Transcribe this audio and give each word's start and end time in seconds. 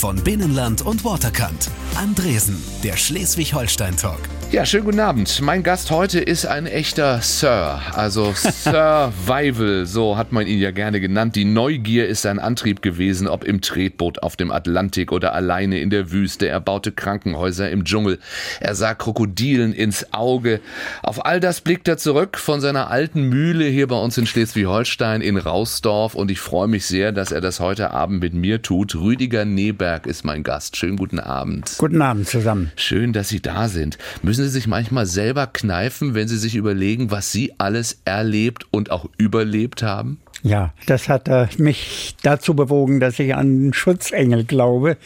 Von 0.00 0.16
Binnenland 0.24 0.80
und 0.80 1.04
Waterkant. 1.04 1.70
Andresen, 1.94 2.56
der 2.82 2.96
Schleswig-Holstein-Talk. 2.96 4.39
Ja, 4.52 4.66
schönen 4.66 4.84
guten 4.84 4.98
Abend. 4.98 5.40
Mein 5.42 5.62
Gast 5.62 5.92
heute 5.92 6.18
ist 6.18 6.44
ein 6.44 6.66
echter 6.66 7.20
Sir, 7.22 7.80
also 7.94 8.32
Survival, 8.34 9.86
so 9.86 10.16
hat 10.16 10.32
man 10.32 10.48
ihn 10.48 10.58
ja 10.58 10.72
gerne 10.72 11.00
genannt. 11.00 11.36
Die 11.36 11.44
Neugier 11.44 12.08
ist 12.08 12.22
sein 12.22 12.40
Antrieb 12.40 12.82
gewesen, 12.82 13.28
ob 13.28 13.44
im 13.44 13.60
Tretboot 13.60 14.24
auf 14.24 14.34
dem 14.34 14.50
Atlantik 14.50 15.12
oder 15.12 15.34
alleine 15.34 15.78
in 15.78 15.88
der 15.88 16.10
Wüste. 16.10 16.48
Er 16.48 16.58
baute 16.58 16.90
Krankenhäuser 16.90 17.70
im 17.70 17.84
Dschungel. 17.84 18.18
Er 18.58 18.74
sah 18.74 18.94
Krokodilen 18.94 19.72
ins 19.72 20.12
Auge. 20.12 20.58
Auf 21.04 21.24
all 21.24 21.38
das 21.38 21.60
blickt 21.60 21.86
er 21.86 21.96
zurück 21.96 22.36
von 22.36 22.60
seiner 22.60 22.90
alten 22.90 23.28
Mühle 23.28 23.66
hier 23.66 23.86
bei 23.86 24.00
uns 24.00 24.18
in 24.18 24.26
Schleswig-Holstein 24.26 25.20
in 25.20 25.36
Rausdorf 25.36 26.16
und 26.16 26.28
ich 26.28 26.40
freue 26.40 26.66
mich 26.66 26.86
sehr, 26.86 27.12
dass 27.12 27.30
er 27.30 27.40
das 27.40 27.60
heute 27.60 27.92
Abend 27.92 28.20
mit 28.20 28.34
mir 28.34 28.62
tut. 28.62 28.96
Rüdiger 28.96 29.44
Neberg 29.44 30.08
ist 30.08 30.24
mein 30.24 30.42
Gast. 30.42 30.76
Schönen 30.76 30.96
guten 30.96 31.20
Abend. 31.20 31.76
Guten 31.78 32.02
Abend 32.02 32.26
zusammen. 32.26 32.72
Schön, 32.74 33.12
dass 33.12 33.28
Sie 33.28 33.40
da 33.40 33.68
sind. 33.68 33.96
Müssen 34.22 34.39
Sie 34.40 34.48
sich 34.48 34.66
manchmal 34.66 35.06
selber 35.06 35.46
kneifen, 35.46 36.14
wenn 36.14 36.28
Sie 36.28 36.38
sich 36.38 36.54
überlegen, 36.54 37.10
was 37.10 37.32
Sie 37.32 37.52
alles 37.58 38.00
erlebt 38.04 38.66
und 38.70 38.90
auch 38.90 39.08
überlebt 39.18 39.82
haben? 39.82 40.18
Ja, 40.42 40.72
das 40.86 41.08
hat 41.08 41.28
äh, 41.28 41.48
mich 41.58 42.16
dazu 42.22 42.54
bewogen, 42.54 43.00
dass 43.00 43.18
ich 43.18 43.34
an 43.34 43.72
Schutzengel 43.72 44.44
glaube. 44.44 44.96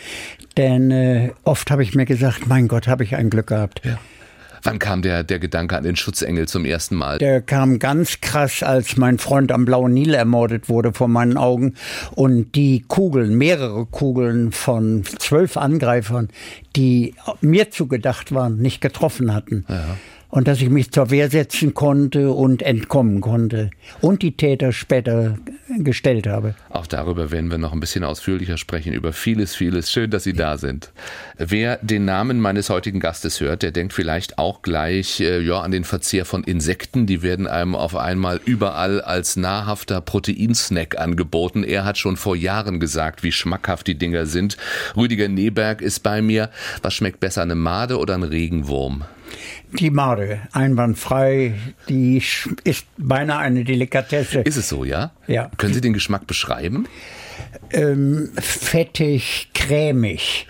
Denn 0.57 0.91
äh, 0.91 1.33
oft 1.43 1.71
habe 1.71 1.83
ich 1.83 1.95
mir 1.95 2.07
gesagt, 2.07 2.47
mein 2.47 2.69
Gott, 2.69 2.87
habe 2.87 3.03
ich 3.05 3.17
ein 3.17 3.31
Glück 3.31 3.49
gehabt. 3.49 3.81
Ja. 3.85 3.99
Wann 4.65 4.79
kam 4.79 5.03
der, 5.03 5.23
der 5.23 5.39
Gedanke 5.39 5.77
an 5.77 5.85
den 5.85 5.95
Schutzengel 5.95 6.49
zum 6.49 6.65
ersten 6.65 6.97
Mal? 6.97 7.19
Der 7.19 7.43
kam 7.43 7.79
ganz 7.79 8.21
krass, 8.21 8.63
als 8.63 8.97
mein 8.97 9.19
Freund 9.19 9.53
am 9.53 9.67
Blauen 9.67 9.93
Nil 9.93 10.15
ermordet 10.15 10.71
wurde 10.71 10.95
vor 10.95 11.09
meinen 11.09 11.37
Augen 11.37 11.75
und 12.13 12.55
die 12.55 12.83
Kugeln, 12.89 13.37
mehrere 13.37 13.85
Kugeln 13.85 14.53
von 14.53 15.05
zwölf 15.05 15.59
Angreifern, 15.59 16.29
die 16.77 17.15
mir 17.43 17.71
zugedacht 17.71 18.33
waren, 18.33 18.57
nicht 18.57 18.81
getroffen 18.81 19.35
hatten. 19.35 19.67
Ja 19.69 19.97
und 20.35 20.49
dass 20.49 20.61
ich 20.61 20.69
mich 20.69 20.91
zur 20.91 21.11
Wehr 21.11 21.31
setzen 21.31 21.75
konnte 21.75 22.33
und 22.33 22.61
entkommen 22.61 23.21
konnte 23.21 23.71
und 24.01 24.21
die 24.21 24.37
Täter 24.37 24.73
später 24.73 25.39
gestellt 25.79 26.27
habe. 26.27 26.57
Auch 26.71 26.89
darüber 26.89 27.31
werden 27.31 27.53
wir 27.53 27.59
noch 27.59 27.73
ein 27.73 27.79
bisschen 27.79 28.03
ausführlicher 28.03 28.57
sprechen, 28.57 28.93
über 28.95 29.13
vieles, 29.13 29.55
vieles. 29.55 29.93
Schön, 29.93 30.11
dass 30.11 30.25
Sie 30.25 30.33
da 30.33 30.59
sind. 30.59 30.91
Wer 31.39 31.79
den 31.83 32.05
Namen 32.05 32.41
meines 32.41 32.69
heutigen 32.69 32.99
Gastes 32.99 33.41
hört, 33.41 33.63
der 33.63 33.71
denkt 33.71 33.93
vielleicht 33.93 34.37
auch 34.37 34.63
gleich 34.63 35.21
äh, 35.21 35.41
ja, 35.41 35.61
an 35.61 35.71
den 35.71 35.85
Verzehr 35.85 36.25
von 36.25 36.43
Insekten. 36.43 37.07
Die 37.07 37.23
werden 37.23 37.47
einem 37.47 37.77
auf 37.77 37.95
einmal 37.95 38.41
überall 38.45 39.01
als 39.03 39.37
nahrhafter 39.37 40.01
Proteinsnack 40.01 40.99
angeboten. 40.99 41.63
Er 41.63 41.85
hat 41.85 41.97
schon 41.97 42.17
vor 42.17 42.35
Jahren 42.35 42.81
gesagt, 42.81 43.23
wie 43.23 43.31
schmackhaft 43.31 43.87
die 43.87 43.99
Dinger 43.99 44.27
sind. 44.27 44.57
Rüdiger 44.97 45.29
Neberg 45.29 45.81
ist 45.81 46.01
bei 46.01 46.23
mir. 46.23 46.51
Was 46.83 46.95
schmeckt 46.95 47.21
besser, 47.21 47.43
eine 47.43 47.55
Made 47.55 47.99
oder 47.99 48.15
ein 48.15 48.25
Regenwurm? 48.25 49.05
Die 49.79 49.91
Made, 49.91 50.41
einwandfrei, 50.53 51.55
die 51.89 52.23
ist 52.65 52.87
beinahe 52.97 53.39
eine 53.39 53.65
Delikatesse. 53.65 54.41
Ist 54.41 54.57
es 54.57 54.69
so, 54.69 54.85
ja? 54.85 55.13
Ja. 55.27 55.51
Können 55.57 55.75
Sie 55.75 55.81
den 55.81 55.93
Geschmack 55.93 56.27
beschreiben? 56.27 56.87
Ähm, 57.71 58.31
fettig, 58.37 59.51
cremig. 59.55 60.47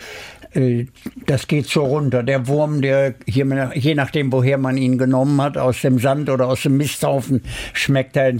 Äh, 0.55 0.87
das 1.27 1.47
geht 1.49 1.67
so 1.67 1.85
runter. 1.85 2.23
Der 2.23 2.47
Wurm, 2.47 2.81
der 2.83 3.15
hier, 3.27 3.73
je 3.75 3.95
nachdem, 3.95 4.33
woher 4.33 4.59
man 4.59 4.77
ihn 4.77 4.99
genommen 4.99 5.41
hat, 5.41 5.57
aus 5.57 5.81
dem 5.81 5.99
Sand 5.99 6.31
oder 6.31 6.47
aus 6.47 6.63
dem 6.63 6.77
Misthaufen, 6.77 7.43
schmeckt 7.73 8.17
er 8.17 8.35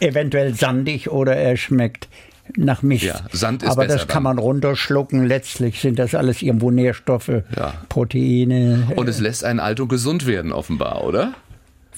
eventuell 0.00 0.54
sandig 0.54 1.10
oder 1.10 1.36
er 1.36 1.56
schmeckt 1.56 2.08
nach 2.56 2.82
Mist. 2.82 3.04
Ja, 3.04 3.20
Sand 3.32 3.62
ist 3.62 3.70
Aber 3.70 3.86
das 3.86 4.08
kann 4.08 4.22
man 4.22 4.38
runterschlucken. 4.38 5.26
Letztlich 5.26 5.80
sind 5.80 5.98
das 5.98 6.14
alles 6.14 6.42
irgendwo 6.42 6.70
Nährstoffe, 6.70 7.28
ja. 7.56 7.74
Proteine. 7.88 8.88
Und 8.96 9.08
es 9.08 9.20
lässt 9.20 9.44
einen 9.44 9.60
alt 9.60 9.80
und 9.80 9.88
gesund 9.88 10.26
werden, 10.26 10.52
offenbar, 10.52 11.04
oder? 11.04 11.34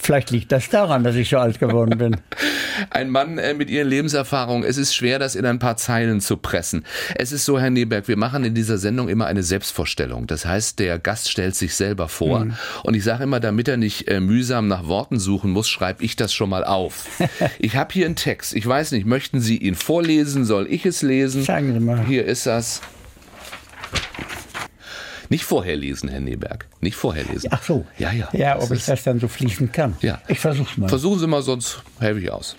Vielleicht 0.02 0.32
liegt 0.32 0.50
das 0.50 0.68
daran, 0.68 1.04
dass 1.04 1.14
ich 1.14 1.28
so 1.28 1.38
alt 1.38 1.60
geworden 1.60 1.96
bin. 1.96 2.16
Ein 2.90 3.08
Mann 3.08 3.38
äh, 3.38 3.54
mit 3.54 3.70
Ihren 3.70 3.86
Lebenserfahrungen. 3.86 4.68
Es 4.68 4.76
ist 4.76 4.96
schwer, 4.96 5.20
das 5.20 5.36
in 5.36 5.46
ein 5.46 5.60
paar 5.60 5.76
Zeilen 5.76 6.20
zu 6.20 6.38
pressen. 6.38 6.84
Es 7.14 7.30
ist 7.30 7.44
so, 7.44 7.60
Herr 7.60 7.70
Neberg, 7.70 8.08
wir 8.08 8.16
machen 8.16 8.42
in 8.42 8.52
dieser 8.52 8.78
Sendung 8.78 9.08
immer 9.08 9.26
eine 9.26 9.44
Selbstvorstellung. 9.44 10.26
Das 10.26 10.44
heißt, 10.44 10.80
der 10.80 10.98
Gast 10.98 11.30
stellt 11.30 11.54
sich 11.54 11.76
selber 11.76 12.08
vor. 12.08 12.46
Mhm. 12.46 12.54
Und 12.82 12.94
ich 12.94 13.04
sage 13.04 13.22
immer, 13.22 13.38
damit 13.38 13.68
er 13.68 13.76
nicht 13.76 14.08
äh, 14.08 14.18
mühsam 14.18 14.66
nach 14.66 14.88
Worten 14.88 15.20
suchen 15.20 15.52
muss, 15.52 15.68
schreibe 15.68 16.02
ich 16.02 16.16
das 16.16 16.34
schon 16.34 16.50
mal 16.50 16.64
auf. 16.64 17.06
ich 17.60 17.76
habe 17.76 17.92
hier 17.92 18.06
einen 18.06 18.16
Text. 18.16 18.56
Ich 18.56 18.66
weiß 18.66 18.90
nicht, 18.90 19.06
möchten 19.06 19.40
Sie 19.40 19.56
ihn 19.56 19.76
vorlesen? 19.76 20.44
Soll 20.44 20.66
ich 20.68 20.84
es 20.84 21.02
lesen? 21.02 21.44
Sagen 21.44 21.72
Sie 21.72 21.78
mal. 21.78 22.04
Hier 22.04 22.24
ist 22.24 22.46
das. 22.46 22.80
Nicht 25.32 25.44
vorher 25.44 25.76
lesen, 25.76 26.10
Herr 26.10 26.20
Neberg. 26.20 26.66
Nicht 26.82 26.94
vorher 26.94 27.24
lesen. 27.24 27.48
Ach 27.52 27.62
so. 27.62 27.86
Ja, 27.96 28.12
ja. 28.12 28.28
Ja, 28.34 28.60
ob 28.60 28.70
ich 28.70 28.84
das 28.84 29.02
dann 29.02 29.18
so 29.18 29.28
fließen 29.28 29.72
kann. 29.72 29.96
Ja. 30.02 30.20
Ich 30.28 30.38
versuch's 30.38 30.76
mal. 30.76 30.90
Versuchen 30.90 31.20
Sie 31.20 31.26
mal, 31.26 31.40
sonst 31.40 31.82
helfe 32.00 32.20
ich 32.20 32.30
aus. 32.30 32.54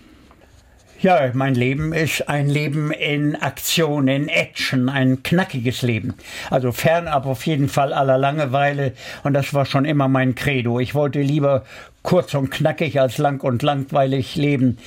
Ja, 1.00 1.30
mein 1.34 1.54
Leben 1.54 1.94
ist 1.94 2.28
ein 2.28 2.50
Leben 2.50 2.90
in 2.92 3.36
Aktion, 3.36 4.08
in 4.08 4.28
Action, 4.28 4.90
ein 4.90 5.22
knackiges 5.22 5.84
Leben. 5.84 6.16
Also 6.50 6.72
fernab 6.72 7.28
auf 7.28 7.46
jeden 7.46 7.70
Fall 7.70 7.94
aller 7.94 8.18
Langeweile 8.18 8.94
und 9.24 9.34
das 9.34 9.54
war 9.54 9.68
schon 9.68 9.86
immer 9.86 10.08
mein 10.08 10.34
Credo. 10.34 10.80
Ich 10.80 10.96
wollte 10.96 11.22
lieber 11.22 11.66
kurz 12.02 12.34
und 12.34 12.50
knackig 12.50 13.00
als 13.00 13.20
lang 13.20 13.44
und 13.44 13.62
langweilig 13.62 14.36
leben. 14.36 14.80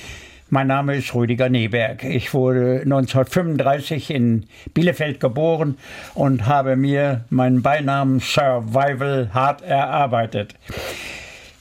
Mein 0.49 0.67
Name 0.67 0.95
ist 0.95 1.13
Rüdiger 1.13 1.49
Neberg. 1.49 2.05
Ich 2.05 2.33
wurde 2.33 2.79
1935 2.85 4.11
in 4.11 4.45
Bielefeld 4.73 5.19
geboren 5.19 5.77
und 6.13 6.45
habe 6.45 6.77
mir 6.77 7.25
meinen 7.29 7.61
Beinamen 7.61 8.21
Survival 8.21 9.29
hart 9.33 9.61
erarbeitet. 9.61 10.55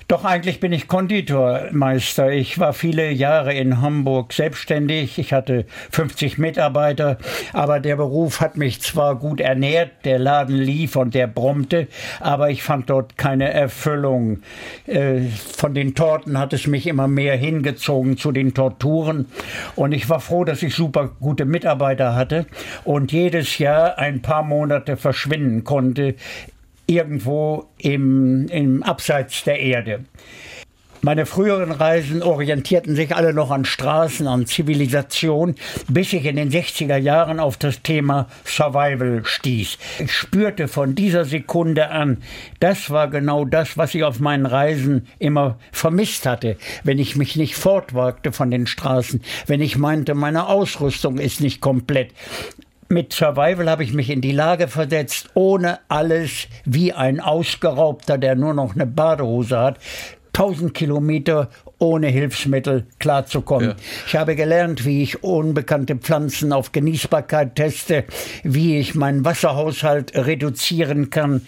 Doch 0.08 0.24
eigentlich 0.24 0.60
bin 0.60 0.72
ich 0.72 0.86
Konditormeister. 0.86 2.30
Ich 2.30 2.60
war 2.60 2.72
viele 2.74 3.10
Jahre 3.10 3.52
in 3.54 3.80
Hamburg 3.80 4.32
selbstständig. 4.32 5.18
Ich 5.18 5.32
hatte 5.32 5.66
50 5.90 6.38
Mitarbeiter, 6.38 7.18
aber 7.52 7.80
der 7.80 7.96
Beruf 7.96 8.40
hat 8.40 8.56
mich 8.56 8.80
zwar 8.80 9.16
gut 9.16 9.40
ernährt, 9.40 9.90
der 10.04 10.20
Laden 10.20 10.56
lief 10.56 10.94
und 10.94 11.14
der 11.14 11.26
brummte, 11.26 11.88
aber 12.20 12.50
ich 12.50 12.62
fand 12.62 12.88
dort 12.88 13.18
keine 13.18 13.52
Erfüllung. 13.52 14.42
Äh, 14.86 15.22
von 15.56 15.74
den 15.74 15.96
Torten 15.96 16.38
hat 16.38 16.52
es 16.52 16.68
mich 16.68 16.86
immer 16.86 17.08
mehr 17.08 17.36
hingezogen 17.36 18.16
zu 18.16 18.30
den 18.30 18.54
Torturen 18.54 19.26
und 19.74 19.90
ich 19.90 20.08
war 20.08 20.20
froh, 20.20 20.44
dass 20.44 20.62
ich 20.62 20.76
super 20.76 21.10
gute 21.18 21.46
Mitarbeiter 21.46 22.14
hatte 22.14 22.46
und 22.84 23.10
jedes 23.10 23.58
Jahr 23.58 23.98
ein 23.98 24.22
paar 24.22 24.44
Monate 24.44 24.96
verschwinden 24.96 25.64
konnte 25.64 26.14
irgendwo 26.86 27.68
im, 27.78 28.48
im 28.48 28.82
Abseits 28.82 29.44
der 29.44 29.60
Erde. 29.60 30.04
Meine 31.06 31.24
früheren 31.24 31.70
Reisen 31.70 32.20
orientierten 32.20 32.96
sich 32.96 33.14
alle 33.14 33.32
noch 33.32 33.52
an 33.52 33.64
Straßen, 33.64 34.26
an 34.26 34.46
Zivilisation, 34.46 35.54
bis 35.88 36.12
ich 36.12 36.24
in 36.24 36.34
den 36.34 36.50
60er 36.50 36.96
Jahren 36.96 37.38
auf 37.38 37.56
das 37.56 37.82
Thema 37.82 38.26
Survival 38.44 39.24
stieß. 39.24 39.78
Ich 40.00 40.12
spürte 40.12 40.66
von 40.66 40.96
dieser 40.96 41.24
Sekunde 41.24 41.90
an, 41.90 42.24
das 42.58 42.90
war 42.90 43.08
genau 43.08 43.44
das, 43.44 43.78
was 43.78 43.94
ich 43.94 44.02
auf 44.02 44.18
meinen 44.18 44.46
Reisen 44.46 45.06
immer 45.20 45.58
vermisst 45.70 46.26
hatte, 46.26 46.56
wenn 46.82 46.98
ich 46.98 47.14
mich 47.14 47.36
nicht 47.36 47.54
fortwagte 47.54 48.32
von 48.32 48.50
den 48.50 48.66
Straßen, 48.66 49.22
wenn 49.46 49.60
ich 49.60 49.78
meinte, 49.78 50.14
meine 50.14 50.48
Ausrüstung 50.48 51.18
ist 51.18 51.40
nicht 51.40 51.60
komplett, 51.60 52.12
mit 52.88 53.12
Survival 53.12 53.68
habe 53.70 53.84
ich 53.84 53.92
mich 53.92 54.10
in 54.10 54.20
die 54.20 54.32
Lage 54.32 54.68
versetzt, 54.68 55.30
ohne 55.34 55.78
alles 55.88 56.48
wie 56.64 56.92
ein 56.92 57.20
Ausgeraubter, 57.20 58.18
der 58.18 58.34
nur 58.34 58.54
noch 58.54 58.74
eine 58.74 58.86
Badehose 58.86 59.58
hat, 59.58 59.78
1000 60.34 60.74
Kilometer 60.74 61.48
ohne 61.78 62.08
Hilfsmittel 62.08 62.86
klarzukommen. 62.98 63.70
Ja. 63.70 63.76
Ich 64.06 64.16
habe 64.16 64.34
gelernt, 64.34 64.84
wie 64.84 65.02
ich 65.02 65.22
unbekannte 65.22 65.96
Pflanzen 65.96 66.52
auf 66.52 66.72
Genießbarkeit 66.72 67.54
teste, 67.54 68.04
wie 68.42 68.78
ich 68.78 68.94
meinen 68.94 69.24
Wasserhaushalt 69.24 70.14
reduzieren 70.14 71.10
kann 71.10 71.46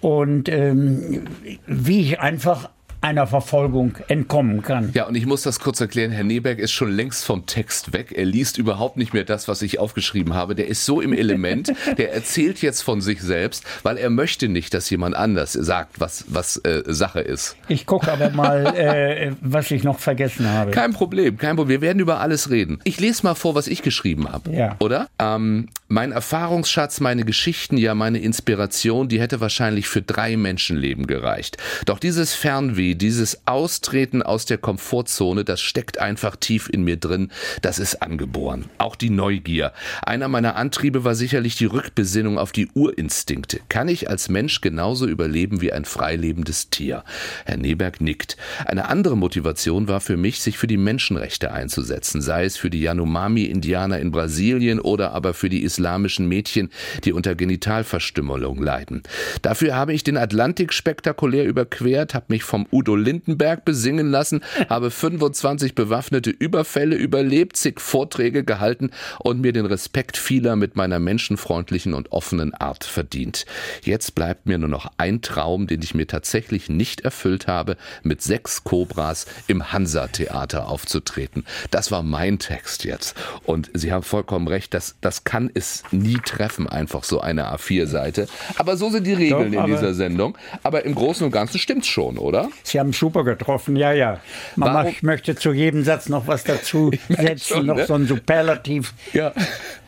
und 0.00 0.48
ähm, 0.48 1.26
wie 1.66 2.00
ich 2.00 2.20
einfach 2.20 2.70
einer 3.00 3.26
Verfolgung 3.26 3.96
entkommen 4.08 4.62
kann. 4.62 4.90
Ja, 4.94 5.06
und 5.06 5.14
ich 5.14 5.26
muss 5.26 5.42
das 5.42 5.60
kurz 5.60 5.80
erklären. 5.80 6.10
Herr 6.10 6.24
Neberg 6.24 6.58
ist 6.58 6.72
schon 6.72 6.90
längst 6.90 7.24
vom 7.24 7.46
Text 7.46 7.92
weg. 7.92 8.12
Er 8.14 8.24
liest 8.24 8.58
überhaupt 8.58 8.96
nicht 8.96 9.14
mehr 9.14 9.24
das, 9.24 9.48
was 9.48 9.62
ich 9.62 9.78
aufgeschrieben 9.78 10.34
habe. 10.34 10.54
Der 10.54 10.66
ist 10.68 10.84
so 10.84 11.00
im 11.00 11.12
Element. 11.12 11.72
Der 11.98 12.12
erzählt 12.12 12.60
jetzt 12.60 12.82
von 12.82 13.00
sich 13.00 13.20
selbst, 13.20 13.64
weil 13.82 13.96
er 13.96 14.10
möchte 14.10 14.48
nicht, 14.48 14.74
dass 14.74 14.90
jemand 14.90 15.16
anders 15.16 15.52
sagt, 15.52 16.00
was, 16.00 16.24
was 16.28 16.56
äh, 16.58 16.82
Sache 16.86 17.20
ist. 17.20 17.56
Ich 17.68 17.86
gucke 17.86 18.10
aber 18.12 18.30
mal, 18.30 18.66
äh, 18.76 19.32
was 19.40 19.70
ich 19.70 19.84
noch 19.84 19.98
vergessen 19.98 20.48
habe. 20.48 20.70
Kein 20.70 20.92
Problem, 20.92 21.38
kein 21.38 21.56
Problem. 21.56 21.80
Wir 21.80 21.88
werden 21.88 22.00
über 22.00 22.20
alles 22.20 22.50
reden. 22.50 22.80
Ich 22.84 22.98
lese 23.00 23.22
mal 23.24 23.34
vor, 23.34 23.54
was 23.54 23.66
ich 23.68 23.82
geschrieben 23.82 24.30
habe. 24.30 24.50
Ja. 24.50 24.76
Oder? 24.80 25.08
Ähm, 25.18 25.68
Mein 25.88 26.12
Erfahrungsschatz, 26.12 27.00
meine 27.00 27.24
Geschichten, 27.24 27.76
ja 27.76 27.94
meine 27.94 28.18
Inspiration, 28.18 29.08
die 29.08 29.20
hätte 29.20 29.40
wahrscheinlich 29.40 29.88
für 29.88 30.02
drei 30.02 30.36
Menschenleben 30.36 31.06
gereicht. 31.06 31.56
Doch 31.86 31.98
dieses 31.98 32.34
Fernweh, 32.34 32.87
dieses 32.94 33.46
Austreten 33.46 34.22
aus 34.22 34.46
der 34.46 34.58
Komfortzone, 34.58 35.44
das 35.44 35.60
steckt 35.60 35.98
einfach 35.98 36.36
tief 36.36 36.68
in 36.72 36.82
mir 36.82 36.96
drin, 36.96 37.30
das 37.62 37.78
ist 37.78 38.02
angeboren. 38.02 38.66
Auch 38.78 38.96
die 38.96 39.10
Neugier. 39.10 39.72
Einer 40.02 40.28
meiner 40.28 40.56
Antriebe 40.56 41.04
war 41.04 41.14
sicherlich 41.14 41.56
die 41.56 41.66
Rückbesinnung 41.66 42.38
auf 42.38 42.52
die 42.52 42.68
Urinstinkte. 42.74 43.60
Kann 43.68 43.88
ich 43.88 44.08
als 44.08 44.28
Mensch 44.28 44.60
genauso 44.60 45.06
überleben 45.06 45.60
wie 45.60 45.72
ein 45.72 45.84
freilebendes 45.84 46.70
Tier? 46.70 47.04
Herr 47.44 47.56
Neberg 47.56 48.00
nickt. 48.00 48.36
Eine 48.64 48.88
andere 48.88 49.16
Motivation 49.16 49.88
war 49.88 50.00
für 50.00 50.16
mich, 50.16 50.40
sich 50.40 50.58
für 50.58 50.66
die 50.66 50.76
Menschenrechte 50.76 51.52
einzusetzen, 51.52 52.22
sei 52.22 52.44
es 52.44 52.56
für 52.56 52.70
die 52.70 52.80
Yanomami-Indianer 52.80 53.98
in 53.98 54.10
Brasilien 54.10 54.80
oder 54.80 55.12
aber 55.12 55.34
für 55.34 55.48
die 55.48 55.62
islamischen 55.62 56.28
Mädchen, 56.28 56.70
die 57.04 57.12
unter 57.12 57.34
Genitalverstümmelung 57.34 58.62
leiden. 58.62 59.02
Dafür 59.42 59.74
habe 59.74 59.92
ich 59.92 60.04
den 60.04 60.16
Atlantik 60.16 60.72
spektakulär 60.72 61.44
überquert, 61.44 62.14
habe 62.14 62.26
mich 62.28 62.42
vom 62.42 62.66
Udo 62.78 62.94
Lindenberg 62.94 63.64
besingen 63.64 64.08
lassen, 64.08 64.40
habe 64.68 64.92
25 64.92 65.74
bewaffnete 65.74 66.30
Überfälle 66.30 66.94
überlebt, 66.94 67.56
zig 67.56 67.80
Vorträge 67.80 68.44
gehalten 68.44 68.90
und 69.18 69.40
mir 69.40 69.52
den 69.52 69.66
Respekt 69.66 70.16
vieler 70.16 70.54
mit 70.54 70.76
meiner 70.76 71.00
menschenfreundlichen 71.00 71.92
und 71.92 72.12
offenen 72.12 72.54
Art 72.54 72.84
verdient. 72.84 73.46
Jetzt 73.82 74.14
bleibt 74.14 74.46
mir 74.46 74.58
nur 74.58 74.68
noch 74.68 74.92
ein 74.96 75.22
Traum, 75.22 75.66
den 75.66 75.82
ich 75.82 75.96
mir 75.96 76.06
tatsächlich 76.06 76.68
nicht 76.68 77.00
erfüllt 77.00 77.48
habe, 77.48 77.76
mit 78.04 78.22
sechs 78.22 78.62
Cobras 78.62 79.26
im 79.48 79.72
Hansa-Theater 79.72 80.68
aufzutreten. 80.68 81.44
Das 81.72 81.90
war 81.90 82.04
mein 82.04 82.38
Text 82.38 82.84
jetzt. 82.84 83.16
Und 83.42 83.70
Sie 83.74 83.92
haben 83.92 84.04
vollkommen 84.04 84.46
recht, 84.46 84.72
das, 84.72 84.94
das 85.00 85.24
kann 85.24 85.50
es 85.52 85.82
nie 85.90 86.18
treffen, 86.24 86.68
einfach 86.68 87.02
so 87.02 87.20
eine 87.20 87.52
A4-Seite. 87.52 88.28
Aber 88.56 88.76
so 88.76 88.88
sind 88.90 89.04
die 89.04 89.14
Regeln 89.14 89.50
Doch, 89.50 89.64
in 89.64 89.66
dieser 89.66 89.94
Sendung. 89.94 90.38
Aber 90.62 90.84
im 90.84 90.94
Großen 90.94 91.24
und 91.24 91.32
Ganzen 91.32 91.58
stimmt 91.58 91.82
es 91.82 91.88
schon, 91.88 92.18
oder? 92.18 92.48
Sie 92.68 92.78
haben 92.78 92.92
super 92.92 93.24
getroffen, 93.24 93.76
ja, 93.76 93.92
ja. 93.92 94.20
Mama, 94.56 94.86
ich 94.86 95.02
möchte 95.02 95.34
zu 95.36 95.52
jedem 95.52 95.84
Satz 95.84 96.08
noch 96.08 96.26
was 96.26 96.44
dazu 96.44 96.90
setzen, 97.08 97.38
schon, 97.38 97.66
noch 97.66 97.76
ne? 97.76 97.86
so 97.86 97.94
ein 97.94 98.06
Superlativ. 98.06 98.94
Ja. 99.12 99.32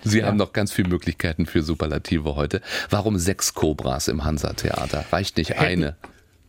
Sie 0.03 0.21
ja. 0.21 0.27
haben 0.27 0.37
noch 0.37 0.53
ganz 0.53 0.73
viele 0.73 0.89
Möglichkeiten 0.89 1.47
für 1.47 1.63
Superlative 1.63 2.37
heute. 2.37 2.63
Warum 2.89 3.19
sechs 3.19 3.55
Cobras 3.55 4.09
im 4.09 4.25
Hansa-Theater? 4.25 5.05
Reicht 5.13 5.37
nicht 5.37 5.59
eine. 5.59 5.97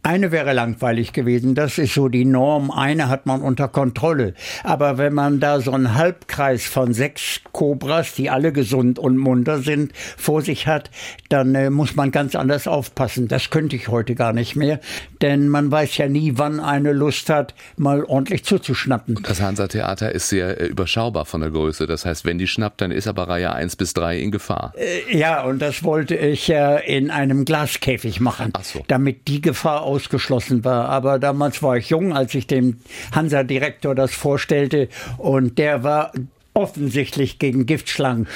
Eine 0.04 0.32
wäre 0.32 0.54
langweilig 0.54 1.14
gewesen, 1.14 1.54
das 1.54 1.78
ist 1.78 1.94
so 1.94 2.08
die 2.10 2.26
Norm. 2.26 2.72
Eine 2.72 3.08
hat 3.08 3.28
man 3.28 3.42
unter 3.42 3.68
Kontrolle. 3.68 4.34
Aber 4.64 4.98
wenn 4.98 5.14
man 5.14 5.40
da 5.40 5.62
so 5.62 5.72
einen 5.72 5.94
Halbkreis 5.94 6.66
von 6.66 6.94
sechs 6.94 7.42
Kobras, 7.52 8.16
die 8.16 8.30
alle 8.30 8.52
gesund 8.52 8.98
und 8.98 9.18
munter 9.18 9.60
sind, 9.60 9.92
vor 10.18 10.42
sich 10.42 10.66
hat, 10.66 10.90
dann 11.30 11.54
äh, 11.54 11.70
muss 11.70 11.96
man 11.96 12.10
ganz 12.12 12.36
anders 12.36 12.68
aufpassen. 12.68 13.28
Das 13.28 13.52
könnte 13.52 13.76
ich 13.76 13.90
heute 13.90 14.16
gar 14.16 14.34
nicht 14.34 14.56
mehr, 14.56 14.80
denn 15.22 15.48
man 15.50 15.72
weiß 15.72 15.98
ja 15.98 16.08
nie, 16.08 16.34
wann 16.36 16.60
eine 16.60 16.94
Lust 16.94 17.30
hat, 17.30 17.54
mal 17.78 18.04
ordentlich 18.04 18.44
zuzuschnappen. 18.44 19.20
Das 19.22 19.40
Hansa-Theater 19.40 20.12
ist 20.12 20.30
sehr 20.30 20.60
äh, 20.60 20.66
überschaubar 20.66 21.26
von 21.26 21.42
der 21.42 21.52
Größe. 21.52 21.86
Das 21.86 22.06
heißt, 22.06 22.26
wenn 22.26 22.40
die 22.40 22.48
schnappt, 22.48 22.82
dann 22.82 22.90
ist 22.92 23.08
aber 23.08 23.28
Reihe 23.30 23.54
1 23.54 23.76
bis 23.76 23.94
3 23.94 24.18
in 24.20 24.32
Gefahr. 24.32 24.74
Äh, 24.78 25.16
ja, 25.16 25.44
und 25.44 25.62
das 25.62 25.84
wollte 25.84 26.16
ich 26.16 26.48
ja 26.48 26.78
in 26.78 27.12
einem 27.12 27.46
Glaskäfig 27.46 28.20
machen, 28.20 28.52
Ach 28.54 28.64
so. 28.64 28.84
damit 28.88 29.28
die 29.28 29.42
Gefahr 29.42 29.91
ausgeschlossen 29.92 30.64
war. 30.64 30.90
Aber 30.90 31.20
damals 31.20 31.62
war 31.62 31.78
ich 31.78 31.90
jung, 31.90 32.14
als 32.14 32.34
ich 32.34 32.48
dem 32.48 32.78
Hansa-Direktor 33.14 33.94
das 33.94 34.14
vorstellte 34.14 34.88
und 35.18 35.58
der 35.58 35.84
war 35.84 36.14
offensichtlich 36.54 37.40
gegen 37.40 37.66
Giftschlangen. 37.66 38.28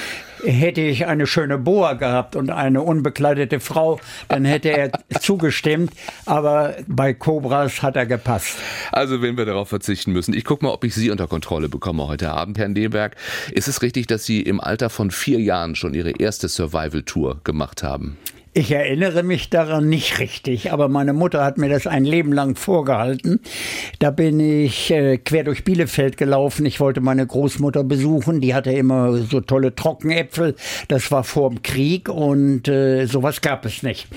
Hätte 0.42 0.80
ich 0.80 1.06
eine 1.06 1.26
schöne 1.26 1.58
Boa 1.58 1.94
gehabt 1.94 2.36
und 2.36 2.50
eine 2.50 2.82
unbekleidete 2.82 3.60
Frau, 3.60 4.00
dann 4.28 4.44
hätte 4.44 4.70
er 4.70 4.90
zugestimmt. 5.20 5.92
Aber 6.24 6.76
bei 6.86 7.12
Cobras 7.12 7.82
hat 7.82 7.96
er 7.96 8.06
gepasst. 8.06 8.56
Also 8.92 9.20
wenn 9.22 9.36
wir 9.36 9.44
darauf 9.44 9.68
verzichten 9.68 10.12
müssen. 10.12 10.34
Ich 10.34 10.44
gucke 10.44 10.64
mal, 10.64 10.72
ob 10.72 10.84
ich 10.84 10.94
Sie 10.94 11.10
unter 11.10 11.26
Kontrolle 11.26 11.68
bekomme 11.68 12.06
heute 12.06 12.30
Abend, 12.30 12.58
Herrn 12.58 12.74
Deberg. 12.74 13.16
Ist 13.52 13.68
es 13.68 13.82
richtig, 13.82 14.06
dass 14.06 14.24
Sie 14.24 14.40
im 14.40 14.60
Alter 14.60 14.88
von 14.88 15.10
vier 15.10 15.40
Jahren 15.40 15.74
schon 15.74 15.94
Ihre 15.94 16.12
erste 16.12 16.48
Survival-Tour 16.48 17.40
gemacht 17.44 17.82
haben? 17.82 18.16
Ich 18.58 18.72
erinnere 18.72 19.22
mich 19.22 19.50
daran 19.50 19.86
nicht 19.86 20.18
richtig, 20.18 20.72
aber 20.72 20.88
meine 20.88 21.12
Mutter 21.12 21.44
hat 21.44 21.58
mir 21.58 21.68
das 21.68 21.86
ein 21.86 22.06
Leben 22.06 22.32
lang 22.32 22.56
vorgehalten. 22.56 23.40
Da 23.98 24.10
bin 24.10 24.40
ich 24.40 24.90
äh, 24.90 25.18
quer 25.18 25.44
durch 25.44 25.62
Bielefeld 25.62 26.16
gelaufen. 26.16 26.64
Ich 26.64 26.80
wollte 26.80 27.02
meine 27.02 27.26
Großmutter 27.26 27.84
besuchen. 27.84 28.40
Die 28.40 28.54
hatte 28.54 28.72
immer 28.72 29.18
so 29.18 29.42
tolle 29.42 29.74
Trockenäpfel. 29.74 30.54
Das 30.88 31.10
war 31.10 31.22
vor 31.22 31.50
dem 31.50 31.60
Krieg 31.60 32.08
und 32.08 32.66
äh, 32.66 33.04
sowas 33.04 33.42
gab 33.42 33.66
es 33.66 33.82
nicht. 33.82 34.08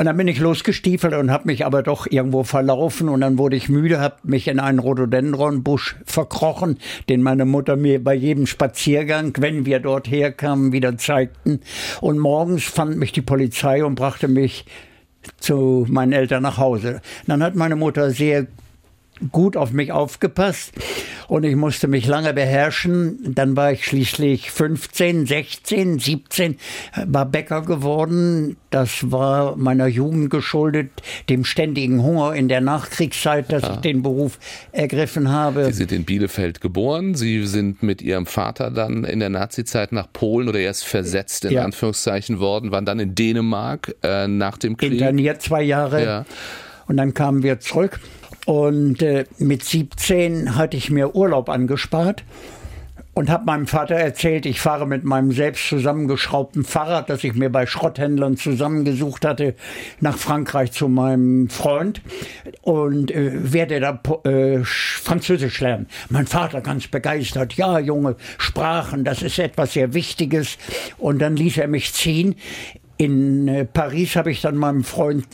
Und 0.00 0.06
dann 0.06 0.16
bin 0.16 0.28
ich 0.28 0.38
losgestiefelt 0.38 1.12
und 1.12 1.30
habe 1.30 1.48
mich 1.48 1.66
aber 1.66 1.82
doch 1.82 2.06
irgendwo 2.08 2.42
verlaufen 2.42 3.10
und 3.10 3.20
dann 3.20 3.36
wurde 3.36 3.56
ich 3.56 3.68
müde, 3.68 4.00
habe 4.00 4.16
mich 4.22 4.48
in 4.48 4.58
einen 4.58 4.78
Rhododendronbusch 4.78 5.96
verkrochen, 6.06 6.78
den 7.10 7.20
meine 7.20 7.44
Mutter 7.44 7.76
mir 7.76 8.02
bei 8.02 8.14
jedem 8.14 8.46
Spaziergang, 8.46 9.34
wenn 9.40 9.66
wir 9.66 9.78
dort 9.78 10.10
herkamen, 10.10 10.72
wieder 10.72 10.96
zeigten. 10.96 11.60
Und 12.00 12.18
morgens 12.18 12.64
fand 12.64 12.96
mich 12.96 13.12
die 13.12 13.20
Polizei 13.20 13.84
und 13.84 13.94
brachte 13.94 14.26
mich 14.26 14.64
zu 15.38 15.84
meinen 15.90 16.14
Eltern 16.14 16.44
nach 16.44 16.56
Hause. 16.56 17.02
Dann 17.26 17.42
hat 17.42 17.54
meine 17.54 17.76
Mutter 17.76 18.10
sehr 18.10 18.46
gut 19.32 19.56
auf 19.56 19.72
mich 19.72 19.92
aufgepasst 19.92 20.72
und 21.28 21.44
ich 21.44 21.54
musste 21.54 21.86
mich 21.86 22.06
lange 22.06 22.32
beherrschen. 22.32 23.34
Dann 23.34 23.56
war 23.56 23.72
ich 23.72 23.84
schließlich 23.84 24.50
15, 24.50 25.26
16, 25.26 25.98
17, 25.98 26.56
war 27.06 27.26
Bäcker 27.26 27.62
geworden. 27.62 28.56
Das 28.70 29.10
war 29.10 29.56
meiner 29.56 29.86
Jugend 29.86 30.30
geschuldet, 30.30 30.90
dem 31.28 31.44
ständigen 31.44 32.02
Hunger 32.02 32.34
in 32.34 32.48
der 32.48 32.60
Nachkriegszeit, 32.60 33.52
dass 33.52 33.62
ja. 33.62 33.74
ich 33.74 33.80
den 33.80 34.02
Beruf 34.02 34.38
ergriffen 34.72 35.30
habe. 35.30 35.66
Sie 35.66 35.72
sind 35.72 35.92
in 35.92 36.04
Bielefeld 36.04 36.60
geboren. 36.60 37.14
Sie 37.14 37.46
sind 37.46 37.82
mit 37.82 38.02
Ihrem 38.02 38.26
Vater 38.26 38.70
dann 38.70 39.04
in 39.04 39.20
der 39.20 39.30
Nazizeit 39.30 39.92
nach 39.92 40.12
Polen 40.12 40.48
oder 40.48 40.58
erst 40.58 40.84
versetzt 40.84 41.44
in 41.44 41.52
ja. 41.52 41.64
Anführungszeichen 41.64 42.40
worden, 42.40 42.72
waren 42.72 42.84
dann 42.84 42.98
in 42.98 43.14
Dänemark 43.14 43.94
äh, 44.02 44.26
nach 44.26 44.58
dem 44.58 44.76
Krieg. 44.76 44.92
Interniert 44.92 45.42
zwei 45.42 45.62
Jahre. 45.62 46.04
Ja. 46.04 46.24
Und 46.86 46.96
dann 46.96 47.14
kamen 47.14 47.44
wir 47.44 47.60
zurück. 47.60 48.00
Und 48.46 49.02
äh, 49.02 49.24
mit 49.38 49.64
17 49.64 50.56
hatte 50.56 50.76
ich 50.76 50.90
mir 50.90 51.14
Urlaub 51.14 51.48
angespart 51.48 52.24
und 53.12 53.28
habe 53.28 53.44
meinem 53.44 53.66
Vater 53.66 53.96
erzählt, 53.96 54.46
ich 54.46 54.60
fahre 54.60 54.86
mit 54.86 55.04
meinem 55.04 55.32
selbst 55.32 55.68
zusammengeschraubten 55.68 56.64
Fahrrad, 56.64 57.10
das 57.10 57.24
ich 57.24 57.34
mir 57.34 57.50
bei 57.50 57.66
Schrotthändlern 57.66 58.36
zusammengesucht 58.36 59.24
hatte, 59.24 59.54
nach 60.00 60.16
Frankreich 60.16 60.72
zu 60.72 60.88
meinem 60.88 61.50
Freund 61.50 62.00
und 62.62 63.10
äh, 63.10 63.52
werde 63.52 63.80
da 63.80 64.00
äh, 64.24 64.60
Französisch 64.64 65.60
lernen. 65.60 65.86
Mein 66.08 66.26
Vater 66.26 66.60
ganz 66.60 66.86
begeistert, 66.86 67.54
ja 67.54 67.78
Junge, 67.78 68.16
Sprachen, 68.38 69.04
das 69.04 69.22
ist 69.22 69.38
etwas 69.38 69.72
sehr 69.72 69.92
Wichtiges. 69.92 70.56
Und 70.96 71.18
dann 71.18 71.36
ließ 71.36 71.58
er 71.58 71.68
mich 71.68 71.92
ziehen. 71.92 72.36
In 73.00 73.48
äh, 73.48 73.64
Paris 73.64 74.14
habe 74.14 74.30
ich 74.30 74.42
dann 74.42 74.58
meinem 74.58 74.84
Freund 74.84 75.24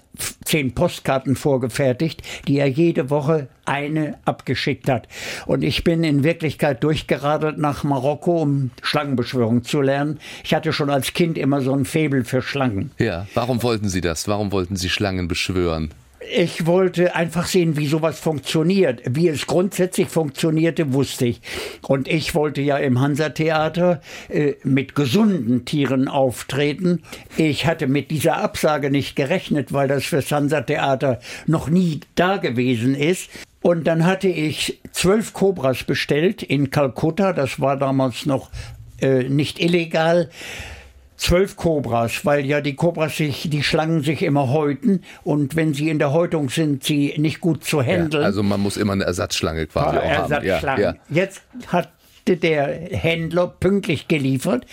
zehn 0.45 0.73
Postkarten 0.73 1.35
vorgefertigt, 1.35 2.23
die 2.47 2.61
er 2.61 2.69
jede 2.69 3.11
Woche 3.11 3.49
eine 3.65 4.19
abgeschickt 4.25 4.89
hat. 4.89 5.09
Und 5.47 5.65
ich 5.65 5.83
bin 5.83 6.05
in 6.05 6.23
Wirklichkeit 6.23 6.85
durchgeradelt 6.85 7.59
nach 7.59 7.83
Marokko, 7.83 8.43
um 8.43 8.71
Schlangenbeschwörung 8.83 9.65
zu 9.65 9.81
lernen. 9.81 10.21
Ich 10.45 10.55
hatte 10.55 10.73
schon 10.73 10.91
als 10.91 11.13
Kind 11.13 11.37
immer 11.37 11.61
so 11.61 11.75
ein 11.75 11.87
Faible 11.87 12.25
für 12.25 12.41
Schlangen. 12.41 12.93
Ja, 12.99 13.27
warum 13.35 13.61
wollten 13.65 13.89
Sie 13.89 14.01
das? 14.01 14.29
Warum 14.29 14.53
wollten 14.53 14.77
Sie 14.77 14.89
Schlangen 14.89 15.27
beschwören? 15.27 15.91
Ich 16.21 16.67
wollte 16.67 17.15
einfach 17.15 17.47
sehen, 17.47 17.77
wie 17.77 17.87
sowas 17.87 18.19
funktioniert. 18.19 19.03
Wie 19.09 19.29
es 19.29 19.47
grundsätzlich 19.47 20.09
funktionierte, 20.09 20.93
wusste 20.93 21.27
ich. 21.27 21.41
Und 21.83 22.09
ich 22.09 22.35
wollte 22.35 22.63
ja 22.63 22.79
im 22.79 23.01
Hansa-Theater 23.01 24.01
äh, 24.29 24.55
mit 24.65 24.95
gesunden 24.95 25.65
Tieren 25.65 26.09
auftreten. 26.09 27.03
Ich 27.37 27.67
hatte 27.67 27.87
mit 27.87 28.11
dieser 28.11 28.39
Absage 28.39 28.91
nicht 28.91 29.15
gerechnet, 29.17 29.73
weil 29.73 29.89
das 29.89 30.05
fürs 30.05 30.33
Hansa-Theater 30.33 31.21
noch 31.47 31.69
nie 31.69 32.01
da 32.15 32.39
gewesen 32.39 32.95
ist. 32.95 33.31
Und 33.61 33.87
dann 33.87 34.07
hatte 34.07 34.29
ich 34.29 34.81
zwölf 34.93 35.33
Cobras 35.33 35.85
bestellt 35.85 36.43
in 36.43 36.71
Kalkutta. 36.71 37.33
Das 37.33 37.61
war 37.61 37.77
damals 37.77 38.27
noch 38.27 38.51
äh, 39.01 39.25
nicht 39.25 39.61
illegal 39.61 40.31
zwölf 41.17 41.57
Kobras, 41.57 42.25
weil 42.25 42.45
ja 42.45 42.61
die 42.61 42.75
Kobras 42.75 43.17
sich, 43.17 43.49
die 43.51 43.63
Schlangen 43.63 44.03
sich 44.03 44.23
immer 44.23 44.51
häuten 44.51 45.03
und 45.25 45.57
wenn 45.57 45.75
sie 45.75 45.89
in 45.89 45.99
der 45.99 46.13
Häutung 46.13 46.49
sind, 46.51 46.85
sie 46.85 47.15
nicht 47.17 47.41
gut 47.41 47.65
zu 47.65 47.83
handeln. 47.83 48.23
Ja, 48.23 48.27
also 48.27 48.43
man 48.43 48.61
muss 48.61 48.77
immer 48.77 48.93
eine 48.93 49.05
Ersatzschlange 49.05 49.67
quasi 49.67 49.99
auch 49.99 50.03
Ersatzschlangen. 50.03 50.65
haben. 50.65 50.81
Ja, 50.81 50.93
ja. 50.93 51.25
Jetzt 51.25 51.43
hatte 51.69 52.37
der 52.37 52.67
Händler 52.91 53.47
pünktlich 53.49 54.09
geliefert. 54.09 54.67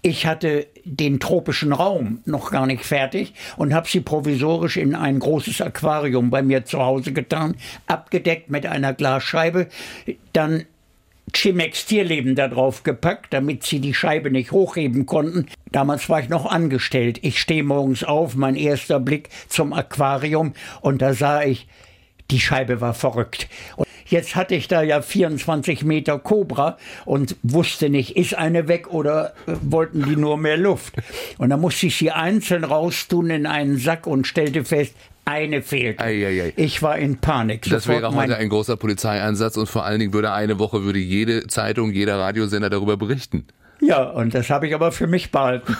Ich 0.00 0.26
hatte 0.26 0.66
den 0.84 1.18
tropischen 1.18 1.72
Raum 1.72 2.20
noch 2.24 2.52
gar 2.52 2.66
nicht 2.66 2.84
fertig 2.84 3.34
und 3.56 3.74
habe 3.74 3.88
sie 3.88 4.00
provisorisch 4.00 4.76
in 4.76 4.94
ein 4.94 5.18
großes 5.18 5.60
Aquarium 5.60 6.30
bei 6.30 6.40
mir 6.42 6.64
zu 6.64 6.78
Hause 6.78 7.12
getan, 7.12 7.56
abgedeckt 7.86 8.48
mit 8.48 8.64
einer 8.64 8.94
Glasscheibe. 8.94 9.66
Dann 10.32 10.66
Chimex 11.34 11.86
Tierleben 11.86 12.34
da 12.34 12.48
drauf 12.48 12.82
gepackt, 12.82 13.32
damit 13.32 13.64
sie 13.64 13.80
die 13.80 13.94
Scheibe 13.94 14.30
nicht 14.30 14.52
hochheben 14.52 15.06
konnten. 15.06 15.46
Damals 15.72 16.08
war 16.08 16.20
ich 16.20 16.28
noch 16.28 16.46
angestellt. 16.46 17.18
Ich 17.22 17.40
stehe 17.40 17.62
morgens 17.62 18.04
auf, 18.04 18.34
mein 18.34 18.56
erster 18.56 19.00
Blick 19.00 19.28
zum 19.48 19.72
Aquarium 19.72 20.54
und 20.80 21.02
da 21.02 21.14
sah 21.14 21.42
ich, 21.42 21.66
die 22.30 22.40
Scheibe 22.40 22.80
war 22.80 22.94
verrückt. 22.94 23.48
Und 23.76 23.86
jetzt 24.06 24.36
hatte 24.36 24.54
ich 24.54 24.68
da 24.68 24.82
ja 24.82 25.02
24 25.02 25.84
Meter 25.84 26.18
Cobra 26.18 26.76
und 27.04 27.36
wusste 27.42 27.88
nicht, 27.90 28.16
ist 28.16 28.34
eine 28.34 28.68
weg 28.68 28.92
oder 28.92 29.34
äh, 29.46 29.54
wollten 29.62 30.04
die 30.04 30.16
nur 30.16 30.36
mehr 30.36 30.56
Luft. 30.56 30.94
Und 31.38 31.50
dann 31.50 31.60
musste 31.60 31.86
ich 31.86 31.96
sie 31.96 32.10
einzeln 32.10 32.64
raustun 32.64 33.30
in 33.30 33.46
einen 33.46 33.78
Sack 33.78 34.06
und 34.06 34.26
stellte 34.26 34.64
fest, 34.64 34.94
eine 35.28 35.62
fehlt. 35.62 36.00
Ich 36.56 36.82
war 36.82 36.98
in 36.98 37.18
Panik. 37.18 37.62
Das 37.62 37.84
Sofort 37.84 38.02
wäre 38.02 38.14
heute 38.14 38.36
ein 38.36 38.48
großer 38.48 38.76
Polizeieinsatz 38.76 39.56
und 39.56 39.68
vor 39.68 39.84
allen 39.84 40.00
Dingen 40.00 40.12
würde 40.12 40.32
eine 40.32 40.58
Woche 40.58 40.82
würde 40.82 40.98
jede 40.98 41.46
Zeitung, 41.46 41.92
jeder 41.92 42.18
Radiosender 42.18 42.70
darüber 42.70 42.96
berichten. 42.96 43.46
Ja, 43.80 44.04
und 44.04 44.34
das 44.34 44.50
habe 44.50 44.66
ich 44.66 44.74
aber 44.74 44.90
für 44.90 45.06
mich 45.06 45.30
behalten. 45.30 45.76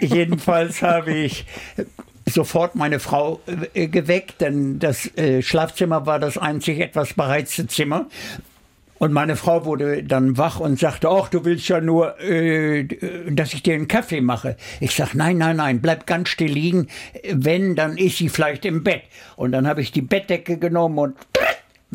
Jedenfalls 0.00 0.82
habe 0.82 1.14
ich 1.14 1.46
sofort 2.26 2.74
meine 2.74 3.00
Frau 3.00 3.40
äh, 3.74 3.86
geweckt, 3.86 4.40
denn 4.40 4.78
das 4.78 5.06
äh, 5.16 5.42
Schlafzimmer 5.42 6.06
war 6.06 6.18
das 6.18 6.38
einzig 6.38 6.80
etwas 6.80 7.14
beheizte 7.14 7.66
Zimmer. 7.66 8.06
Und 8.98 9.12
meine 9.12 9.36
Frau 9.36 9.64
wurde 9.64 10.02
dann 10.02 10.38
wach 10.38 10.60
und 10.60 10.78
sagte, 10.78 11.08
ach, 11.10 11.28
du 11.28 11.44
willst 11.44 11.68
ja 11.68 11.80
nur, 11.80 12.18
äh, 12.20 12.84
dass 13.30 13.52
ich 13.52 13.62
dir 13.62 13.74
einen 13.74 13.88
Kaffee 13.88 14.20
mache. 14.20 14.56
Ich 14.80 14.94
sag, 14.94 15.14
nein, 15.14 15.38
nein, 15.38 15.56
nein, 15.56 15.80
bleib 15.80 16.06
ganz 16.06 16.28
still 16.28 16.52
liegen. 16.52 16.88
Wenn, 17.30 17.74
dann 17.74 17.96
ist 17.96 18.18
sie 18.18 18.28
vielleicht 18.28 18.64
im 18.64 18.84
Bett. 18.84 19.02
Und 19.36 19.52
dann 19.52 19.66
habe 19.66 19.82
ich 19.82 19.92
die 19.92 20.02
Bettdecke 20.02 20.58
genommen 20.58 20.98
und 20.98 21.16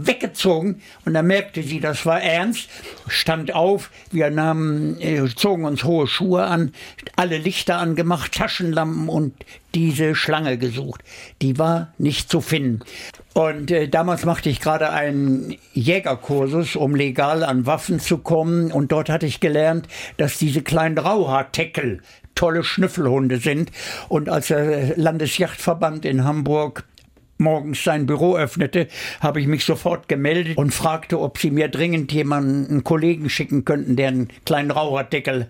weggezogen 0.08 0.82
und 1.06 1.13
da 1.13 1.22
merkte 1.22 1.63
sie, 1.63 1.79
das 1.79 2.06
war 2.06 2.22
ernst, 2.22 2.70
stand 3.08 3.53
auf, 3.53 3.91
wir 4.12 4.29
nahmen, 4.29 5.00
äh, 5.00 5.27
zogen 5.36 5.65
uns 5.65 5.84
hohe 5.84 6.08
Schuhe 6.08 6.44
an, 6.44 6.72
alle 7.15 7.38
Lichter 7.38 7.77
angemacht, 7.77 8.34
Taschenlampen 8.34 9.10
und 9.10 9.34
diese 9.75 10.15
Schlange 10.15 10.58
gesucht. 10.58 11.01
Die 11.41 11.58
war 11.58 11.94
nicht 11.98 12.29
zu 12.29 12.41
finden. 12.41 12.79
Und 13.34 13.72
äh, 13.72 13.88
damals 13.88 14.25
machte 14.25 14.50
ich 14.50 14.60
gerade 14.60 14.89
einen 14.89 15.56
Jägerkursus, 15.74 16.75
um 16.75 16.96
legal 16.96 17.44
an 17.44 17.65
Waffen 17.65 18.00
zu 18.00 18.18
kommen. 18.18 18.72
Und 18.72 18.91
dort 18.91 19.10
hatte 19.10 19.27
ich 19.27 19.39
gelernt, 19.39 19.88
dass 20.18 20.38
diese 20.38 20.62
kleinen 20.62 20.98
Rauhaarteckel 20.98 22.01
tolle 22.36 22.63
Schnüffelhunde 22.63 23.38
sind. 23.38 23.72
Und 24.08 24.29
als 24.29 24.48
der 24.48 24.98
Landesjachtverband 24.98 26.06
in 26.06 26.24
Hamburg 26.24 26.86
morgens 27.39 27.84
sein 27.84 28.05
Büro 28.05 28.36
öffnete, 28.36 28.88
habe 29.22 29.41
ich 29.41 29.48
mich 29.48 29.65
sofort 29.65 30.08
gemeldet 30.08 30.58
und 30.58 30.74
fragte, 30.74 31.19
ob 31.19 31.38
sie 31.38 31.51
mir 31.51 31.69
dringend 31.69 32.12
jemanden, 32.12 32.69
einen 32.69 32.84
Kollegen 32.84 33.29
schicken 33.29 33.65
könnten, 33.65 33.96
der 33.96 34.10
einen 34.10 34.27
kleinen 34.46 34.72
Raucherdeckel 34.72 35.48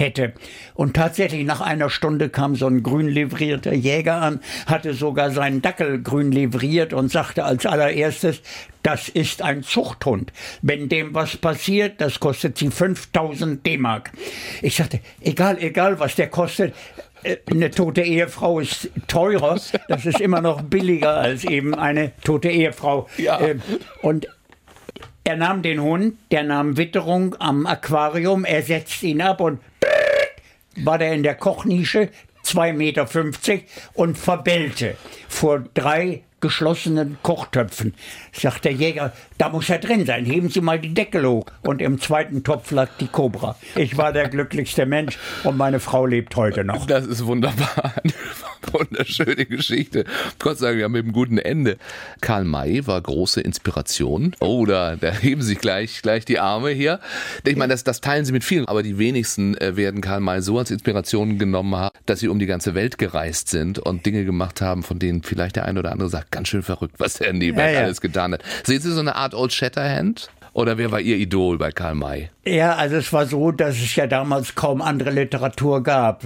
hätte. 0.00 0.32
Und 0.74 0.94
tatsächlich 0.94 1.44
nach 1.44 1.60
einer 1.60 1.90
Stunde 1.90 2.28
kam 2.28 2.56
so 2.56 2.66
ein 2.66 2.82
grün 2.82 3.08
livrierter 3.08 3.74
Jäger 3.74 4.16
an, 4.16 4.40
hatte 4.66 4.94
sogar 4.94 5.30
seinen 5.30 5.62
Dackel 5.62 6.02
grün 6.02 6.32
livriert 6.32 6.92
und 6.92 7.10
sagte 7.10 7.44
als 7.44 7.66
allererstes, 7.66 8.42
das 8.82 9.10
ist 9.10 9.42
ein 9.42 9.62
Zuchthund. 9.62 10.32
Wenn 10.62 10.88
dem 10.88 11.14
was 11.14 11.36
passiert, 11.36 12.00
das 12.00 12.18
kostet 12.18 12.56
sie 12.56 12.70
5000 12.70 13.64
D-Mark. 13.64 14.10
Ich 14.62 14.76
sagte, 14.76 15.00
egal, 15.20 15.58
egal 15.60 16.00
was 16.00 16.16
der 16.16 16.28
kostet, 16.28 16.74
eine 17.50 17.70
tote 17.70 18.02
Ehefrau 18.02 18.60
ist 18.60 18.90
teurer, 19.06 19.60
das 19.88 20.06
ist 20.06 20.20
immer 20.20 20.40
noch 20.40 20.62
billiger 20.62 21.16
als 21.16 21.44
eben 21.44 21.74
eine 21.74 22.12
tote 22.24 22.48
Ehefrau. 22.50 23.08
Ja. 23.16 23.40
Ähm, 23.40 23.62
und 24.02 24.28
er 25.24 25.36
nahm 25.36 25.62
den 25.62 25.82
Hund, 25.82 26.16
der 26.30 26.42
nahm 26.42 26.76
Witterung 26.76 27.36
am 27.38 27.66
Aquarium, 27.66 28.44
er 28.44 28.62
setzte 28.62 29.06
ihn 29.06 29.20
ab 29.20 29.40
und 29.40 29.60
war 30.76 30.98
der 30.98 31.12
in 31.12 31.22
der 31.22 31.34
Kochnische, 31.34 32.08
2,50 32.44 32.72
Meter 32.72 33.06
und 33.94 34.16
verbellte 34.16 34.96
vor 35.28 35.62
drei 35.74 36.22
geschlossenen 36.40 37.18
Kochtöpfen. 37.22 37.94
Sagt 38.32 38.64
der 38.64 38.72
Jäger, 38.72 39.12
da 39.38 39.48
muss 39.48 39.68
er 39.68 39.78
drin 39.78 40.06
sein, 40.06 40.24
heben 40.24 40.48
Sie 40.48 40.60
mal 40.60 40.78
die 40.78 40.94
Deckel 40.94 41.26
hoch. 41.26 41.46
Und 41.62 41.82
im 41.82 42.00
zweiten 42.00 42.42
Topf 42.44 42.70
lag 42.70 42.88
die 42.98 43.06
Kobra. 43.06 43.56
Ich 43.76 43.96
war 43.96 44.12
der 44.12 44.28
glücklichste 44.28 44.86
Mensch 44.86 45.18
und 45.44 45.56
meine 45.56 45.80
Frau 45.80 46.06
lebt 46.06 46.36
heute 46.36 46.64
noch. 46.64 46.86
Das 46.86 47.06
ist 47.06 47.24
wunderbar. 47.26 47.94
Eine 48.02 48.12
wunderschöne 48.72 49.46
Geschichte. 49.46 50.04
Gott 50.38 50.58
sei 50.58 50.72
Dank, 50.72 50.82
haben 50.82 50.92
mit 50.92 51.04
einem 51.04 51.12
guten 51.12 51.38
Ende. 51.38 51.78
Karl 52.20 52.44
May 52.44 52.86
war 52.86 53.00
große 53.00 53.40
Inspiration. 53.40 54.34
Oh, 54.40 54.66
da, 54.66 54.96
da 54.96 55.12
heben 55.12 55.42
sich 55.42 55.58
gleich, 55.58 56.02
gleich 56.02 56.24
die 56.24 56.38
Arme 56.38 56.70
hier. 56.70 57.00
Ich 57.44 57.56
meine, 57.56 57.72
das, 57.72 57.84
das 57.84 58.00
teilen 58.00 58.24
Sie 58.24 58.32
mit 58.32 58.44
vielen, 58.44 58.66
aber 58.66 58.82
die 58.82 58.98
wenigsten 58.98 59.56
äh, 59.56 59.76
werden 59.76 60.00
Karl 60.00 60.20
May 60.20 60.42
so 60.42 60.58
als 60.58 60.70
Inspiration 60.70 61.38
genommen 61.38 61.76
haben, 61.76 61.96
dass 62.06 62.20
sie 62.20 62.28
um 62.28 62.38
die 62.38 62.46
ganze 62.46 62.74
Welt 62.74 62.98
gereist 62.98 63.48
sind 63.48 63.78
und 63.78 64.06
Dinge 64.06 64.24
gemacht 64.24 64.60
haben, 64.60 64.82
von 64.82 64.98
denen 64.98 65.22
vielleicht 65.22 65.56
der 65.56 65.64
eine 65.64 65.78
oder 65.78 65.92
andere 65.92 66.08
sagt, 66.08 66.29
ganz 66.30 66.48
schön 66.48 66.62
verrückt, 66.62 66.94
was 66.98 67.14
der 67.14 67.32
Nebenberg 67.32 67.72
ja, 67.72 67.80
ja. 67.80 67.84
alles 67.84 68.00
getan 68.00 68.32
hat. 68.32 68.42
Sehen 68.64 68.80
Sie 68.80 68.92
so 68.92 69.00
eine 69.00 69.16
Art 69.16 69.34
Old 69.34 69.52
Shatterhand? 69.52 70.30
Oder 70.52 70.78
wer 70.78 70.90
war 70.90 71.00
Ihr 71.00 71.16
Idol 71.16 71.58
bei 71.58 71.70
Karl 71.70 71.94
May? 71.94 72.30
Ja, 72.44 72.74
also 72.74 72.96
es 72.96 73.12
war 73.12 73.26
so, 73.26 73.52
dass 73.52 73.76
es 73.76 73.94
ja 73.96 74.06
damals 74.06 74.54
kaum 74.54 74.80
andere 74.80 75.10
Literatur 75.10 75.82
gab. 75.82 76.24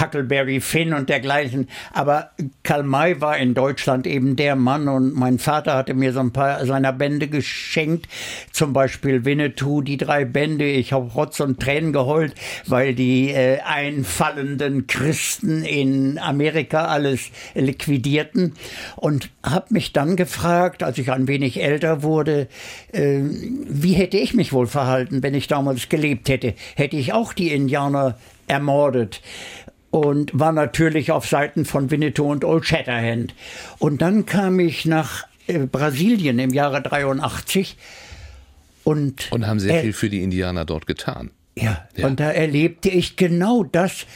Huckleberry 0.00 0.60
Finn 0.60 0.94
und 0.94 1.08
dergleichen. 1.08 1.68
Aber 1.92 2.30
Karl 2.62 2.84
May 2.84 3.20
war 3.20 3.36
in 3.36 3.54
Deutschland 3.54 4.06
eben 4.06 4.36
der 4.36 4.54
Mann 4.54 4.88
und 4.88 5.14
mein 5.14 5.38
Vater 5.38 5.74
hatte 5.74 5.94
mir 5.94 6.12
so 6.12 6.20
ein 6.20 6.32
paar 6.32 6.64
seiner 6.64 6.92
Bände 6.92 7.26
geschenkt. 7.26 8.06
Zum 8.52 8.72
Beispiel 8.72 9.24
Winnetou, 9.24 9.82
die 9.82 9.96
drei 9.96 10.24
Bände. 10.24 10.64
Ich 10.64 10.92
habe 10.92 11.10
Rotz 11.10 11.40
und 11.40 11.60
Tränen 11.60 11.92
geheult, 11.92 12.34
weil 12.66 12.94
die 12.94 13.30
äh, 13.30 13.58
einfallenden 13.60 14.86
Christen 14.86 15.64
in 15.64 16.18
Amerika 16.18 16.86
alles 16.86 17.30
liquidierten. 17.54 18.54
Und 18.94 19.30
habe 19.42 19.66
mich 19.74 19.92
dann 19.92 20.14
gefragt, 20.16 20.82
als 20.82 20.98
ich 20.98 21.10
ein 21.10 21.26
wenig 21.26 21.60
älter 21.60 22.02
wurde, 22.02 22.46
äh, 22.92 23.22
wie 23.66 23.92
hätte 23.92 24.16
ich 24.16 24.34
mich 24.34 24.52
wohl 24.52 24.66
verhalten, 24.66 25.22
wenn 25.22 25.34
ich 25.34 25.46
damals 25.46 25.88
gelebt 25.88 26.28
hätte? 26.28 26.54
Hätte 26.76 26.96
ich 26.96 27.12
auch 27.12 27.32
die 27.32 27.52
Indianer 27.52 28.18
ermordet? 28.46 29.20
Und 29.90 30.38
war 30.38 30.52
natürlich 30.52 31.10
auf 31.12 31.26
Seiten 31.26 31.64
von 31.64 31.90
Winnetou 31.90 32.30
und 32.30 32.44
Old 32.44 32.66
Shatterhand. 32.66 33.34
Und 33.78 34.02
dann 34.02 34.26
kam 34.26 34.60
ich 34.60 34.84
nach 34.84 35.26
äh, 35.46 35.60
Brasilien 35.60 36.38
im 36.38 36.52
Jahre 36.52 36.82
83 36.82 37.76
und. 38.84 39.32
Und 39.32 39.46
haben 39.46 39.60
sehr 39.60 39.80
viel 39.80 39.94
für 39.94 40.10
die 40.10 40.22
Indianer 40.22 40.66
dort 40.66 40.86
getan. 40.86 41.30
Ja, 41.56 41.88
ja, 41.96 42.06
und 42.06 42.20
da 42.20 42.30
erlebte 42.30 42.88
ich 42.88 43.16
genau 43.16 43.64
das, 43.64 44.06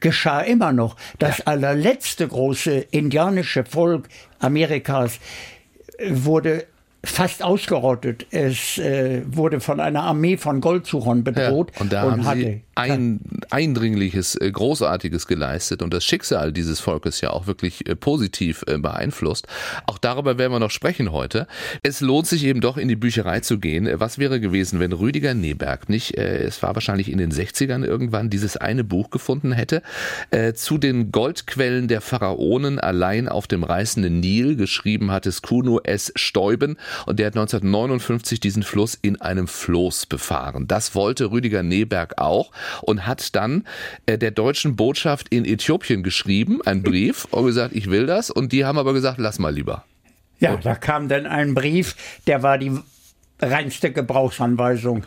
geschah 0.00 0.40
immer 0.40 0.72
noch. 0.72 0.96
Das 1.18 1.38
ja. 1.38 1.46
allerletzte 1.46 2.26
große 2.26 2.86
indianische 2.90 3.64
Volk 3.64 4.08
Amerikas 4.38 5.20
wurde 6.08 6.66
fast 7.02 7.42
ausgerottet. 7.42 8.26
Es 8.30 8.78
äh, 8.78 9.22
wurde 9.26 9.60
von 9.60 9.80
einer 9.80 10.02
Armee 10.02 10.36
von 10.36 10.60
Goldsuchern 10.60 11.24
bedroht 11.24 11.72
ja, 11.74 11.80
und 11.80 11.92
da 11.92 12.02
und 12.04 12.10
haben 12.10 12.24
hatte 12.24 12.40
sie 12.40 12.62
ein 12.80 13.20
Eindringliches, 13.50 14.36
äh, 14.36 14.50
Großartiges 14.50 15.26
geleistet 15.26 15.82
und 15.82 15.92
das 15.92 16.04
Schicksal 16.04 16.52
dieses 16.52 16.80
Volkes 16.80 17.20
ja 17.20 17.30
auch 17.30 17.46
wirklich 17.46 17.88
äh, 17.88 17.96
positiv 17.96 18.64
äh, 18.66 18.78
beeinflusst. 18.78 19.46
Auch 19.86 19.98
darüber 19.98 20.38
werden 20.38 20.52
wir 20.52 20.60
noch 20.60 20.70
sprechen 20.70 21.12
heute. 21.12 21.46
Es 21.82 22.00
lohnt 22.00 22.26
sich 22.26 22.44
eben 22.44 22.60
doch 22.60 22.76
in 22.76 22.88
die 22.88 22.96
Bücherei 22.96 23.40
zu 23.40 23.58
gehen. 23.58 23.88
Was 23.94 24.18
wäre 24.18 24.40
gewesen, 24.40 24.80
wenn 24.80 24.92
Rüdiger 24.92 25.34
Neberg 25.34 25.88
nicht, 25.88 26.16
es 26.16 26.62
war 26.62 26.74
wahrscheinlich 26.74 27.10
in 27.10 27.18
den 27.18 27.32
60ern 27.32 27.84
irgendwann, 27.84 28.30
dieses 28.30 28.56
eine 28.56 28.84
Buch 28.84 29.10
gefunden 29.10 29.52
hätte, 29.52 29.82
zu 30.54 30.78
den 30.78 31.12
Goldquellen 31.12 31.88
der 31.88 32.00
Pharaonen 32.00 32.78
allein 32.78 33.28
auf 33.28 33.46
dem 33.46 33.64
reißenden 33.64 34.20
Nil, 34.20 34.56
geschrieben 34.56 35.10
hat 35.10 35.26
es 35.26 35.42
Kuno 35.42 35.80
S. 35.80 36.12
Steuben 36.16 36.76
und 37.06 37.18
der 37.18 37.26
hat 37.26 37.34
1959 37.34 38.40
diesen 38.40 38.62
Fluss 38.62 38.98
in 39.00 39.20
einem 39.20 39.48
Floß 39.48 40.06
befahren. 40.06 40.66
Das 40.68 40.94
wollte 40.94 41.30
Rüdiger 41.30 41.62
Neberg 41.62 42.18
auch 42.18 42.50
und 42.82 43.06
hat 43.06 43.34
dann 43.34 43.64
äh, 44.06 44.18
der 44.18 44.30
deutschen 44.30 44.76
Botschaft 44.76 45.28
in 45.30 45.44
Äthiopien 45.44 46.02
geschrieben, 46.02 46.60
einen 46.62 46.82
Brief, 46.90 47.26
und 47.30 47.46
gesagt, 47.46 47.74
ich 47.74 47.90
will 47.90 48.06
das. 48.06 48.30
Und 48.30 48.52
die 48.52 48.64
haben 48.64 48.78
aber 48.78 48.92
gesagt, 48.92 49.18
lass 49.18 49.38
mal 49.38 49.52
lieber. 49.52 49.84
Ja, 50.38 50.54
und 50.54 50.64
da 50.64 50.74
kam 50.74 51.08
dann 51.08 51.26
ein 51.26 51.54
Brief, 51.54 51.96
der 52.26 52.42
war 52.42 52.56
die 52.56 52.72
reinste 53.40 53.92
Gebrauchsanweisung. 53.92 55.04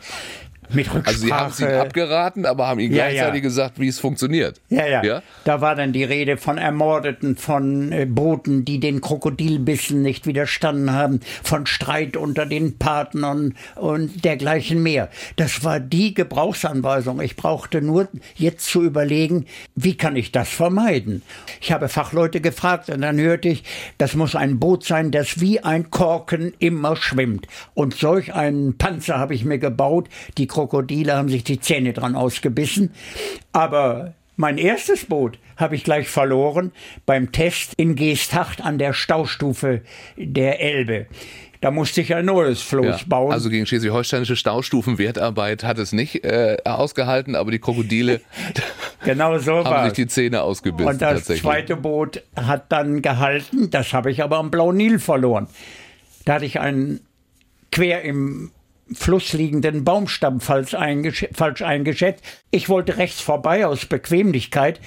Mit 0.72 0.94
Rücksprache. 0.94 1.08
Also 1.08 1.26
Sie 1.26 1.34
haben 1.34 1.52
es 1.52 1.60
Ihnen 1.60 1.74
abgeraten, 1.74 2.46
aber 2.46 2.68
haben 2.68 2.80
Ihnen 2.80 2.96
ja, 2.96 3.06
gleichzeitig 3.06 3.42
ja. 3.42 3.50
gesagt, 3.50 3.80
wie 3.80 3.88
es 3.88 4.00
funktioniert. 4.00 4.62
Ja, 4.70 4.86
ja, 4.86 5.04
ja. 5.04 5.22
Da 5.44 5.62
war 5.62 5.76
dann 5.76 5.94
die 5.94 6.04
Rede 6.04 6.38
von 6.38 6.58
Ermordeten, 6.58 7.36
von 7.36 7.92
äh, 7.92 8.06
Booten, 8.06 8.66
die 8.66 8.80
den 8.80 9.02
Krokodilbissen 9.02 10.02
nicht 10.02 10.26
widerstanden 10.26 10.92
haben, 10.92 11.20
von 11.44 11.66
Streit 11.66 12.18
unter 12.18 12.46
den 12.46 12.78
Partnern 12.78 13.56
und 13.76 14.24
dergleichen 14.26 14.82
mehr. 14.82 15.10
Das 15.36 15.64
war 15.64 15.80
die 15.80 16.14
Gebrauchsanweisung. 16.14 17.22
Ich 17.22 17.36
brauchte 17.36 17.82
nur 17.82 18.08
jetzt 18.36 18.66
zu 18.66 18.84
überlegen, 18.84 19.46
wie 19.76 19.96
kann 19.96 20.16
ich 20.16 20.32
das 20.32 20.50
vermeiden? 20.50 21.22
Ich 21.62 21.72
habe 21.72 21.90
Fachleute 21.90 22.42
gefragt 22.42 22.90
und 22.90 23.02
dann 23.02 23.20
hörte 23.20 23.50
ich, 23.50 23.64
das 23.98 24.16
muss 24.16 24.36
ein 24.36 24.60
Boot 24.60 24.84
sein, 24.84 25.12
das 25.12 25.40
wie 25.40 25.60
ein 25.60 25.90
Korken 25.90 26.54
immer 26.60 26.96
schwimmt. 26.96 27.48
Und 27.74 27.96
solch 27.96 28.34
einen 28.34 28.78
Panzer 28.78 29.20
habe 29.20 29.34
ich 29.34 29.46
mir 29.46 29.58
gebaut. 29.58 30.10
Die 30.38 30.48
Krokodile 30.54 31.16
haben 31.16 31.30
sich 31.30 31.44
die 31.44 31.60
Zähne 31.60 31.94
dran 31.94 32.16
ausgebissen. 32.16 32.92
Aber 33.52 34.14
mein 34.36 34.58
erstes 34.58 35.06
Boot 35.06 35.40
habe 35.58 35.76
ich 35.76 35.84
gleich 35.84 36.08
verloren 36.08 36.72
beim 37.06 37.32
Test 37.32 37.74
in 37.76 37.96
Geesthacht 37.96 38.62
an 38.64 38.78
der 38.78 38.94
Staustufe 38.94 39.82
der 40.16 40.62
Elbe. 40.62 41.08
Da 41.60 41.72
musste 41.72 42.02
ich 42.02 42.14
ein 42.14 42.26
neues 42.26 42.62
Floß 42.62 42.86
ja, 42.86 43.00
bauen. 43.08 43.32
Also 43.32 43.50
gegen 43.50 43.66
schleswig-holsteinische 43.66 44.36
Staustufenwertarbeit 44.36 45.64
hat 45.64 45.80
es 45.80 45.94
nicht 45.94 46.24
äh, 46.24 46.58
ausgehalten, 46.66 47.36
aber 47.36 47.52
die 47.52 47.60
Krokodile 47.60 48.22
genau 49.06 49.38
so 49.40 49.56
haben 49.58 49.66
war 49.66 49.86
sich 49.86 49.94
die 49.94 50.08
Zähne 50.08 50.42
ausgebissen. 50.42 50.92
Und 50.92 51.02
das 51.02 51.24
zweite 51.24 51.78
Boot 51.78 52.22
hat 52.36 52.72
dann 52.72 53.02
gehalten, 53.02 53.70
das 53.70 53.94
habe 53.94 54.12
ich 54.12 54.22
aber 54.22 54.38
am 54.38 54.52
Blauen 54.52 54.76
Nil 54.76 55.00
verloren. 55.00 55.48
Da 56.26 56.34
hatte 56.34 56.46
ich 56.46 56.60
einen 56.60 57.00
quer 57.72 58.02
im 58.02 58.52
Fluss 58.92 59.34
liegenden 59.34 59.84
Baumstamm 59.84 60.42
falsch, 60.42 60.74
eingesch 60.74 61.28
falsch 61.34 61.62
eingeschätzt. 61.62 62.24
Ich 62.52 62.70
wollte 62.70 62.98
rechts 62.98 63.22
vorbei 63.22 63.66
aus 63.66 63.86
Bequemlichkeit, 63.86 64.80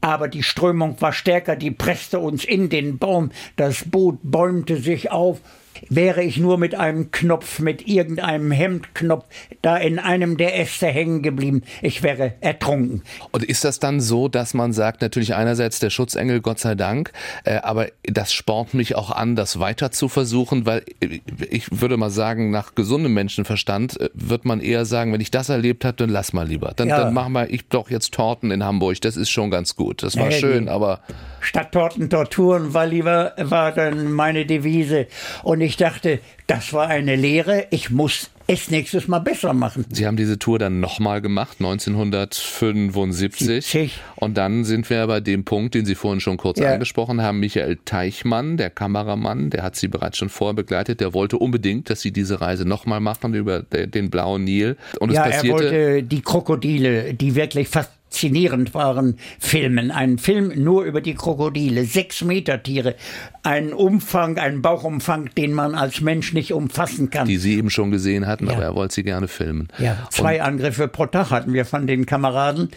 aber 0.00 0.28
die 0.28 0.42
Strömung 0.42 1.00
war 1.00 1.12
stärker, 1.12 1.56
die 1.56 1.70
presste 1.70 2.18
uns 2.18 2.44
in 2.44 2.68
den 2.68 2.98
Baum, 2.98 3.30
das 3.56 3.84
Boot 3.84 4.18
bäumte 4.22 4.76
sich 4.76 5.10
auf, 5.10 5.40
Wäre 5.88 6.22
ich 6.22 6.38
nur 6.38 6.58
mit 6.58 6.74
einem 6.74 7.10
Knopf, 7.10 7.58
mit 7.58 7.86
irgendeinem 7.86 8.50
Hemdknopf 8.50 9.24
da 9.62 9.76
in 9.76 9.98
einem 9.98 10.36
der 10.36 10.58
Äste 10.58 10.86
hängen 10.86 11.22
geblieben, 11.22 11.62
ich 11.82 12.02
wäre 12.02 12.34
ertrunken. 12.40 13.02
Und 13.32 13.44
ist 13.44 13.64
das 13.64 13.78
dann 13.78 14.00
so, 14.00 14.28
dass 14.28 14.54
man 14.54 14.72
sagt, 14.72 15.02
natürlich 15.02 15.34
einerseits 15.34 15.78
der 15.78 15.90
Schutzengel, 15.90 16.40
Gott 16.40 16.58
sei 16.58 16.74
Dank, 16.74 17.12
äh, 17.44 17.56
aber 17.56 17.88
das 18.04 18.32
spornt 18.32 18.74
mich 18.74 18.94
auch 18.94 19.10
an, 19.10 19.36
das 19.36 19.58
weiter 19.58 19.90
zu 19.90 20.08
versuchen, 20.08 20.66
weil 20.66 20.84
äh, 21.00 21.20
ich 21.50 21.80
würde 21.80 21.96
mal 21.96 22.10
sagen, 22.10 22.50
nach 22.50 22.74
gesundem 22.74 23.14
Menschenverstand 23.14 24.00
äh, 24.00 24.10
wird 24.14 24.44
man 24.44 24.60
eher 24.60 24.84
sagen, 24.84 25.12
wenn 25.12 25.20
ich 25.20 25.30
das 25.30 25.48
erlebt 25.48 25.84
habe, 25.84 25.96
dann 25.96 26.10
lass 26.10 26.32
mal 26.32 26.46
lieber. 26.46 26.72
Dann, 26.76 26.88
ja. 26.88 26.98
dann 26.98 27.14
mach 27.14 27.28
mal 27.28 27.48
ich 27.50 27.68
doch 27.68 27.90
jetzt 27.90 28.12
Torten 28.12 28.50
in 28.50 28.64
Hamburg, 28.64 29.00
das 29.00 29.16
ist 29.16 29.30
schon 29.30 29.50
ganz 29.50 29.76
gut. 29.76 30.02
Das 30.02 30.16
war 30.16 30.28
nee, 30.28 30.38
schön, 30.38 30.68
aber. 30.68 31.00
Stadttorten, 31.40 32.10
Torturen 32.10 32.74
war 32.74 32.86
lieber, 32.86 33.32
war 33.36 33.72
dann 33.72 34.12
meine 34.12 34.46
Devise. 34.46 35.06
Und 35.42 35.60
ich 35.60 35.65
dachte, 35.74 36.20
das 36.46 36.72
war 36.72 36.86
eine 36.86 37.16
Lehre, 37.16 37.66
ich 37.70 37.90
muss 37.90 38.30
es 38.46 38.70
nächstes 38.70 39.08
Mal 39.08 39.18
besser 39.18 39.52
machen. 39.52 39.84
Sie 39.90 40.06
haben 40.06 40.16
diese 40.16 40.38
Tour 40.38 40.60
dann 40.60 40.78
nochmal 40.78 41.20
gemacht, 41.20 41.56
1975. 41.58 43.46
70. 43.46 44.00
Und 44.14 44.36
dann 44.36 44.64
sind 44.64 44.88
wir 44.88 45.04
bei 45.08 45.20
dem 45.20 45.44
Punkt, 45.44 45.74
den 45.74 45.84
Sie 45.84 45.96
vorhin 45.96 46.20
schon 46.20 46.36
kurz 46.36 46.60
ja. 46.60 46.72
angesprochen 46.72 47.20
haben. 47.22 47.40
Michael 47.40 47.78
Teichmann, 47.84 48.56
der 48.56 48.70
Kameramann, 48.70 49.50
der 49.50 49.64
hat 49.64 49.74
Sie 49.74 49.88
bereits 49.88 50.18
schon 50.18 50.28
vorher 50.28 50.54
begleitet. 50.54 51.00
Der 51.00 51.12
wollte 51.12 51.38
unbedingt, 51.38 51.90
dass 51.90 52.02
Sie 52.02 52.12
diese 52.12 52.40
Reise 52.40 52.64
nochmal 52.64 53.00
machen 53.00 53.34
über 53.34 53.62
den 53.62 54.10
blauen 54.10 54.44
Nil. 54.44 54.76
Und 55.00 55.10
ja, 55.10 55.26
es 55.26 55.36
passierte. 55.36 55.64
Er 55.64 55.70
wollte 55.72 56.02
die 56.04 56.20
Krokodile, 56.20 57.14
die 57.14 57.34
wirklich 57.34 57.66
fast 57.68 57.90
faszinierend 58.16 58.74
waren, 58.74 59.18
filmen. 59.38 59.90
Ein 59.90 60.18
Film 60.18 60.52
nur 60.62 60.84
über 60.84 61.00
die 61.00 61.14
Krokodile, 61.14 61.84
sechs 61.84 62.22
Meter 62.22 62.62
Tiere, 62.62 62.94
ein 63.42 63.72
Umfang, 63.72 64.38
ein 64.38 64.62
Bauchumfang, 64.62 65.30
den 65.36 65.52
man 65.52 65.74
als 65.74 66.00
Mensch 66.00 66.32
nicht 66.32 66.52
umfassen 66.52 67.10
kann. 67.10 67.28
Die 67.28 67.36
Sie 67.36 67.56
eben 67.56 67.70
schon 67.70 67.90
gesehen 67.90 68.26
hatten, 68.26 68.46
ja. 68.46 68.54
aber 68.54 68.62
er 68.62 68.74
wollte 68.74 68.94
sie 68.94 69.02
gerne 69.02 69.28
filmen. 69.28 69.68
Ja, 69.78 70.08
zwei 70.10 70.36
und 70.36 70.46
Angriffe 70.46 70.88
pro 70.88 71.06
Tag 71.06 71.30
hatten 71.30 71.52
wir 71.52 71.64
von 71.64 71.86
den 71.86 72.06
Kameraden 72.06 72.70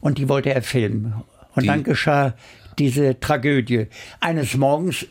und 0.00 0.18
die 0.18 0.28
wollte 0.28 0.54
er 0.54 0.62
filmen. 0.62 1.14
Und 1.54 1.66
dann 1.66 1.84
geschah 1.84 2.34
diese 2.78 3.18
Tragödie. 3.20 3.86
Eines 4.20 4.56
Morgens 4.56 5.06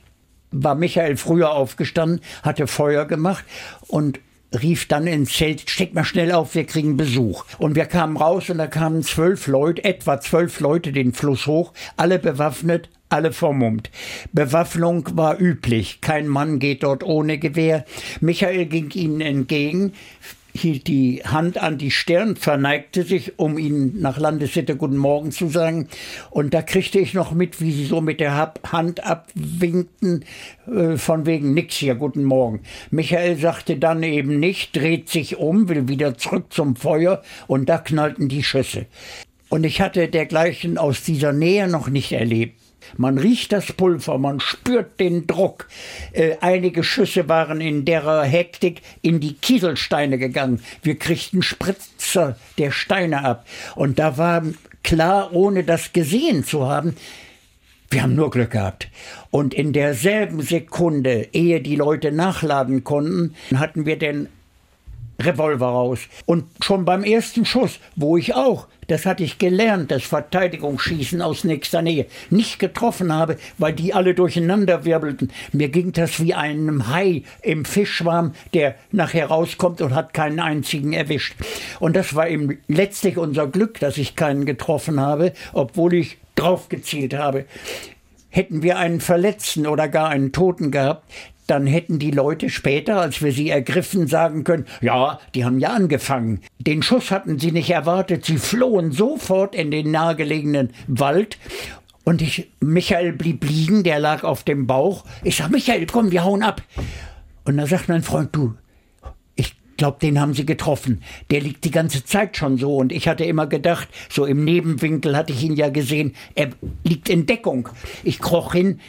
war 0.52 0.76
Michael 0.76 1.18
früher 1.18 1.52
aufgestanden, 1.52 2.22
hatte 2.44 2.68
Feuer 2.68 3.06
gemacht 3.06 3.44
und 3.88 4.20
rief 4.62 4.88
dann 4.88 5.08
ins 5.08 5.34
Zelt, 5.34 5.70
steck 5.70 5.94
mal 5.94 6.04
schnell 6.04 6.32
auf, 6.32 6.56
wir 6.56 6.66
kriegen 6.66 6.98
Besuch. 6.98 7.46
Und 7.58 7.76
wir 7.76 7.86
kamen 7.86 8.18
raus 8.18 8.50
und 8.50 8.58
da 8.58 8.68
kamen 8.68 9.04
zwölf 9.04 9.48
Leute, 9.48 9.84
etwa 9.84 10.20
zwölf 10.20 10.60
Leute 10.60 10.92
den 10.92 11.14
Fluss 11.14 11.48
hoch, 11.48 11.74
alle 11.98 12.20
bewaffnet, 12.20 12.90
alle 13.10 13.32
vermummt. 13.32 13.90
Bewaffnung 14.32 15.08
war 15.14 15.40
üblich. 15.40 16.02
Kein 16.02 16.28
Mann 16.28 16.60
geht 16.60 16.84
dort 16.84 17.04
ohne 17.04 17.38
Gewehr. 17.38 17.86
Michael 18.22 18.66
ging 18.66 18.90
ihnen 18.92 19.22
entgegen, 19.22 19.94
hielt 20.54 20.88
die 20.88 21.24
Hand 21.26 21.58
an 21.58 21.78
die 21.78 21.92
Stirn, 21.92 22.36
verneigte 22.36 23.04
sich, 23.04 23.40
um 23.40 23.58
ihnen 23.58 24.00
nach 24.00 24.20
Landessitte 24.20 24.76
Guten 24.76 24.98
Morgen 24.98 25.32
zu 25.32 25.50
sagen. 25.50 25.88
Und 26.30 26.54
da 26.54 26.62
kriegte 26.62 27.00
ich 27.00 27.14
noch 27.14 27.32
mit, 27.32 27.60
wie 27.60 27.72
sie 27.72 27.86
so 27.86 28.02
mit 28.02 28.20
der 28.20 28.54
Hand 28.72 29.04
abwinkten, 29.04 30.26
äh, 30.68 30.98
von 30.98 31.26
wegen 31.26 31.54
nix 31.54 31.76
hier, 31.76 31.96
Guten 31.96 32.24
Morgen. 32.24 32.62
Michael 32.92 33.38
sagte 33.38 33.78
dann 33.78 34.04
eben 34.04 34.40
nicht, 34.40 34.76
dreht 34.76 35.10
sich 35.10 35.38
um, 35.38 35.70
will 35.70 35.88
wieder 35.88 36.18
zurück 36.18 36.54
zum 36.54 36.76
Feuer 36.76 37.22
und 37.48 37.68
da 37.68 37.80
knallten 37.80 38.30
die 38.30 38.44
Schüsse. 38.44 38.86
Und 39.50 39.64
ich 39.64 39.82
hatte 39.82 40.08
dergleichen 40.08 40.78
aus 40.78 41.04
dieser 41.04 41.34
Nähe 41.34 41.68
noch 41.68 41.90
nicht 41.90 42.12
erlebt. 42.12 42.63
Man 42.98 43.18
riecht 43.18 43.52
das 43.52 43.74
Pulver, 43.74 44.18
man 44.18 44.40
spürt 44.40 45.00
den 45.00 45.28
Druck. 45.28 45.68
Äh, 46.12 46.38
einige 46.42 46.84
Schüsse 46.84 47.28
waren 47.30 47.62
in 47.62 47.86
der 47.86 48.24
Hektik 48.24 48.82
in 49.02 49.20
die 49.20 49.34
Kieselsteine 49.34 50.18
gegangen. 50.18 50.62
Wir 50.82 50.98
kriegten 50.98 51.42
Spritzer 51.42 52.38
der 52.58 52.72
Steine 52.72 53.24
ab. 53.24 53.46
Und 53.76 54.00
da 54.00 54.18
war 54.18 54.44
klar, 54.84 55.34
ohne 55.34 55.64
das 55.64 55.94
gesehen 55.94 56.44
zu 56.44 56.68
haben, 56.68 56.96
wir 57.90 58.02
haben 58.02 58.16
nur 58.16 58.32
Glück 58.32 58.52
gehabt. 58.52 58.88
Und 59.30 59.54
in 59.54 59.72
derselben 59.72 60.42
Sekunde, 60.42 61.28
ehe 61.32 61.62
die 61.62 61.76
Leute 61.76 62.12
nachladen 62.12 62.84
konnten, 62.84 63.36
hatten 63.54 63.86
wir 63.86 64.00
den 64.00 64.30
Revolver 65.26 65.68
raus. 65.68 66.00
Und 66.26 66.46
schon 66.62 66.86
beim 66.86 67.04
ersten 67.04 67.46
Schuss, 67.46 67.80
wo 67.96 68.18
ich 68.18 68.34
auch, 68.34 68.68
das 68.88 69.06
hatte 69.06 69.24
ich 69.24 69.38
gelernt, 69.38 69.92
das 69.92 70.04
Verteidigungsschießen 70.04 71.22
aus 71.22 71.44
nächster 71.44 71.82
Nähe, 71.82 72.06
nicht 72.30 72.60
getroffen 72.60 73.14
habe, 73.14 73.38
weil 73.58 73.74
die 73.74 73.94
alle 73.94 74.14
durcheinander 74.14 74.86
wirbelten. 74.86 75.32
Mir 75.52 75.70
ging 75.70 75.92
das 75.94 76.20
wie 76.20 76.34
einem 76.34 76.90
Hai 76.90 77.24
im 77.42 77.66
Fischschwarm, 77.66 78.34
der 78.54 78.76
nachher 78.92 79.28
rauskommt 79.28 79.82
und 79.82 79.96
hat 79.96 80.14
keinen 80.14 80.40
einzigen 80.40 80.94
erwischt. 80.94 81.36
Und 81.80 81.96
das 81.96 82.16
war 82.16 82.28
eben 82.28 82.60
letztlich 82.68 83.18
unser 83.18 83.48
Glück, 83.48 83.80
dass 83.80 83.98
ich 83.98 84.16
keinen 84.16 84.46
getroffen 84.46 85.00
habe, 85.00 85.34
obwohl 85.54 85.94
ich 85.94 86.18
draufgezielt 86.36 87.14
habe. 87.14 87.46
Hätten 88.30 88.64
wir 88.64 88.80
einen 88.80 89.00
Verletzten 89.00 89.68
oder 89.68 89.88
gar 89.88 90.10
einen 90.10 90.32
Toten 90.32 90.72
gehabt, 90.72 91.04
dann 91.48 91.68
hätten 91.68 92.00
die 92.00 92.12
Leute 92.12 92.50
später, 92.50 93.00
als 93.00 93.22
wir 93.22 93.32
sie 93.32 93.50
ergriffen, 93.50 94.08
sagen 94.08 94.44
können, 94.44 94.66
ja, 94.82 95.20
die 95.36 95.46
haben 95.46 95.60
ja 95.60 95.70
angefangen. 95.70 96.42
Den 96.60 96.82
Schuss 96.82 97.12
hatten 97.12 97.40
sie 97.40 97.52
nicht 97.52 97.70
erwartet, 97.70 98.26
sie 98.26 98.38
flohen 98.38 98.92
sofort 98.92 99.56
in 99.56 99.72
den 99.72 99.92
nahegelegenen 99.92 100.70
Wald 100.88 101.38
und 102.04 102.22
ich, 102.22 102.52
Michael 102.60 103.14
blieb 103.14 103.46
liegen, 103.46 103.84
der 103.84 104.00
lag 104.00 104.24
auf 104.24 104.44
dem 104.44 104.68
Bauch. 104.68 105.06
Ich 105.24 105.38
sag, 105.38 105.50
Michael, 105.50 105.86
komm, 105.86 106.12
wir 106.12 106.24
hauen 106.24 106.44
ab. 106.44 106.62
Und 107.46 107.58
da 107.58 107.66
sagt 107.66 107.88
mein 107.88 108.04
Freund, 108.04 108.36
du, 108.36 108.56
ich 109.36 109.56
glaub, 109.78 110.00
den 110.00 110.20
haben 110.20 110.34
sie 110.34 110.46
getroffen. 110.46 111.02
Der 111.32 111.40
liegt 111.40 111.64
die 111.64 111.72
ganze 111.72 112.04
Zeit 112.04 112.36
schon 112.36 112.58
so. 112.58 112.76
Und 112.76 112.92
ich 112.92 113.08
hatte 113.08 113.24
immer 113.24 113.48
gedacht, 113.48 113.88
so 114.10 114.26
im 114.26 114.44
Nebenwinkel 114.44 115.16
hatte 115.16 115.32
ich 115.32 115.44
ihn 115.44 115.56
ja 115.56 115.70
gesehen, 115.70 116.14
er 116.36 116.50
liegt 116.84 117.08
in 117.08 117.26
Deckung. 117.26 117.70
Ich 118.04 118.20
kroch 118.20 118.52
hin, 118.54 118.82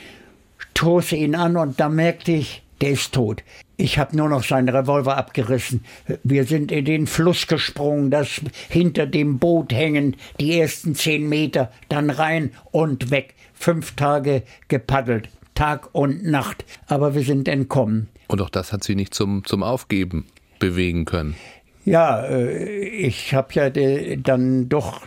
stoße 0.76 1.16
ihn 1.16 1.34
an 1.34 1.56
und 1.56 1.78
da 1.80 1.88
merkte 1.88 2.32
ich, 2.32 2.62
der 2.80 2.90
ist 2.90 3.14
tot. 3.14 3.42
Ich 3.76 3.98
habe 3.98 4.16
nur 4.16 4.28
noch 4.28 4.44
seinen 4.44 4.68
Revolver 4.68 5.16
abgerissen. 5.16 5.84
Wir 6.22 6.44
sind 6.44 6.70
in 6.70 6.84
den 6.84 7.06
Fluss 7.06 7.46
gesprungen, 7.46 8.10
das 8.10 8.40
hinter 8.68 9.06
dem 9.06 9.38
Boot 9.38 9.72
hängend, 9.72 10.16
die 10.40 10.58
ersten 10.58 10.94
zehn 10.94 11.28
Meter, 11.28 11.72
dann 11.88 12.10
rein 12.10 12.52
und 12.70 13.10
weg. 13.10 13.34
Fünf 13.54 13.94
Tage 13.94 14.42
gepaddelt, 14.68 15.28
Tag 15.54 15.88
und 15.92 16.24
Nacht. 16.24 16.64
Aber 16.86 17.14
wir 17.14 17.22
sind 17.22 17.48
entkommen. 17.48 18.08
Und 18.26 18.42
auch 18.42 18.50
das 18.50 18.72
hat 18.72 18.84
Sie 18.84 18.96
nicht 18.96 19.14
zum, 19.14 19.44
zum 19.44 19.62
Aufgeben 19.62 20.26
bewegen 20.58 21.04
können. 21.04 21.36
Ja, 21.84 22.24
äh, 22.26 22.88
ich 22.88 23.32
habe 23.32 23.54
ja 23.54 23.70
dann 24.16 24.68
doch 24.68 25.06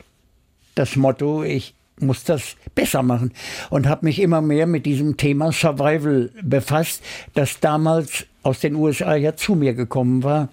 das 0.75 0.95
Motto, 0.95 1.43
ich 1.43 1.73
muss 2.00 2.24
das 2.24 2.56
besser 2.76 3.04
machen 3.04 3.32
und 3.70 3.88
habe 3.88 4.06
mich 4.06 4.20
immer 4.20 4.42
mehr 4.42 4.68
mit 4.68 4.86
diesem 4.86 5.18
Thema 5.18 5.52
Survival 5.52 6.32
befasst, 6.42 7.04
das 7.34 7.60
damals 7.60 8.26
aus 8.44 8.60
den 8.60 8.76
USA 8.76 9.16
ja 9.16 9.36
zu 9.36 9.56
mir 9.56 9.74
gekommen 9.74 10.24
war. 10.24 10.50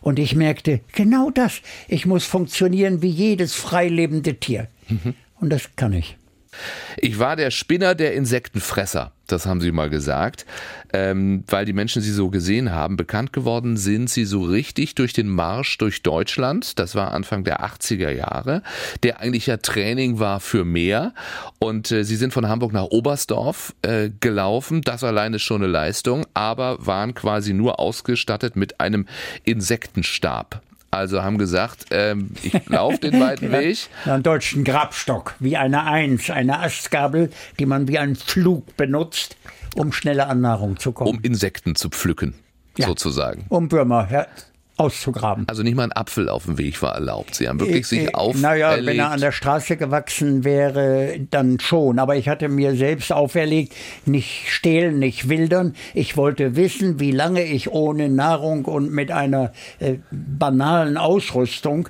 Und 0.00 0.18
ich 0.18 0.36
merkte, 0.36 0.80
genau 0.92 1.30
das, 1.30 1.60
ich 1.88 2.06
muss 2.06 2.24
funktionieren 2.24 3.02
wie 3.02 3.08
jedes 3.08 3.54
freilebende 3.54 4.34
Tier. 4.34 4.68
Mhm. 4.88 5.14
Und 5.40 5.50
das 5.50 5.74
kann 5.74 5.92
ich. 5.92 6.16
Ich 6.96 7.18
war 7.18 7.36
der 7.36 7.50
Spinner 7.50 7.94
der 7.94 8.14
Insektenfresser, 8.14 9.12
das 9.26 9.46
haben 9.46 9.60
sie 9.60 9.72
mal 9.72 9.90
gesagt, 9.90 10.46
ähm, 10.92 11.44
weil 11.48 11.64
die 11.64 11.72
Menschen 11.72 12.00
sie 12.00 12.12
so 12.12 12.30
gesehen 12.30 12.72
haben. 12.72 12.96
Bekannt 12.96 13.32
geworden 13.32 13.76
sind 13.76 14.08
sie 14.08 14.24
so 14.24 14.42
richtig 14.42 14.94
durch 14.94 15.12
den 15.12 15.28
Marsch 15.28 15.78
durch 15.78 16.02
Deutschland. 16.02 16.78
Das 16.78 16.94
war 16.94 17.12
Anfang 17.12 17.44
der 17.44 17.64
80er 17.64 18.10
Jahre, 18.10 18.62
der 19.02 19.20
eigentlich 19.20 19.46
ja 19.46 19.56
Training 19.56 20.18
war 20.20 20.40
für 20.40 20.64
mehr. 20.64 21.12
Und 21.58 21.90
äh, 21.90 22.04
sie 22.04 22.16
sind 22.16 22.32
von 22.32 22.48
Hamburg 22.48 22.72
nach 22.72 22.84
Oberstdorf 22.84 23.74
äh, 23.82 24.10
gelaufen. 24.20 24.82
Das 24.82 25.02
alleine 25.02 25.38
schon 25.38 25.62
eine 25.62 25.70
Leistung, 25.70 26.26
aber 26.34 26.86
waren 26.86 27.14
quasi 27.14 27.52
nur 27.52 27.80
ausgestattet 27.80 28.54
mit 28.54 28.80
einem 28.80 29.06
Insektenstab. 29.44 30.62
Also 30.96 31.22
haben 31.22 31.36
gesagt, 31.36 31.86
ähm, 31.90 32.30
ich 32.42 32.66
laufe 32.68 32.98
den 32.98 33.20
weiten 33.20 33.52
Weg. 33.52 33.78
Einen 34.06 34.22
deutschen 34.22 34.64
Grabstock, 34.64 35.34
wie 35.38 35.56
eine 35.56 35.84
Eins, 35.84 36.30
eine 36.30 36.60
Astgabel, 36.60 37.30
die 37.58 37.66
man 37.66 37.86
wie 37.86 37.98
ein 37.98 38.16
Flug 38.16 38.76
benutzt, 38.76 39.36
um 39.74 39.92
schneller 39.92 40.28
an 40.28 40.40
Nahrung 40.40 40.78
zu 40.78 40.92
kommen. 40.92 41.10
Um 41.10 41.20
Insekten 41.22 41.74
zu 41.74 41.90
pflücken, 41.90 42.34
ja. 42.78 42.86
sozusagen. 42.86 43.44
Um 43.50 43.70
Würmer 43.70 44.08
ja, 44.10 44.26
auszugraben. 44.76 45.44
Also 45.48 45.62
nicht 45.62 45.74
mal 45.74 45.84
ein 45.84 45.92
Apfel 45.92 46.28
auf 46.28 46.44
dem 46.44 46.58
Weg 46.58 46.80
war 46.82 46.94
erlaubt. 46.94 47.34
Sie 47.34 47.48
haben 47.48 47.60
wirklich 47.60 47.86
sich 47.86 48.14
auf. 48.14 48.36
Naja, 48.36 48.76
wenn 48.84 48.98
er 48.98 49.10
an 49.10 49.20
der 49.20 49.32
Straße 49.32 49.76
gewachsen 49.76 50.44
wäre, 50.44 51.18
dann 51.30 51.58
schon. 51.60 51.98
Aber 51.98 52.16
ich 52.16 52.28
hatte 52.28 52.48
mir 52.48 52.74
selbst 52.76 53.12
auferlegt, 53.12 53.74
nicht 54.04 54.50
stehlen, 54.50 54.98
nicht 54.98 55.28
wildern. 55.28 55.74
Ich 55.94 56.16
wollte 56.16 56.56
wissen, 56.56 57.00
wie 57.00 57.12
lange 57.12 57.42
ich 57.42 57.70
ohne 57.70 58.08
Nahrung 58.08 58.64
und 58.66 58.92
mit 58.92 59.10
einer 59.10 59.52
äh, 59.78 59.94
banalen 60.10 60.96
Ausrüstung 60.96 61.88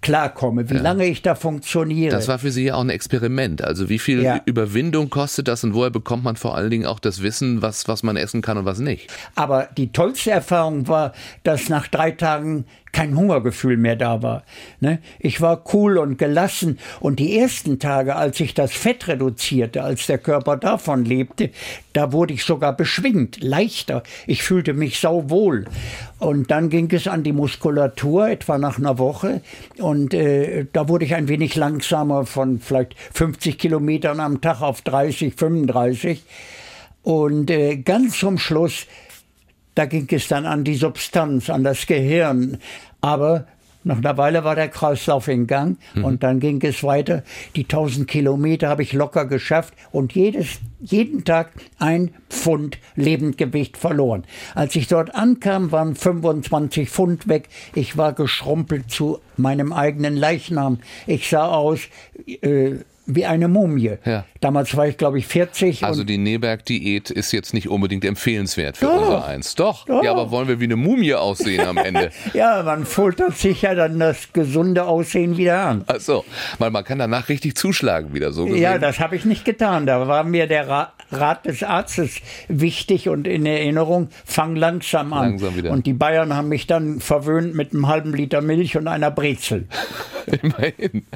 klarkomme, 0.00 0.70
wie 0.70 0.74
ja. 0.74 0.80
lange 0.80 1.06
ich 1.06 1.22
da 1.22 1.34
funktioniere. 1.34 2.10
Das 2.10 2.28
war 2.28 2.38
für 2.38 2.50
Sie 2.50 2.64
ja 2.64 2.74
auch 2.74 2.80
ein 2.80 2.90
Experiment. 2.90 3.62
Also 3.62 3.88
wie 3.88 3.98
viel 3.98 4.22
ja. 4.22 4.40
Überwindung 4.46 5.10
kostet 5.10 5.48
das 5.48 5.62
und 5.64 5.74
woher 5.74 5.90
bekommt 5.90 6.24
man 6.24 6.36
vor 6.36 6.56
allen 6.56 6.70
Dingen 6.70 6.86
auch 6.86 6.98
das 6.98 7.22
Wissen, 7.22 7.62
was, 7.62 7.88
was 7.88 8.02
man 8.02 8.16
essen 8.16 8.42
kann 8.42 8.56
und 8.58 8.64
was 8.64 8.78
nicht? 8.78 9.08
Aber 9.34 9.68
die 9.76 9.92
tollste 9.92 10.30
Erfahrung 10.30 10.88
war, 10.88 11.12
dass 11.42 11.68
nach 11.68 11.88
drei 11.88 12.12
Tagen 12.12 12.64
kein 12.92 13.16
Hungergefühl 13.16 13.76
mehr 13.76 13.96
da 13.96 14.22
war. 14.22 14.42
Ne? 14.80 14.98
Ich 15.18 15.40
war 15.40 15.64
cool 15.72 15.98
und 15.98 16.18
gelassen 16.18 16.78
und 17.00 17.18
die 17.18 17.38
ersten 17.38 17.78
Tage, 17.78 18.16
als 18.16 18.40
ich 18.40 18.54
das 18.54 18.72
Fett 18.72 19.08
reduzierte, 19.08 19.82
als 19.82 20.06
der 20.06 20.18
Körper 20.18 20.56
davon 20.56 21.04
lebte, 21.04 21.50
da 21.92 22.12
wurde 22.12 22.34
ich 22.34 22.44
sogar 22.44 22.76
beschwingt, 22.76 23.42
leichter. 23.42 24.02
Ich 24.26 24.42
fühlte 24.42 24.74
mich 24.74 25.00
sauwohl. 25.00 25.66
Und 26.18 26.50
dann 26.50 26.68
ging 26.68 26.90
es 26.92 27.08
an 27.08 27.22
die 27.22 27.32
Muskulatur, 27.32 28.28
etwa 28.28 28.58
nach 28.58 28.78
einer 28.78 28.98
Woche. 28.98 29.40
Und 29.78 30.14
äh, 30.14 30.66
da 30.72 30.88
wurde 30.88 31.04
ich 31.04 31.14
ein 31.14 31.28
wenig 31.28 31.56
langsamer 31.56 32.26
von 32.26 32.60
vielleicht 32.60 32.94
50 33.14 33.58
Kilometern 33.58 34.20
am 34.20 34.40
Tag 34.40 34.60
auf 34.60 34.82
30, 34.82 35.34
35. 35.34 36.22
Und 37.02 37.50
äh, 37.50 37.76
ganz 37.76 38.18
zum 38.18 38.38
Schluss 38.38 38.86
da 39.80 39.86
ging 39.86 40.06
es 40.10 40.28
dann 40.28 40.44
an 40.44 40.62
die 40.62 40.74
Substanz, 40.74 41.48
an 41.48 41.64
das 41.64 41.86
Gehirn. 41.86 42.58
Aber 43.00 43.46
nach 43.82 43.96
einer 43.96 44.18
Weile 44.18 44.44
war 44.44 44.54
der 44.54 44.68
Kreislauf 44.68 45.26
in 45.26 45.46
Gang 45.46 45.78
mhm. 45.94 46.04
und 46.04 46.22
dann 46.22 46.38
ging 46.38 46.60
es 46.60 46.84
weiter. 46.84 47.22
Die 47.56 47.62
1000 47.62 48.06
Kilometer 48.06 48.68
habe 48.68 48.82
ich 48.82 48.92
locker 48.92 49.24
geschafft 49.24 49.72
und 49.90 50.12
jedes, 50.12 50.58
jeden 50.82 51.24
Tag 51.24 51.52
ein 51.78 52.10
Pfund 52.28 52.76
Lebendgewicht 52.94 53.78
verloren. 53.78 54.24
Als 54.54 54.76
ich 54.76 54.86
dort 54.86 55.14
ankam, 55.14 55.72
waren 55.72 55.94
25 55.94 56.90
Pfund 56.90 57.26
weg. 57.26 57.48
Ich 57.74 57.96
war 57.96 58.12
geschrumpelt 58.12 58.90
zu 58.90 59.20
meinem 59.38 59.72
eigenen 59.72 60.14
Leichnam. 60.14 60.80
Ich 61.06 61.30
sah 61.30 61.48
aus 61.48 61.80
äh, 62.26 62.72
wie 63.06 63.26
eine 63.26 63.48
Mumie. 63.48 63.96
Ja. 64.04 64.24
Damals 64.40 64.76
war 64.76 64.86
ich, 64.86 64.96
glaube 64.96 65.18
ich, 65.18 65.26
40. 65.26 65.84
Also 65.84 66.04
die 66.04 66.18
Neberg-Diät 66.18 67.10
ist 67.10 67.32
jetzt 67.32 67.54
nicht 67.54 67.68
unbedingt 67.68 68.04
empfehlenswert 68.04 68.76
für 68.76 68.86
doch, 68.86 69.02
unser 69.02 69.26
Eins. 69.26 69.54
Doch. 69.54 69.86
doch. 69.86 70.02
Ja, 70.02 70.12
aber 70.12 70.30
wollen 70.30 70.48
wir 70.48 70.60
wie 70.60 70.64
eine 70.64 70.76
Mumie 70.76 71.14
aussehen 71.14 71.66
am 71.66 71.76
Ende? 71.76 72.10
ja, 72.34 72.62
man 72.62 72.86
foltert 72.86 73.36
sich 73.36 73.62
ja 73.62 73.74
dann 73.74 73.98
das 73.98 74.32
gesunde 74.32 74.84
Aussehen 74.84 75.36
wieder 75.36 75.60
an. 75.60 75.84
Ach 75.86 76.00
so, 76.00 76.24
weil 76.58 76.70
man 76.70 76.84
kann 76.84 76.98
danach 76.98 77.28
richtig 77.28 77.56
zuschlagen 77.56 78.14
wieder 78.14 78.32
so. 78.32 78.46
Gesehen. 78.46 78.62
Ja, 78.62 78.78
das 78.78 79.00
habe 79.00 79.16
ich 79.16 79.24
nicht 79.24 79.44
getan. 79.44 79.86
Da 79.86 80.06
war 80.06 80.24
mir 80.24 80.46
der 80.46 80.68
Ra 80.68 80.92
Rat 81.12 81.46
des 81.46 81.64
Arztes 81.64 82.20
wichtig 82.46 83.08
und 83.08 83.26
in 83.26 83.44
Erinnerung, 83.44 84.10
fang 84.24 84.54
langsam 84.54 85.12
an. 85.12 85.30
Langsam 85.30 85.56
wieder. 85.56 85.72
Und 85.72 85.86
die 85.86 85.92
Bayern 85.92 86.34
haben 86.34 86.48
mich 86.48 86.68
dann 86.68 87.00
verwöhnt 87.00 87.54
mit 87.54 87.72
einem 87.72 87.88
halben 87.88 88.14
Liter 88.14 88.40
Milch 88.40 88.76
und 88.76 88.86
einer 88.86 89.10
Brezel. 89.10 89.66
Immerhin. 90.42 91.06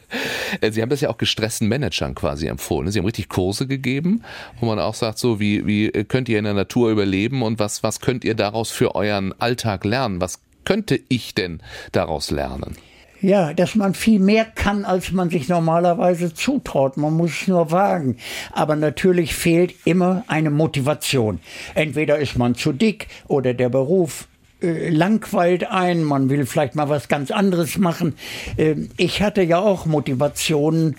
Äh, 0.60 0.70
Sie 0.72 0.82
haben 0.82 0.90
das 0.90 1.00
ja 1.00 1.10
auch 1.10 1.18
gestressten 1.18 1.68
Managern 1.68 2.14
quasi 2.14 2.46
empfohlen. 2.46 2.90
Sie 2.90 2.98
haben 2.98 3.06
richtig 3.06 3.28
Kurse 3.28 3.66
gegeben, 3.66 4.22
wo 4.60 4.66
man 4.66 4.78
auch 4.78 4.94
sagt, 4.94 5.18
so 5.18 5.40
wie, 5.40 5.66
wie 5.66 5.90
könnt 6.04 6.28
ihr 6.28 6.38
in 6.38 6.44
der 6.44 6.54
Natur 6.54 6.90
überleben 6.90 7.42
und 7.42 7.58
was, 7.58 7.82
was 7.82 8.00
könnt 8.00 8.24
ihr 8.24 8.34
daraus 8.34 8.70
für 8.70 8.94
euren 8.94 9.38
Alltag 9.40 9.84
lernen? 9.84 10.20
Was 10.20 10.40
könnte 10.64 11.00
ich 11.08 11.34
denn 11.34 11.60
daraus 11.92 12.30
lernen? 12.30 12.76
Ja, 13.24 13.54
dass 13.54 13.74
man 13.74 13.94
viel 13.94 14.20
mehr 14.20 14.44
kann, 14.44 14.84
als 14.84 15.10
man 15.10 15.30
sich 15.30 15.48
normalerweise 15.48 16.34
zutraut. 16.34 16.98
Man 16.98 17.14
muss 17.14 17.30
es 17.40 17.48
nur 17.48 17.70
wagen. 17.70 18.18
Aber 18.52 18.76
natürlich 18.76 19.34
fehlt 19.34 19.74
immer 19.86 20.24
eine 20.26 20.50
Motivation. 20.50 21.40
Entweder 21.74 22.18
ist 22.18 22.36
man 22.36 22.54
zu 22.54 22.72
dick 22.72 23.08
oder 23.26 23.54
der 23.54 23.70
Beruf 23.70 24.28
äh, 24.64 24.88
langweilt 24.88 25.70
ein, 25.70 26.02
man 26.02 26.30
will 26.30 26.46
vielleicht 26.46 26.74
mal 26.74 26.88
was 26.88 27.08
ganz 27.08 27.30
anderes 27.30 27.78
machen. 27.78 28.14
Ähm, 28.56 28.88
ich 28.96 29.22
hatte 29.22 29.42
ja 29.42 29.58
auch 29.58 29.86
Motivationen, 29.86 30.96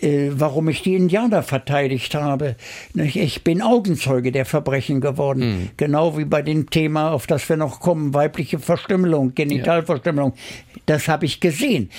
warum 0.00 0.68
ich 0.68 0.82
die 0.82 0.94
Indianer 0.94 1.42
verteidigt 1.42 2.14
habe. 2.14 2.56
Ich 2.94 3.44
bin 3.44 3.62
Augenzeuge 3.62 4.32
der 4.32 4.44
Verbrechen 4.44 5.00
geworden. 5.00 5.40
Mhm. 5.40 5.68
Genau 5.76 6.18
wie 6.18 6.24
bei 6.24 6.42
dem 6.42 6.70
Thema, 6.70 7.12
auf 7.12 7.26
das 7.26 7.48
wir 7.48 7.56
noch 7.56 7.80
kommen, 7.80 8.14
weibliche 8.14 8.58
Verstümmelung, 8.58 9.34
Genitalverstümmelung. 9.34 10.34
Ja. 10.34 10.80
Das 10.86 11.08
habe 11.08 11.24
ich 11.24 11.40
gesehen. 11.40 11.90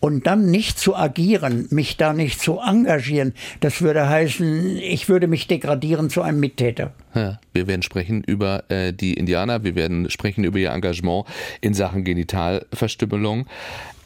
Und 0.00 0.26
dann 0.26 0.50
nicht 0.50 0.78
zu 0.78 0.94
agieren, 0.94 1.66
mich 1.70 1.96
da 1.96 2.12
nicht 2.12 2.40
zu 2.40 2.58
engagieren, 2.58 3.32
das 3.60 3.80
würde 3.80 4.08
heißen, 4.08 4.76
ich 4.76 5.08
würde 5.08 5.26
mich 5.28 5.46
degradieren 5.46 6.10
zu 6.10 6.20
einem 6.22 6.40
Mittäter. 6.40 6.92
Ja, 7.14 7.38
wir 7.52 7.66
werden 7.66 7.82
sprechen 7.82 8.22
über 8.24 8.64
äh, 8.68 8.92
die 8.92 9.14
Indianer, 9.14 9.64
wir 9.64 9.74
werden 9.74 10.10
sprechen 10.10 10.44
über 10.44 10.58
ihr 10.58 10.72
Engagement 10.72 11.26
in 11.60 11.72
Sachen 11.72 12.04
Genitalverstümmelung. 12.04 13.46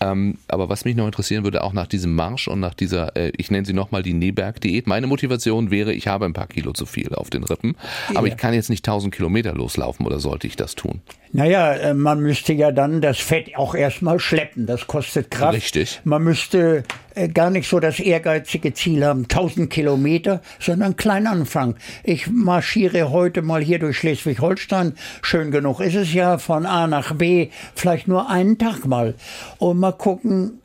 Ähm, 0.01 0.39
aber 0.49 0.69
was 0.69 0.85
mich 0.85 0.97
noch 0.97 1.07
interessieren 1.07 1.45
würde, 1.45 1.63
auch 1.63 1.73
nach 1.73 1.87
diesem 1.87 2.15
Marsch 2.15 2.49
und 2.49 2.61
nach 2.61 2.75
dieser, 2.75 3.17
äh, 3.17 3.33
ich 3.37 3.51
nenne 3.51 3.67
sie 3.67 3.73
nochmal 3.73 4.03
die 4.03 4.15
Neberg-Diät. 4.15 4.87
Meine 4.87 5.07
Motivation 5.07 5.71
wäre, 5.71 5.93
ich 5.93 6.09
habe 6.09 6.25
ein 6.25 6.33
paar 6.33 6.47
Kilo 6.47 6.73
zu 6.73 6.87
viel 6.87 7.15
auf 7.15 7.31
den 7.31 7.45
Rippen, 7.45 7.77
aber 8.15 8.27
ja. 8.27 8.35
ich 8.35 8.39
kann 8.39 8.55
jetzt 8.55 8.71
nicht 8.71 8.87
1000 8.87 9.15
Kilometer 9.15 9.55
loslaufen 9.55 10.07
oder 10.07 10.21
sollte 10.21 10.47
ich 10.47 10.57
das 10.57 10.75
tun? 10.75 11.01
Naja, 11.33 11.75
äh, 11.75 11.95
man 11.95 12.21
müsste 12.21 12.53
ja 12.53 12.73
dann 12.73 13.01
das 13.01 13.19
Fett 13.19 13.57
auch 13.57 13.75
erstmal 13.75 14.19
schleppen. 14.19 14.67
Das 14.67 14.87
kostet 14.87 15.31
Kraft. 15.31 15.55
Richtig. 15.55 16.01
Man 16.05 16.23
müsste 16.23 16.85
gar 17.27 17.51
nicht 17.51 17.69
so 17.69 17.81
das 17.81 17.99
ehrgeizige 17.99 18.73
Ziel 18.73 19.05
haben, 19.05 19.23
1000 19.23 19.69
Kilometer, 19.69 20.41
sondern 20.61 20.95
klein 20.95 21.27
anfangen. 21.27 21.75
Ich 22.05 22.29
marschiere 22.31 23.11
heute 23.11 23.43
mal 23.43 23.63
hier 23.63 23.81
durch 23.81 23.99
Schleswig-Holstein. 23.99 24.95
Schön 25.23 25.51
genug 25.51 25.81
ist 25.81 25.97
es 25.97 26.15
ja, 26.15 26.39
von 26.39 26.67
A 26.67 26.87
nach 26.87 27.15
B, 27.17 27.49
vielleicht 27.75 28.07
nur 28.07 28.31
einen 28.31 28.59
Tag 28.59 28.87
mal. 28.87 29.15
Und 29.59 29.81
mal 29.81 29.93
gucken, 29.93 30.61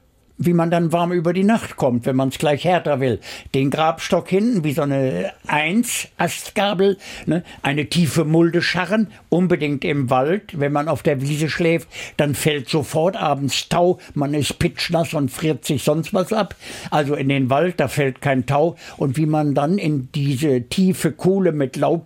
wie 0.45 0.53
man 0.53 0.71
dann 0.71 0.91
warm 0.91 1.11
über 1.11 1.33
die 1.33 1.43
Nacht 1.43 1.75
kommt, 1.75 2.05
wenn 2.05 2.15
man 2.15 2.29
es 2.29 2.37
gleich 2.37 2.65
härter 2.65 2.99
will. 2.99 3.19
Den 3.53 3.69
Grabstock 3.69 4.29
hinten, 4.29 4.63
wie 4.63 4.73
so 4.73 4.83
eine 4.83 5.33
Eins-Astgabel, 5.47 6.97
ne? 7.25 7.43
eine 7.61 7.87
tiefe 7.87 8.25
Mulde 8.25 8.61
scharren, 8.61 9.07
unbedingt 9.29 9.85
im 9.85 10.09
Wald. 10.09 10.59
Wenn 10.59 10.71
man 10.71 10.87
auf 10.87 11.03
der 11.03 11.21
Wiese 11.21 11.49
schläft, 11.49 11.87
dann 12.17 12.35
fällt 12.35 12.69
sofort 12.69 13.15
abends 13.15 13.69
Tau, 13.69 13.99
man 14.13 14.33
ist 14.33 14.59
pitschnass 14.59 15.13
und 15.13 15.29
friert 15.29 15.65
sich 15.65 15.83
sonst 15.83 16.13
was 16.13 16.33
ab. 16.33 16.55
Also 16.91 17.15
in 17.15 17.29
den 17.29 17.49
Wald, 17.49 17.79
da 17.79 17.87
fällt 17.87 18.21
kein 18.21 18.45
Tau. 18.45 18.75
Und 18.97 19.17
wie 19.17 19.25
man 19.25 19.55
dann 19.55 19.77
in 19.77 20.09
diese 20.13 20.63
tiefe 20.63 21.11
Kuhle 21.11 21.51
mit 21.51 21.75
Laub 21.75 22.05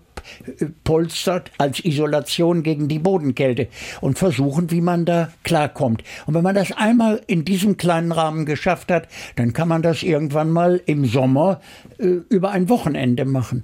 polstert 0.84 1.52
als 1.58 1.84
Isolation 1.84 2.64
gegen 2.64 2.88
die 2.88 3.00
Bodenkälte 3.00 3.68
und 4.02 4.18
versuchen, 4.18 4.72
wie 4.72 4.82
man 4.82 5.06
da 5.06 5.30
klarkommt. 5.44 6.04
Und 6.26 6.34
wenn 6.34 6.44
man 6.44 6.56
das 6.56 6.72
einmal 6.72 7.22
in 7.28 7.46
diesem 7.46 7.78
kleinen 7.78 8.12
Rahmen 8.12 8.46
geschafft 8.46 8.92
hat, 8.92 9.08
dann 9.36 9.54
kann 9.54 9.68
man 9.68 9.82
das 9.82 10.04
irgendwann 10.04 10.50
mal 10.50 10.82
im 10.86 11.06
Sommer 11.06 11.62
äh, 11.98 12.08
über 12.30 12.52
ein 12.52 12.70
Wochenende 12.70 13.26
machen 13.26 13.64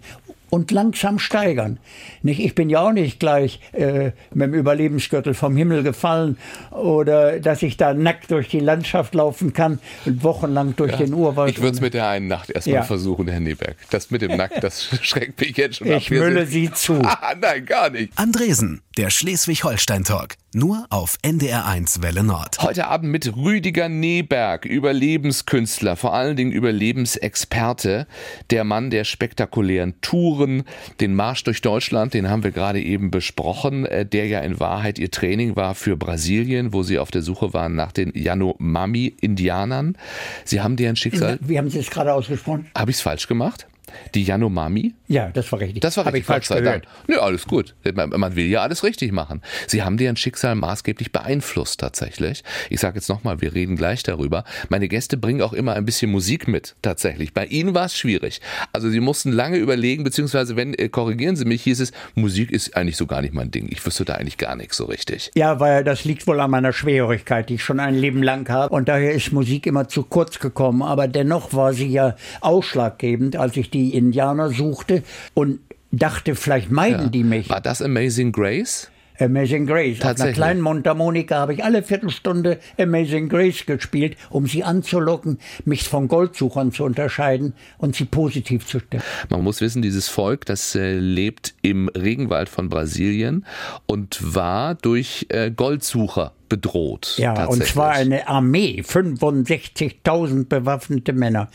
und 0.53 0.69
langsam 0.69 1.17
steigern. 1.17 1.79
Nicht, 2.21 2.39
ich 2.39 2.53
bin 2.53 2.69
ja 2.69 2.81
auch 2.81 2.91
nicht 2.91 3.19
gleich 3.19 3.59
äh, 3.71 4.11
mit 4.35 4.49
dem 4.49 4.53
Überlebensgürtel 4.53 5.33
vom 5.33 5.57
Himmel 5.57 5.81
gefallen 5.81 6.37
oder 6.69 7.39
dass 7.39 7.63
ich 7.63 7.75
da 7.75 7.95
nackt 7.95 8.29
durch 8.29 8.49
die 8.49 8.59
Landschaft 8.59 9.15
laufen 9.15 9.53
kann 9.53 9.79
und 10.05 10.21
wochenlang 10.21 10.75
durch 10.75 10.91
ja, 10.91 10.97
den 10.97 11.15
Urwald. 11.15 11.49
Ich 11.49 11.59
würde 11.59 11.73
es 11.73 11.81
mit 11.81 11.95
der 11.95 12.07
einen 12.07 12.27
Nacht 12.27 12.51
erstmal 12.51 12.75
ja. 12.75 12.83
versuchen, 12.83 13.27
Herr 13.29 13.39
Neberg. 13.39 13.77
Das 13.89 14.11
mit 14.11 14.21
dem 14.21 14.37
Nackt, 14.37 14.63
das 14.63 14.89
schreckt 15.01 15.41
mich 15.41 15.57
jetzt 15.57 15.77
schon 15.77 15.87
ich 15.87 15.93
ab. 15.95 16.01
Ich 16.03 16.11
mülle 16.11 16.45
Sie 16.45 16.71
zu. 16.71 17.01
Ah, 17.23 17.35
nein, 17.39 17.65
gar 17.65 17.89
nicht. 17.89 18.11
Andresen, 18.17 18.81
der 18.97 19.09
Schleswig-Holstein-Talk. 19.09 20.35
Nur 20.55 20.85
auf 20.91 21.17
NDR1 21.23 22.03
Welle 22.03 22.23
Nord. 22.23 22.61
Heute 22.61 22.85
Abend 22.85 23.11
mit 23.11 23.35
Rüdiger 23.35 23.89
Neberg, 23.89 24.65
Überlebenskünstler, 24.65 25.95
vor 25.95 26.13
allen 26.13 26.35
Dingen 26.35 26.51
Überlebensexperte. 26.51 28.05
Der 28.51 28.63
Mann 28.63 28.91
der 28.91 29.03
spektakulären 29.03 29.95
Touren, 30.01 30.61
den 30.99 31.15
Marsch 31.15 31.43
durch 31.43 31.61
Deutschland, 31.61 32.13
den 32.13 32.29
haben 32.29 32.43
wir 32.43 32.51
gerade 32.51 32.79
eben 32.79 33.09
besprochen, 33.09 33.87
äh, 33.87 34.05
der 34.05 34.27
ja 34.27 34.41
in 34.41 34.59
Wahrheit 34.59 34.99
ihr 34.99 35.09
Training 35.09 35.55
war 35.55 35.73
für 35.73 35.97
Brasilien, 35.97 36.71
wo 36.71 36.83
sie 36.83 36.99
auf 36.99 37.09
der 37.09 37.23
Suche 37.23 37.55
waren 37.55 37.73
nach 37.73 37.91
den 37.91 38.11
Yanomami-Indianern. 38.13 39.97
Sie 40.45 40.61
haben 40.61 40.75
deren 40.75 40.95
Schicksal. 40.95 41.39
Wie 41.41 41.57
haben 41.57 41.71
Sie 41.71 41.79
es 41.79 41.89
gerade 41.89 42.13
ausgesprochen? 42.13 42.67
Habe 42.77 42.91
ich 42.91 42.97
es 42.97 43.01
falsch 43.01 43.27
gemacht? 43.27 43.65
Die 44.15 44.23
Yanomami? 44.23 44.93
Ja, 45.07 45.29
das 45.29 45.51
war 45.51 45.59
richtig. 45.59 45.81
Das 45.81 45.97
war 45.97 46.05
Hab 46.05 46.13
richtig, 46.13 46.21
ich 46.23 46.47
falsch 46.47 46.47
gehört. 46.47 46.87
Nö, 47.07 47.17
alles 47.17 47.45
gut. 47.45 47.75
Man, 47.93 48.09
man 48.09 48.35
will 48.35 48.47
ja 48.47 48.61
alles 48.61 48.83
richtig 48.83 49.11
machen. 49.11 49.41
Sie 49.67 49.83
haben 49.83 49.97
deren 49.97 50.15
Schicksal 50.15 50.55
maßgeblich 50.55 51.11
beeinflusst 51.11 51.79
tatsächlich. 51.79 52.43
Ich 52.69 52.79
sage 52.79 52.95
jetzt 52.95 53.09
nochmal, 53.09 53.41
wir 53.41 53.53
reden 53.53 53.75
gleich 53.75 54.03
darüber. 54.03 54.43
Meine 54.69 54.87
Gäste 54.87 55.17
bringen 55.17 55.41
auch 55.41 55.53
immer 55.53 55.73
ein 55.73 55.85
bisschen 55.85 56.11
Musik 56.11 56.47
mit, 56.47 56.75
tatsächlich. 56.81 57.33
Bei 57.33 57.45
Ihnen 57.45 57.75
war 57.75 57.85
es 57.85 57.97
schwierig. 57.97 58.41
Also 58.71 58.89
Sie 58.89 58.99
mussten 58.99 59.31
lange 59.31 59.57
überlegen, 59.57 60.03
beziehungsweise 60.03 60.55
wenn, 60.55 60.73
äh, 60.73 60.89
korrigieren 60.89 61.35
Sie 61.35 61.45
mich, 61.45 61.63
hieß 61.63 61.79
es, 61.81 61.91
Musik 62.15 62.51
ist 62.51 62.75
eigentlich 62.75 62.97
so 62.97 63.05
gar 63.05 63.21
nicht 63.21 63.33
mein 63.33 63.51
Ding. 63.51 63.67
Ich 63.69 63.85
wüsste 63.85 64.05
da 64.05 64.15
eigentlich 64.15 64.37
gar 64.37 64.55
nichts 64.55 64.77
so 64.77 64.85
richtig. 64.85 65.31
Ja, 65.35 65.59
weil 65.59 65.83
das 65.83 66.05
liegt 66.05 66.25
wohl 66.27 66.39
an 66.39 66.51
meiner 66.51 66.73
Schwerhörigkeit, 66.73 67.49
die 67.49 67.55
ich 67.55 67.63
schon 67.63 67.79
ein 67.79 67.95
Leben 67.95 68.23
lang 68.23 68.49
habe. 68.49 68.73
Und 68.73 68.87
daher 68.87 69.13
ist 69.13 69.31
Musik 69.31 69.65
immer 69.65 69.87
zu 69.87 70.03
kurz 70.03 70.39
gekommen. 70.39 70.81
Aber 70.81 71.07
dennoch 71.07 71.53
war 71.53 71.73
sie 71.73 71.87
ja 71.87 72.15
ausschlaggebend, 72.41 73.35
als 73.35 73.57
ich 73.57 73.69
die 73.73 73.95
Indianer 73.95 74.49
suchte 74.49 75.03
und 75.33 75.59
dachte, 75.91 76.35
vielleicht 76.35 76.71
meiden 76.71 77.11
die 77.11 77.23
mich. 77.23 77.49
War 77.49 77.61
das 77.61 77.81
Amazing 77.81 78.31
Grace? 78.31 78.89
Amazing 79.19 79.67
Grace. 79.67 80.01
Auf 80.01 80.19
einer 80.19 80.31
kleinen 80.31 80.61
Mundharmonika 80.61 81.35
habe 81.35 81.53
ich 81.53 81.63
alle 81.63 81.83
Viertelstunde 81.83 82.59
Amazing 82.79 83.29
Grace 83.29 83.65
gespielt, 83.65 84.17
um 84.29 84.47
sie 84.47 84.63
anzulocken, 84.63 85.39
mich 85.65 85.83
von 85.83 86.07
Goldsuchern 86.07 86.71
zu 86.71 86.83
unterscheiden 86.83 87.53
und 87.77 87.95
sie 87.95 88.05
positiv 88.05 88.65
zu 88.65 88.79
stimmen. 88.79 89.03
Man 89.29 89.43
muss 89.43 89.61
wissen, 89.61 89.81
dieses 89.81 90.09
Volk, 90.09 90.45
das 90.45 90.75
äh, 90.75 90.95
lebt 90.95 91.53
im 91.61 91.89
Regenwald 91.89 92.49
von 92.49 92.69
Brasilien 92.69 93.45
und 93.85 94.19
war 94.21 94.75
durch 94.75 95.27
äh, 95.29 95.51
Goldsucher 95.51 96.33
bedroht. 96.49 97.15
Ja, 97.17 97.45
und 97.45 97.63
zwar 97.65 97.91
eine 97.91 98.27
Armee, 98.27 98.83
65.000 98.85 100.47
bewaffnete 100.47 101.13
Männer. 101.13 101.49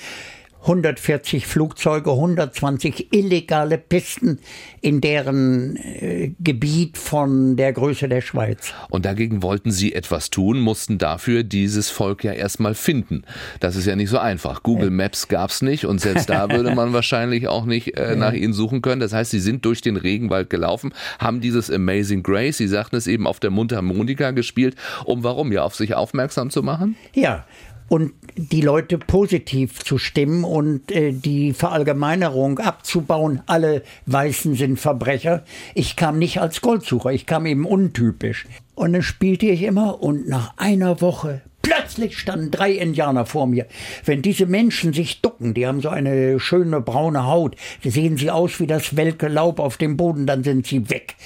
140 0.62 1.46
Flugzeuge, 1.46 2.10
120 2.10 3.12
illegale 3.12 3.78
Pisten 3.78 4.40
in 4.80 5.00
deren 5.00 5.76
äh, 5.76 6.32
Gebiet 6.40 6.98
von 6.98 7.56
der 7.56 7.72
Größe 7.72 8.08
der 8.08 8.20
Schweiz. 8.20 8.74
Und 8.90 9.04
dagegen 9.04 9.42
wollten 9.42 9.70
sie 9.70 9.94
etwas 9.94 10.30
tun, 10.30 10.60
mussten 10.60 10.98
dafür 10.98 11.42
dieses 11.42 11.90
Volk 11.90 12.24
ja 12.24 12.32
erstmal 12.32 12.74
finden. 12.74 13.22
Das 13.60 13.76
ist 13.76 13.86
ja 13.86 13.96
nicht 13.96 14.10
so 14.10 14.18
einfach. 14.18 14.62
Google 14.62 14.90
Maps 14.90 15.28
gab's 15.28 15.62
nicht 15.62 15.86
und 15.86 16.00
selbst 16.00 16.28
da 16.28 16.50
würde 16.50 16.74
man 16.74 16.92
wahrscheinlich 16.92 17.48
auch 17.48 17.64
nicht 17.64 17.96
äh, 17.96 18.16
nach 18.16 18.32
ihnen 18.32 18.52
suchen 18.52 18.82
können. 18.82 19.00
Das 19.00 19.12
heißt, 19.12 19.30
sie 19.30 19.40
sind 19.40 19.64
durch 19.64 19.80
den 19.80 19.96
Regenwald 19.96 20.50
gelaufen, 20.50 20.92
haben 21.18 21.40
dieses 21.40 21.70
Amazing 21.70 22.22
Grace, 22.22 22.58
sie 22.58 22.68
sagten 22.68 22.96
es 22.96 23.06
eben 23.06 23.26
auf 23.26 23.40
der 23.40 23.50
Mundharmonika 23.50 24.32
gespielt, 24.32 24.76
um 25.04 25.22
warum? 25.24 25.52
Ja, 25.52 25.62
auf 25.62 25.74
sich 25.74 25.94
aufmerksam 25.94 26.50
zu 26.50 26.62
machen? 26.62 26.96
Ja, 27.14 27.46
und 27.88 28.12
die 28.36 28.60
Leute 28.60 28.98
positiv 28.98 29.82
zu 29.82 29.98
stimmen 29.98 30.44
und 30.44 30.92
äh, 30.92 31.12
die 31.12 31.52
Verallgemeinerung 31.52 32.58
abzubauen. 32.58 33.42
Alle 33.46 33.82
Weißen 34.06 34.54
sind 34.54 34.78
Verbrecher. 34.78 35.44
Ich 35.74 35.96
kam 35.96 36.18
nicht 36.18 36.40
als 36.40 36.60
Goldsucher, 36.60 37.12
ich 37.12 37.26
kam 37.26 37.46
eben 37.46 37.64
untypisch. 37.64 38.46
Und 38.74 38.92
dann 38.92 39.02
spielte 39.02 39.46
ich 39.46 39.62
immer 39.62 40.02
und 40.02 40.28
nach 40.28 40.56
einer 40.56 41.00
Woche 41.00 41.42
Plötzlich 41.68 42.16
standen 42.16 42.50
drei 42.50 42.72
Indianer 42.72 43.26
vor 43.26 43.46
mir. 43.46 43.66
Wenn 44.04 44.22
diese 44.22 44.46
Menschen 44.46 44.94
sich 44.94 45.20
ducken, 45.20 45.52
die 45.52 45.66
haben 45.66 45.82
so 45.82 45.90
eine 45.90 46.40
schöne 46.40 46.80
braune 46.80 47.26
Haut, 47.26 47.56
sehen 47.84 48.16
sie 48.16 48.30
aus 48.30 48.58
wie 48.58 48.66
das 48.66 48.96
welke 48.96 49.28
Laub 49.28 49.58
auf 49.58 49.76
dem 49.76 49.98
Boden, 49.98 50.26
dann 50.26 50.44
sind 50.44 50.66
sie 50.66 50.88
weg. 50.88 51.16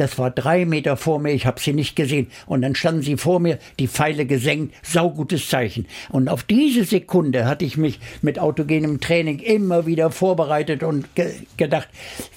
Das 0.00 0.18
war 0.18 0.30
drei 0.30 0.64
Meter 0.64 0.96
vor 0.96 1.18
mir, 1.18 1.32
ich 1.32 1.44
habe 1.44 1.60
sie 1.60 1.74
nicht 1.74 1.94
gesehen. 1.94 2.28
Und 2.46 2.62
dann 2.62 2.74
standen 2.74 3.02
sie 3.02 3.18
vor 3.18 3.38
mir, 3.38 3.58
die 3.78 3.86
Pfeile 3.86 4.24
gesenkt, 4.24 4.74
saugutes 4.82 5.46
Zeichen. 5.50 5.84
Und 6.08 6.30
auf 6.30 6.42
diese 6.42 6.84
Sekunde 6.84 7.44
hatte 7.44 7.66
ich 7.66 7.76
mich 7.76 8.00
mit 8.22 8.38
autogenem 8.38 9.00
Training 9.00 9.40
immer 9.40 9.84
wieder 9.84 10.10
vorbereitet 10.10 10.82
und 10.82 11.14
ge 11.14 11.30
gedacht, 11.58 11.88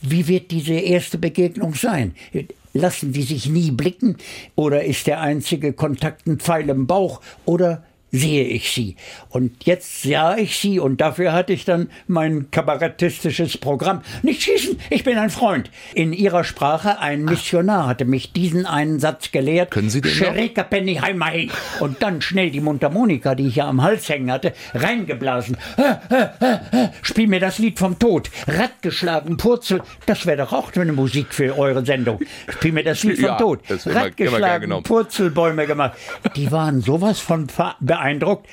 wie 0.01 0.27
wird 0.27 0.51
diese 0.51 0.73
erste 0.73 1.17
Begegnung 1.17 1.73
sein? 1.73 2.15
Lassen 2.73 3.13
die 3.13 3.23
sich 3.23 3.47
nie 3.47 3.71
blicken? 3.71 4.17
Oder 4.55 4.83
ist 4.83 5.07
der 5.07 5.21
einzige 5.21 5.71
Kontakt 5.71 6.27
ein 6.27 6.39
Pfeil 6.39 6.67
im 6.67 6.85
Bauch? 6.85 7.21
Oder 7.45 7.85
sehe 8.15 8.43
ich 8.45 8.71
sie. 8.71 8.95
Und 9.29 9.65
jetzt 9.65 10.03
sah 10.03 10.37
ich 10.37 10.57
sie 10.59 10.79
und 10.79 11.01
dafür 11.01 11.33
hatte 11.33 11.51
ich 11.51 11.65
dann 11.65 11.89
mein 12.07 12.51
kabarettistisches 12.51 13.57
Programm. 13.57 14.03
Nicht 14.21 14.43
schießen, 14.43 14.79
ich 14.91 15.03
bin 15.03 15.17
ein 15.17 15.31
Freund. 15.31 15.71
In 15.95 16.13
ihrer 16.13 16.43
Sprache, 16.43 16.99
ein 16.99 17.25
Missionar 17.25 17.87
hatte 17.87 18.05
mich 18.05 18.31
diesen 18.31 18.67
einen 18.67 18.99
Satz 18.99 19.31
gelehrt. 19.31 19.71
Können 19.71 19.89
Sie 19.89 19.99
den 19.99 20.53
Penny 20.69 20.95
Heimai. 20.95 21.49
Und 21.79 22.03
dann 22.03 22.21
schnell 22.21 22.51
die 22.51 22.61
Mundharmonika, 22.61 23.33
die 23.33 23.47
ich 23.47 23.55
ja 23.55 23.67
am 23.67 23.81
Hals 23.81 24.07
hängen 24.09 24.31
hatte, 24.31 24.53
reingeblasen. 24.75 25.57
Spiel 27.01 27.27
mir 27.27 27.39
das 27.39 27.57
Lied 27.57 27.79
vom 27.79 27.97
Tod. 27.97 28.29
Rad 28.47 28.81
geschlagen, 28.83 29.37
Purzel. 29.37 29.81
Das 30.05 30.25
wäre 30.27 30.37
doch 30.37 30.53
auch 30.53 30.71
eine 30.75 30.93
Musik 30.93 31.33
für 31.33 31.57
eure 31.57 31.83
Sendung. 31.83 32.19
Spiel 32.49 32.73
mir 32.73 32.83
das 32.83 33.03
Lied 33.03 33.15
vom 33.17 33.25
Ja, 33.25 33.37
Tod. 33.37 33.61
das 33.67 33.87
immer- 33.87 33.95
Rad 33.95 34.05
immer 34.05 34.15
gern 34.15 34.29
geschlagen, 34.31 34.61
genommen. 34.61 34.83
Purzelbäume 34.83 35.65
gemacht. 35.65 35.93
Die 36.35 36.51
waren 36.51 36.81
sowas 36.81 37.19
von 37.19 37.49
ver- 37.49 37.75
beeindruckt, 38.03 38.47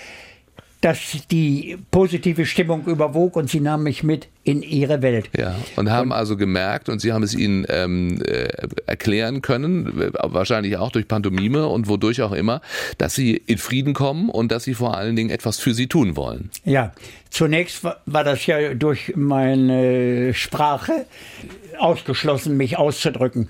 dass 0.81 0.99
die 1.31 1.77
positive 1.91 2.47
Stimmung 2.47 2.87
überwog 2.87 3.37
und 3.37 3.51
sie 3.51 3.61
nahm 3.61 3.83
mich 3.83 4.03
mit 4.03 4.29
in 4.45 4.63
ihre 4.63 5.03
Welt. 5.03 5.29
Ja, 5.37 5.55
und 5.77 5.91
haben 5.91 6.11
also 6.11 6.39
gemerkt, 6.39 6.89
und 6.89 7.01
Sie 7.01 7.13
haben 7.13 7.23
es 7.23 7.35
ihnen 7.35 7.67
ähm, 7.69 8.23
äh, 8.23 8.49
erklären 8.87 9.43
können, 9.43 9.93
wahrscheinlich 10.15 10.79
auch 10.79 10.91
durch 10.91 11.07
Pantomime 11.07 11.67
und 11.67 11.89
wodurch 11.89 12.23
auch 12.23 12.33
immer, 12.33 12.63
dass 12.97 13.15
sie 13.15 13.37
in 13.37 13.59
Frieden 13.59 13.93
kommen 13.93 14.31
und 14.31 14.51
dass 14.51 14.65
sie 14.65 14.73
vor 14.73 14.97
allen 14.97 15.17
Dingen 15.17 15.29
etwas 15.29 15.59
für 15.59 15.75
sie 15.75 15.87
tun 15.87 16.17
wollen. 16.17 16.49
Ja, 16.65 16.93
zunächst 17.29 17.85
war, 17.85 18.01
war 18.07 18.25
das 18.25 18.47
ja 18.47 18.73
durch 18.73 19.13
meine 19.15 20.33
Sprache 20.33 21.05
ausgeschlossen, 21.81 22.57
mich 22.57 22.79
auszudrücken. 22.79 23.49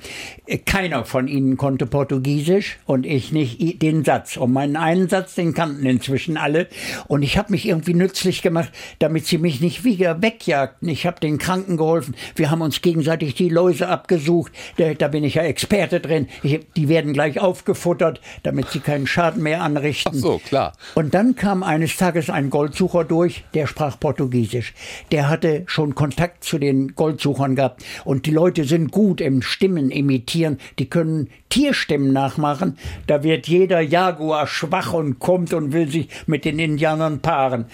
Keiner 0.64 1.04
von 1.04 1.28
ihnen 1.28 1.56
konnte 1.56 1.86
Portugiesisch 1.86 2.78
und 2.86 3.06
ich 3.06 3.32
nicht 3.32 3.60
i- 3.60 3.78
den 3.78 4.04
Satz. 4.04 4.36
Und 4.36 4.52
meinen 4.52 4.76
einen 4.76 5.08
Satz, 5.08 5.34
den 5.34 5.54
kannten 5.54 5.86
inzwischen 5.86 6.36
alle. 6.36 6.68
Und 7.08 7.22
ich 7.22 7.38
habe 7.38 7.52
mich 7.52 7.66
irgendwie 7.66 7.94
nützlich 7.94 8.42
gemacht, 8.42 8.70
damit 8.98 9.26
sie 9.26 9.38
mich 9.38 9.60
nicht 9.60 9.84
wieder 9.84 10.22
wegjagten. 10.22 10.88
Ich 10.88 11.06
habe 11.06 11.20
den 11.20 11.38
Kranken 11.38 11.76
geholfen. 11.76 12.14
Wir 12.36 12.50
haben 12.50 12.62
uns 12.62 12.82
gegenseitig 12.82 13.34
die 13.34 13.48
Läuse 13.48 13.88
abgesucht. 13.88 14.52
Da, 14.76 14.94
da 14.94 15.08
bin 15.08 15.24
ich 15.24 15.34
ja 15.34 15.42
Experte 15.42 16.00
drin. 16.00 16.28
Ich, 16.42 16.60
die 16.76 16.88
werden 16.88 17.12
gleich 17.12 17.40
aufgefuttert, 17.40 18.20
damit 18.42 18.68
sie 18.70 18.80
keinen 18.80 19.06
Schaden 19.06 19.42
mehr 19.42 19.62
anrichten. 19.62 20.12
Ach 20.16 20.20
so, 20.20 20.38
klar. 20.38 20.72
Und 20.94 21.14
dann 21.14 21.34
kam 21.36 21.62
eines 21.62 21.96
Tages 21.96 22.30
ein 22.30 22.50
Goldsucher 22.50 23.04
durch, 23.04 23.44
der 23.54 23.66
sprach 23.66 23.98
Portugiesisch. 23.98 24.74
Der 25.12 25.28
hatte 25.28 25.64
schon 25.66 25.94
Kontakt 25.94 26.44
zu 26.44 26.58
den 26.58 26.94
Goldsuchern 26.94 27.56
gehabt. 27.56 27.84
Und 28.04 28.19
die 28.26 28.30
Leute 28.30 28.64
sind 28.64 28.90
gut 28.90 29.20
im 29.20 29.42
Stimmen 29.42 29.90
imitieren. 29.90 30.58
Die 30.78 30.88
können 30.88 31.28
Tierstimmen 31.48 32.12
nachmachen. 32.12 32.78
Da 33.06 33.22
wird 33.22 33.48
jeder 33.48 33.80
Jaguar 33.80 34.46
schwach 34.46 34.92
und 34.92 35.18
kommt 35.18 35.52
und 35.52 35.72
will 35.72 35.88
sich 35.88 36.08
mit 36.26 36.44
den 36.44 36.58
Indianern 36.58 37.20
paaren. 37.20 37.66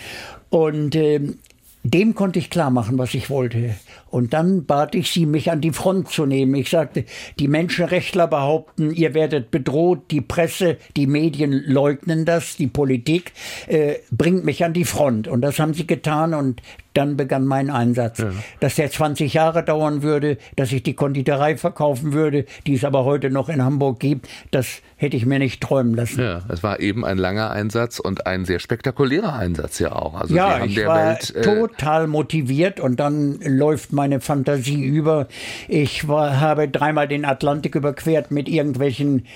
Und 0.50 0.94
ähm, 0.96 1.38
dem 1.82 2.14
konnte 2.14 2.38
ich 2.38 2.50
klar 2.50 2.70
machen, 2.70 2.98
was 2.98 3.14
ich 3.14 3.30
wollte. 3.30 3.76
Und 4.16 4.32
dann 4.32 4.64
bat 4.64 4.94
ich 4.94 5.10
sie, 5.10 5.26
mich 5.26 5.50
an 5.50 5.60
die 5.60 5.72
Front 5.72 6.08
zu 6.08 6.24
nehmen. 6.24 6.54
Ich 6.54 6.70
sagte, 6.70 7.04
die 7.38 7.48
Menschenrechtler 7.48 8.26
behaupten, 8.26 8.90
ihr 8.90 9.12
werdet 9.12 9.50
bedroht, 9.50 10.10
die 10.10 10.22
Presse, 10.22 10.78
die 10.96 11.06
Medien 11.06 11.52
leugnen 11.66 12.24
das, 12.24 12.56
die 12.56 12.66
Politik 12.66 13.32
äh, 13.66 13.96
bringt 14.10 14.46
mich 14.46 14.64
an 14.64 14.72
die 14.72 14.86
Front. 14.86 15.28
Und 15.28 15.42
das 15.42 15.58
haben 15.58 15.74
sie 15.74 15.86
getan 15.86 16.32
und 16.32 16.62
dann 16.96 17.16
begann 17.16 17.44
mein 17.44 17.70
Einsatz. 17.70 18.24
Dass 18.60 18.76
der 18.76 18.90
20 18.90 19.34
Jahre 19.34 19.62
dauern 19.62 20.02
würde, 20.02 20.38
dass 20.56 20.72
ich 20.72 20.82
die 20.82 20.94
Konditorei 20.94 21.56
verkaufen 21.56 22.12
würde, 22.12 22.46
die 22.66 22.74
es 22.74 22.84
aber 22.84 23.04
heute 23.04 23.30
noch 23.30 23.48
in 23.48 23.62
Hamburg 23.62 24.00
gibt, 24.00 24.28
das 24.50 24.80
hätte 24.96 25.16
ich 25.16 25.26
mir 25.26 25.38
nicht 25.38 25.62
träumen 25.62 25.94
lassen. 25.94 26.22
Ja, 26.22 26.42
es 26.48 26.62
war 26.62 26.80
eben 26.80 27.04
ein 27.04 27.18
langer 27.18 27.50
Einsatz 27.50 27.98
und 27.98 28.26
ein 28.26 28.46
sehr 28.46 28.60
spektakulärer 28.60 29.34
Einsatz 29.34 29.78
ja 29.78 29.92
auch. 29.92 30.14
Also 30.14 30.34
Ja, 30.34 30.58
haben 30.58 30.68
ich 30.68 30.76
der 30.76 30.88
war 30.88 31.06
Welt 31.10 31.34
äh, 31.36 31.42
total 31.42 32.06
motiviert 32.06 32.80
und 32.80 32.98
dann 32.98 33.40
läuft 33.40 33.92
meine 34.06 34.20
Fantasie 34.20 34.84
über. 34.84 35.26
Ich 35.68 36.06
war, 36.06 36.40
habe 36.40 36.68
dreimal 36.68 37.08
den 37.08 37.24
Atlantik 37.24 37.74
überquert 37.74 38.30
mit 38.30 38.48
irgendwelchen 38.48 39.26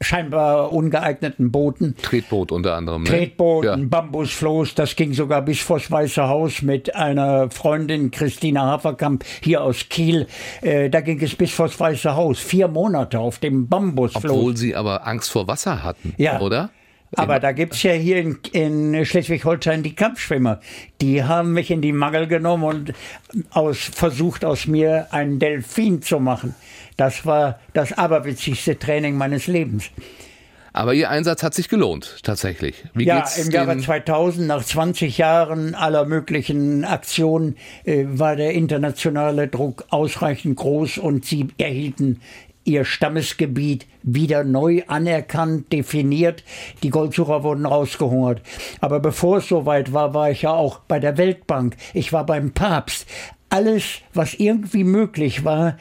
scheinbar 0.00 0.72
ungeeigneten 0.72 1.50
Booten. 1.50 1.96
Tretboot 2.02 2.52
unter 2.52 2.74
anderem. 2.76 3.02
Ne? 3.02 3.08
Tretbooten, 3.08 3.80
Ja. 3.80 3.86
Bambusfloß, 3.88 4.74
das 4.74 4.94
ging 4.94 5.12
sogar 5.14 5.42
bis 5.42 5.58
vors 5.60 5.90
Weiße 5.90 6.28
Haus 6.28 6.62
mit 6.62 6.94
einer 6.94 7.50
Freundin, 7.50 8.10
Christina 8.12 8.60
Haferkamp, 8.66 9.24
hier 9.42 9.62
aus 9.64 9.88
Kiel. 9.88 10.26
Äh, 10.60 10.90
da 10.90 11.00
ging 11.00 11.20
es 11.22 11.34
bis 11.34 11.50
vors 11.50 11.80
Weiße 11.80 12.14
Haus. 12.14 12.38
Vier 12.38 12.68
Monate 12.68 13.18
auf 13.18 13.38
dem 13.38 13.68
Bambusfloß. 13.68 14.30
Obwohl 14.30 14.56
sie 14.56 14.76
aber 14.76 15.06
Angst 15.06 15.30
vor 15.32 15.48
Wasser 15.48 15.82
hatten, 15.82 16.14
Ja. 16.18 16.40
oder? 16.40 16.70
Aber 17.14 17.38
da 17.38 17.52
gibt's 17.52 17.82
ja 17.82 17.92
hier 17.92 18.18
in, 18.18 18.38
in 18.52 19.04
Schleswig-Holstein 19.04 19.82
die 19.82 19.94
Kampfschwimmer. 19.94 20.60
Die 21.00 21.22
haben 21.22 21.52
mich 21.52 21.70
in 21.70 21.80
die 21.80 21.92
Mangel 21.92 22.26
genommen 22.26 22.64
und 22.64 22.92
aus, 23.50 23.78
versucht, 23.78 24.44
aus 24.44 24.66
mir 24.66 25.08
einen 25.12 25.38
Delfin 25.38 26.02
zu 26.02 26.18
machen. 26.18 26.54
Das 26.96 27.24
war 27.24 27.60
das 27.74 27.92
aberwitzigste 27.92 28.78
Training 28.78 29.16
meines 29.16 29.46
Lebens. 29.46 29.90
Aber 30.76 30.92
Ihr 30.92 31.08
Einsatz 31.08 31.42
hat 31.42 31.54
sich 31.54 31.70
gelohnt, 31.70 32.18
tatsächlich. 32.22 32.84
Wie 32.92 33.06
ja, 33.06 33.24
im 33.42 33.50
Jahre 33.50 33.78
2000, 33.78 34.46
nach 34.46 34.62
20 34.62 35.16
Jahren 35.16 35.74
aller 35.74 36.04
möglichen 36.04 36.84
Aktionen, 36.84 37.56
äh, 37.84 38.04
war 38.06 38.36
der 38.36 38.52
internationale 38.52 39.48
Druck 39.48 39.86
ausreichend 39.88 40.56
groß 40.56 40.98
und 40.98 41.24
Sie 41.24 41.48
erhielten 41.56 42.20
ihr 42.66 42.84
Stammesgebiet 42.84 43.86
wieder 44.02 44.44
neu 44.44 44.82
anerkannt, 44.86 45.72
definiert. 45.72 46.44
Die 46.82 46.90
Goldsucher 46.90 47.42
wurden 47.42 47.66
rausgehungert. 47.66 48.42
Aber 48.80 49.00
bevor 49.00 49.38
es 49.38 49.48
soweit 49.48 49.92
war, 49.92 50.14
war 50.14 50.30
ich 50.30 50.42
ja 50.42 50.50
auch 50.50 50.80
bei 50.80 50.98
der 50.98 51.16
Weltbank. 51.16 51.76
Ich 51.94 52.12
war 52.12 52.26
beim 52.26 52.52
Papst. 52.52 53.06
Alles, 53.48 54.00
was 54.12 54.34
irgendwie 54.34 54.84
möglich 54.84 55.44
war, 55.44 55.78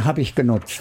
habe 0.00 0.20
ich 0.20 0.34
genutzt. 0.34 0.80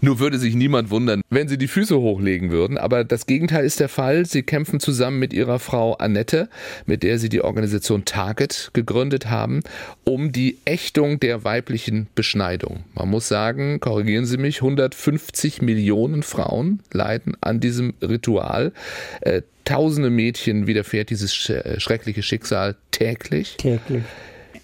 Nur 0.00 0.18
würde 0.18 0.38
sich 0.38 0.54
niemand 0.54 0.90
wundern, 0.90 1.20
wenn 1.28 1.48
sie 1.48 1.58
die 1.58 1.68
Füße 1.68 1.96
hochlegen 1.98 2.50
würden. 2.50 2.78
Aber 2.78 3.04
das 3.04 3.26
Gegenteil 3.26 3.64
ist 3.64 3.80
der 3.80 3.88
Fall. 3.88 4.24
Sie 4.24 4.42
kämpfen 4.42 4.80
zusammen 4.80 5.18
mit 5.18 5.32
ihrer 5.32 5.58
Frau 5.58 5.94
Annette, 5.94 6.48
mit 6.86 7.02
der 7.02 7.18
sie 7.18 7.28
die 7.28 7.42
Organisation 7.42 8.04
Target 8.04 8.70
gegründet 8.72 9.28
haben, 9.28 9.60
um 10.04 10.32
die 10.32 10.58
Ächtung 10.64 11.20
der 11.20 11.44
weiblichen 11.44 12.06
Beschneidung. 12.14 12.84
Man 12.94 13.10
muss 13.10 13.28
sagen, 13.28 13.80
korrigieren 13.80 14.24
Sie 14.24 14.38
mich, 14.38 14.62
150 14.62 15.60
Millionen 15.60 16.22
Frauen 16.22 16.80
leiden 16.92 17.36
an 17.40 17.60
diesem 17.60 17.94
Ritual. 18.00 18.72
Äh, 19.20 19.42
tausende 19.64 20.10
Mädchen 20.10 20.66
widerfährt 20.66 21.10
dieses 21.10 21.34
schreckliche 21.34 22.22
Schicksal 22.22 22.76
täglich. 22.90 23.56
Täglich. 23.58 24.02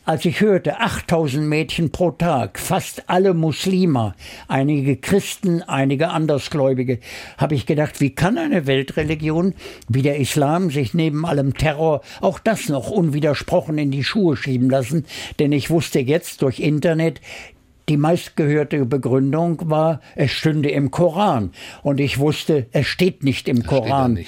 Als 0.07 0.25
ich 0.25 0.41
hörte, 0.41 0.79
8000 0.79 1.49
Mädchen 1.49 1.91
pro 1.91 2.13
Tag, 2.13 2.61
fast 2.61 3.11
alle 3.11 3.35
Muslime, 3.35 4.15
einige 4.47 4.97
Christen, 4.97 5.63
einige 5.63 6.11
Andersgläubige, 6.11 7.01
habe 7.39 7.57
ich 7.57 7.67
gedacht, 7.67 8.01
wie 8.01 8.11
kann 8.11 8.39
eine 8.39 8.69
Weltreligion 8.69 9.55
wie 9.89 10.03
der 10.03 10.19
Islam 10.21 10.71
sich 10.71 10.95
neben 10.95 11.27
allem 11.27 11.55
Terror 11.55 12.03
auch 12.21 12.39
das 12.39 12.69
noch 12.69 12.89
unwidersprochen 12.89 13.79
in 13.79 13.91
die 13.91 14.05
Schuhe 14.05 14.37
schieben 14.37 14.71
lassen? 14.71 15.07
Denn 15.41 15.51
ich 15.51 15.71
wusste 15.71 15.99
jetzt 15.99 16.43
durch 16.43 16.61
Internet, 16.61 17.21
die 17.89 17.97
meistgehörte 17.97 18.87
Begründung 18.87 19.69
war, 19.69 20.01
es 20.15 20.31
stünde 20.31 20.71
im 20.71 20.93
Koran. 20.93 21.51
Und 21.83 21.99
ich 21.99 22.21
wusste, 22.21 22.67
es 22.71 22.87
steht 22.87 23.25
nicht 23.25 23.49
im 23.49 23.59
das 23.59 23.67
Koran. 23.67 24.25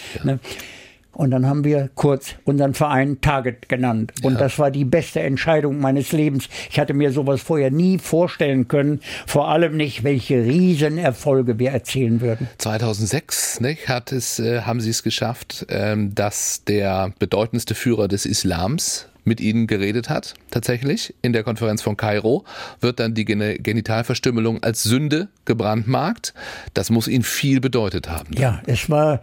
Ne? 1.18 1.28
Und 1.28 1.30
dann 1.30 1.46
haben 1.46 1.64
wir 1.64 1.90
kurz 1.94 2.34
unseren 2.44 2.74
Verein 2.74 3.20
Target 3.20 3.68
genannt. 3.68 4.12
Und 4.22 4.34
ja. 4.34 4.38
das 4.38 4.58
war 4.58 4.70
die 4.70 4.84
beste 4.84 5.20
Entscheidung 5.20 5.80
meines 5.80 6.12
Lebens. 6.12 6.48
Ich 6.70 6.78
hatte 6.78 6.94
mir 6.94 7.12
sowas 7.12 7.42
vorher 7.42 7.70
nie 7.70 7.98
vorstellen 7.98 8.68
können. 8.68 9.00
Vor 9.26 9.48
allem 9.48 9.76
nicht, 9.76 10.04
welche 10.04 10.42
Riesenerfolge 10.44 11.58
wir 11.58 11.70
erzielen 11.70 12.20
würden. 12.20 12.48
2006 12.58 13.60
nicht, 13.60 13.88
hat 13.88 14.12
es, 14.12 14.38
äh, 14.38 14.62
haben 14.62 14.80
sie 14.80 14.90
es 14.90 15.02
geschafft, 15.02 15.66
ähm, 15.68 16.14
dass 16.14 16.64
der 16.64 17.12
bedeutendste 17.18 17.74
Führer 17.74 18.08
des 18.08 18.24
Islams 18.24 19.08
mit 19.24 19.40
ihnen 19.40 19.66
geredet 19.66 20.08
hat, 20.08 20.34
tatsächlich. 20.50 21.14
In 21.20 21.32
der 21.34 21.42
Konferenz 21.42 21.82
von 21.82 21.96
Kairo 21.96 22.44
wird 22.80 22.98
dann 22.98 23.14
die 23.14 23.26
Genitalverstümmelung 23.26 24.62
als 24.62 24.82
Sünde 24.82 25.28
gebrandmarkt. 25.44 26.32
Das 26.72 26.88
muss 26.88 27.08
ihnen 27.08 27.24
viel 27.24 27.60
bedeutet 27.60 28.08
haben. 28.08 28.32
Ja, 28.32 28.62
es 28.66 28.88
war 28.88 29.20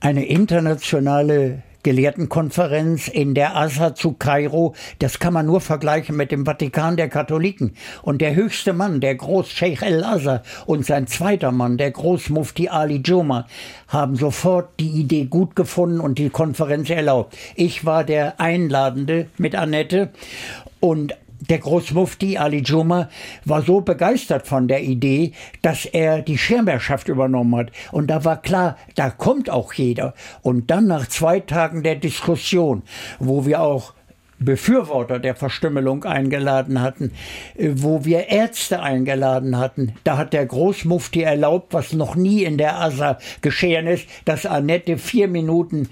eine 0.00 0.26
internationale 0.26 1.62
Gelehrtenkonferenz 1.84 3.08
in 3.08 3.34
der 3.34 3.56
Asa 3.56 3.94
zu 3.94 4.12
Kairo, 4.12 4.74
das 4.98 5.20
kann 5.20 5.34
man 5.34 5.46
nur 5.46 5.60
vergleichen 5.60 6.16
mit 6.16 6.32
dem 6.32 6.44
Vatikan 6.44 6.96
der 6.96 7.08
Katholiken. 7.08 7.76
Und 8.02 8.20
der 8.20 8.34
höchste 8.34 8.72
Mann, 8.72 9.00
der 9.00 9.14
Großscheich 9.14 9.82
El-Azhar 9.82 10.42
und 10.66 10.84
sein 10.84 11.06
zweiter 11.06 11.52
Mann, 11.52 11.76
der 11.76 11.92
Großmufti 11.92 12.68
Ali 12.68 13.02
Juma, 13.04 13.46
haben 13.86 14.16
sofort 14.16 14.80
die 14.80 14.90
Idee 14.90 15.26
gut 15.26 15.54
gefunden 15.54 16.00
und 16.00 16.18
die 16.18 16.30
Konferenz 16.30 16.90
erlaubt. 16.90 17.36
Ich 17.54 17.84
war 17.84 18.02
der 18.02 18.40
Einladende 18.40 19.26
mit 19.36 19.54
Annette 19.54 20.10
und 20.80 21.14
der 21.48 21.58
Großmufti 21.58 22.38
Ali 22.38 22.58
Juma 22.58 23.08
war 23.44 23.62
so 23.62 23.80
begeistert 23.80 24.46
von 24.46 24.68
der 24.68 24.82
Idee, 24.82 25.32
dass 25.62 25.84
er 25.84 26.22
die 26.22 26.38
Schirmherrschaft 26.38 27.08
übernommen 27.08 27.56
hat. 27.56 27.72
Und 27.92 28.08
da 28.08 28.24
war 28.24 28.40
klar, 28.40 28.76
da 28.94 29.10
kommt 29.10 29.50
auch 29.50 29.72
jeder. 29.72 30.14
Und 30.42 30.70
dann 30.70 30.86
nach 30.86 31.06
zwei 31.08 31.40
Tagen 31.40 31.82
der 31.82 31.96
Diskussion, 31.96 32.82
wo 33.18 33.46
wir 33.46 33.60
auch 33.60 33.94
Befürworter 34.38 35.18
der 35.18 35.34
Verstümmelung 35.34 36.04
eingeladen 36.04 36.80
hatten, 36.80 37.12
äh, 37.56 37.70
wo 37.74 38.04
wir 38.04 38.28
Ärzte 38.28 38.82
eingeladen 38.82 39.58
hatten. 39.58 39.94
Da 40.04 40.16
hat 40.16 40.32
der 40.32 40.46
Großmufti 40.46 41.22
erlaubt, 41.22 41.72
was 41.72 41.92
noch 41.92 42.16
nie 42.16 42.44
in 42.44 42.58
der 42.58 42.78
ASA 42.78 43.18
geschehen 43.42 43.86
ist, 43.86 44.06
dass 44.24 44.46
Annette 44.46 44.98
vier 44.98 45.28
Minuten 45.28 45.88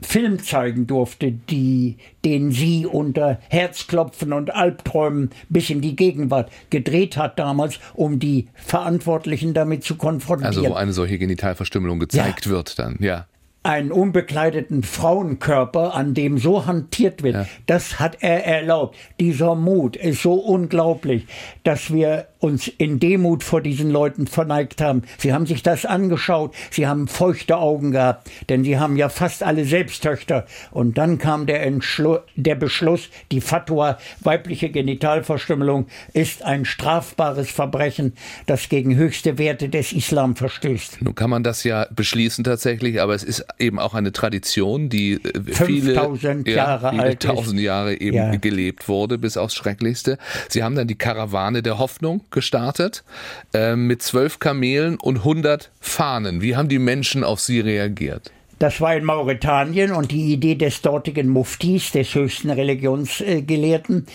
Film 0.00 0.42
zeigen 0.42 0.86
durfte, 0.86 1.32
die, 1.32 1.96
den 2.24 2.50
sie 2.52 2.86
unter 2.86 3.38
Herzklopfen 3.48 4.32
und 4.32 4.54
Albträumen 4.54 5.30
bis 5.48 5.70
in 5.70 5.80
die 5.80 5.96
Gegenwart 5.96 6.50
gedreht 6.70 7.16
hat 7.16 7.38
damals, 7.38 7.80
um 7.94 8.18
die 8.18 8.48
Verantwortlichen 8.54 9.54
damit 9.54 9.84
zu 9.84 9.96
konfrontieren. 9.96 10.46
Also 10.46 10.70
wo 10.70 10.74
eine 10.74 10.92
solche 10.92 11.18
Genitalverstümmelung 11.18 11.98
gezeigt 11.98 12.46
ja. 12.46 12.52
wird 12.52 12.78
dann, 12.78 12.96
ja 13.00 13.26
einen 13.64 13.90
unbekleideten 13.92 14.82
Frauenkörper, 14.82 15.94
an 15.94 16.14
dem 16.14 16.38
so 16.38 16.66
hantiert 16.66 17.22
wird, 17.22 17.34
ja. 17.34 17.46
das 17.66 17.98
hat 17.98 18.18
er 18.20 18.46
erlaubt. 18.46 18.96
Dieser 19.18 19.56
Mut 19.56 19.96
ist 19.96 20.22
so 20.22 20.34
unglaublich, 20.34 21.26
dass 21.64 21.92
wir 21.92 22.28
uns 22.38 22.68
in 22.68 23.00
Demut 23.00 23.42
vor 23.42 23.60
diesen 23.60 23.90
Leuten 23.90 24.28
verneigt 24.28 24.80
haben. 24.80 25.02
Sie 25.18 25.32
haben 25.32 25.44
sich 25.44 25.64
das 25.64 25.84
angeschaut, 25.84 26.54
sie 26.70 26.86
haben 26.86 27.08
feuchte 27.08 27.58
Augen 27.58 27.90
gehabt, 27.90 28.30
denn 28.48 28.62
sie 28.62 28.78
haben 28.78 28.96
ja 28.96 29.08
fast 29.08 29.42
alle 29.42 29.64
Selbsttöchter. 29.64 30.46
Und 30.70 30.98
dann 30.98 31.18
kam 31.18 31.46
der, 31.46 31.64
Entschlu 31.64 32.18
der 32.36 32.54
Beschluss, 32.54 33.08
die 33.32 33.40
Fatwa, 33.40 33.98
weibliche 34.20 34.70
Genitalverstümmelung, 34.70 35.88
ist 36.12 36.44
ein 36.44 36.64
strafbares 36.64 37.50
Verbrechen, 37.50 38.14
das 38.46 38.68
gegen 38.68 38.94
höchste 38.94 39.36
Werte 39.36 39.68
des 39.68 39.92
Islam 39.92 40.36
verstößt. 40.36 41.02
Nun 41.02 41.16
kann 41.16 41.30
man 41.30 41.42
das 41.42 41.64
ja 41.64 41.88
beschließen 41.90 42.44
tatsächlich, 42.44 43.00
aber 43.00 43.14
es 43.14 43.24
ist 43.24 43.44
eben 43.58 43.78
auch 43.78 43.94
eine 43.94 44.12
Tradition, 44.12 44.88
die 44.88 45.14
äh, 45.14 45.42
viele, 45.52 45.94
Jahre 45.94 46.42
ja, 46.46 46.90
viele 46.90 47.02
alt 47.02 47.20
tausend 47.20 47.60
Jahre 47.60 48.00
eben 48.00 48.16
ja. 48.16 48.36
gelebt 48.36 48.88
wurde, 48.88 49.18
bis 49.18 49.36
aufs 49.36 49.54
Schrecklichste. 49.54 50.18
Sie 50.48 50.62
haben 50.62 50.74
dann 50.74 50.88
die 50.88 50.96
Karawane 50.96 51.62
der 51.62 51.78
Hoffnung 51.78 52.22
gestartet 52.30 53.04
äh, 53.54 53.76
mit 53.76 54.02
zwölf 54.02 54.38
Kamelen 54.38 54.96
und 54.96 55.18
100 55.18 55.70
Fahnen. 55.80 56.42
Wie 56.42 56.56
haben 56.56 56.68
die 56.68 56.78
Menschen 56.78 57.24
auf 57.24 57.40
sie 57.40 57.60
reagiert? 57.60 58.32
Das 58.58 58.80
war 58.80 58.96
in 58.96 59.04
Mauretanien 59.04 59.92
und 59.92 60.10
die 60.10 60.32
Idee 60.32 60.56
des 60.56 60.82
dortigen 60.82 61.28
Muftis, 61.28 61.92
des 61.92 62.14
höchsten 62.14 62.50
Religionsgelehrten, 62.50 64.06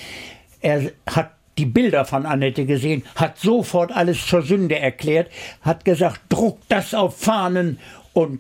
er 0.62 0.92
hat 1.10 1.32
die 1.58 1.66
Bilder 1.66 2.06
von 2.06 2.26
Annette 2.26 2.66
gesehen, 2.66 3.04
hat 3.16 3.38
sofort 3.38 3.92
alles 3.92 4.26
zur 4.26 4.42
Sünde 4.42 4.80
erklärt, 4.80 5.30
hat 5.62 5.86
gesagt, 5.86 6.22
druckt 6.30 6.64
das 6.70 6.94
auf 6.94 7.18
Fahnen 7.18 7.80
und 8.14 8.40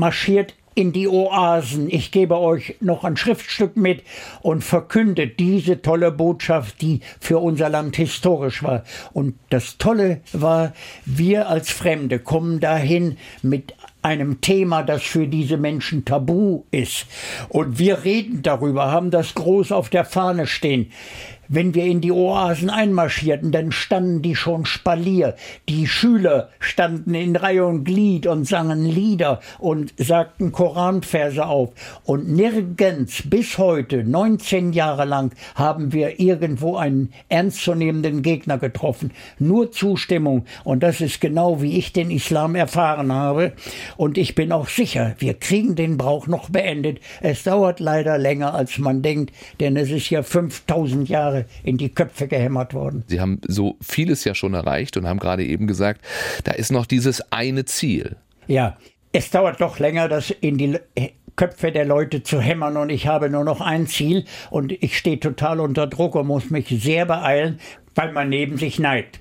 marschiert 0.00 0.54
in 0.74 0.92
die 0.92 1.08
Oasen. 1.08 1.90
Ich 1.90 2.10
gebe 2.10 2.38
euch 2.38 2.76
noch 2.80 3.04
ein 3.04 3.16
Schriftstück 3.16 3.76
mit 3.76 4.02
und 4.40 4.64
verkündet 4.64 5.38
diese 5.38 5.82
tolle 5.82 6.10
Botschaft, 6.10 6.80
die 6.80 7.00
für 7.20 7.38
unser 7.38 7.68
Land 7.68 7.96
historisch 7.96 8.62
war. 8.62 8.84
Und 9.12 9.34
das 9.50 9.78
Tolle 9.78 10.22
war, 10.32 10.72
wir 11.04 11.48
als 11.48 11.70
Fremde 11.70 12.18
kommen 12.18 12.60
dahin 12.60 13.18
mit 13.42 13.74
einem 14.02 14.40
Thema, 14.40 14.82
das 14.82 15.02
für 15.02 15.26
diese 15.26 15.58
Menschen 15.58 16.04
tabu 16.06 16.62
ist. 16.70 17.06
Und 17.50 17.78
wir 17.78 18.04
reden 18.04 18.42
darüber, 18.42 18.90
haben 18.90 19.10
das 19.10 19.34
groß 19.34 19.72
auf 19.72 19.90
der 19.90 20.06
Fahne 20.06 20.46
stehen. 20.46 20.90
Wenn 21.52 21.74
wir 21.74 21.84
in 21.84 22.00
die 22.00 22.12
Oasen 22.12 22.70
einmarschierten, 22.70 23.50
dann 23.50 23.72
standen 23.72 24.22
die 24.22 24.36
schon 24.36 24.66
Spalier. 24.66 25.34
Die 25.68 25.88
Schüler 25.88 26.50
standen 26.60 27.12
in 27.14 27.34
Reihe 27.34 27.66
und 27.66 27.82
Glied 27.82 28.28
und 28.28 28.44
sangen 28.46 28.84
Lieder 28.84 29.40
und 29.58 29.92
sagten 29.96 30.52
Koranverse 30.52 31.44
auf. 31.44 31.70
Und 32.04 32.28
nirgends 32.28 33.24
bis 33.28 33.58
heute, 33.58 34.04
19 34.04 34.72
Jahre 34.72 35.04
lang, 35.04 35.32
haben 35.56 35.92
wir 35.92 36.20
irgendwo 36.20 36.76
einen 36.76 37.12
ernstzunehmenden 37.28 38.22
Gegner 38.22 38.58
getroffen. 38.58 39.10
Nur 39.40 39.72
Zustimmung. 39.72 40.44
Und 40.62 40.84
das 40.84 41.00
ist 41.00 41.20
genau 41.20 41.60
wie 41.60 41.78
ich 41.78 41.92
den 41.92 42.12
Islam 42.12 42.54
erfahren 42.54 43.12
habe. 43.12 43.54
Und 43.96 44.18
ich 44.18 44.36
bin 44.36 44.52
auch 44.52 44.68
sicher, 44.68 45.16
wir 45.18 45.34
kriegen 45.34 45.74
den 45.74 45.96
Brauch 45.96 46.28
noch 46.28 46.48
beendet. 46.48 47.00
Es 47.20 47.42
dauert 47.42 47.80
leider 47.80 48.18
länger, 48.18 48.54
als 48.54 48.78
man 48.78 49.02
denkt, 49.02 49.34
denn 49.58 49.76
es 49.76 49.90
ist 49.90 50.10
ja 50.10 50.22
5000 50.22 51.08
Jahre 51.08 51.39
in 51.62 51.76
die 51.76 51.88
Köpfe 51.88 52.28
gehämmert 52.28 52.74
worden. 52.74 53.04
Sie 53.06 53.20
haben 53.20 53.40
so 53.46 53.76
vieles 53.80 54.24
ja 54.24 54.34
schon 54.34 54.54
erreicht 54.54 54.96
und 54.96 55.06
haben 55.06 55.18
gerade 55.18 55.44
eben 55.44 55.66
gesagt, 55.66 56.04
da 56.44 56.52
ist 56.52 56.72
noch 56.72 56.86
dieses 56.86 57.32
eine 57.32 57.64
Ziel. 57.64 58.16
Ja, 58.46 58.76
es 59.12 59.30
dauert 59.30 59.60
doch 59.60 59.78
länger, 59.78 60.08
das 60.08 60.30
in 60.30 60.56
die 60.56 60.78
Köpfe 61.36 61.72
der 61.72 61.84
Leute 61.84 62.22
zu 62.22 62.40
hämmern 62.40 62.76
und 62.76 62.90
ich 62.90 63.06
habe 63.06 63.30
nur 63.30 63.44
noch 63.44 63.60
ein 63.60 63.86
Ziel 63.86 64.24
und 64.50 64.72
ich 64.72 64.96
stehe 64.96 65.20
total 65.20 65.60
unter 65.60 65.86
Druck 65.86 66.14
und 66.14 66.26
muss 66.26 66.50
mich 66.50 66.68
sehr 66.68 67.06
beeilen, 67.06 67.58
weil 67.94 68.12
man 68.12 68.28
neben 68.28 68.56
sich 68.56 68.78
neigt. 68.78 69.20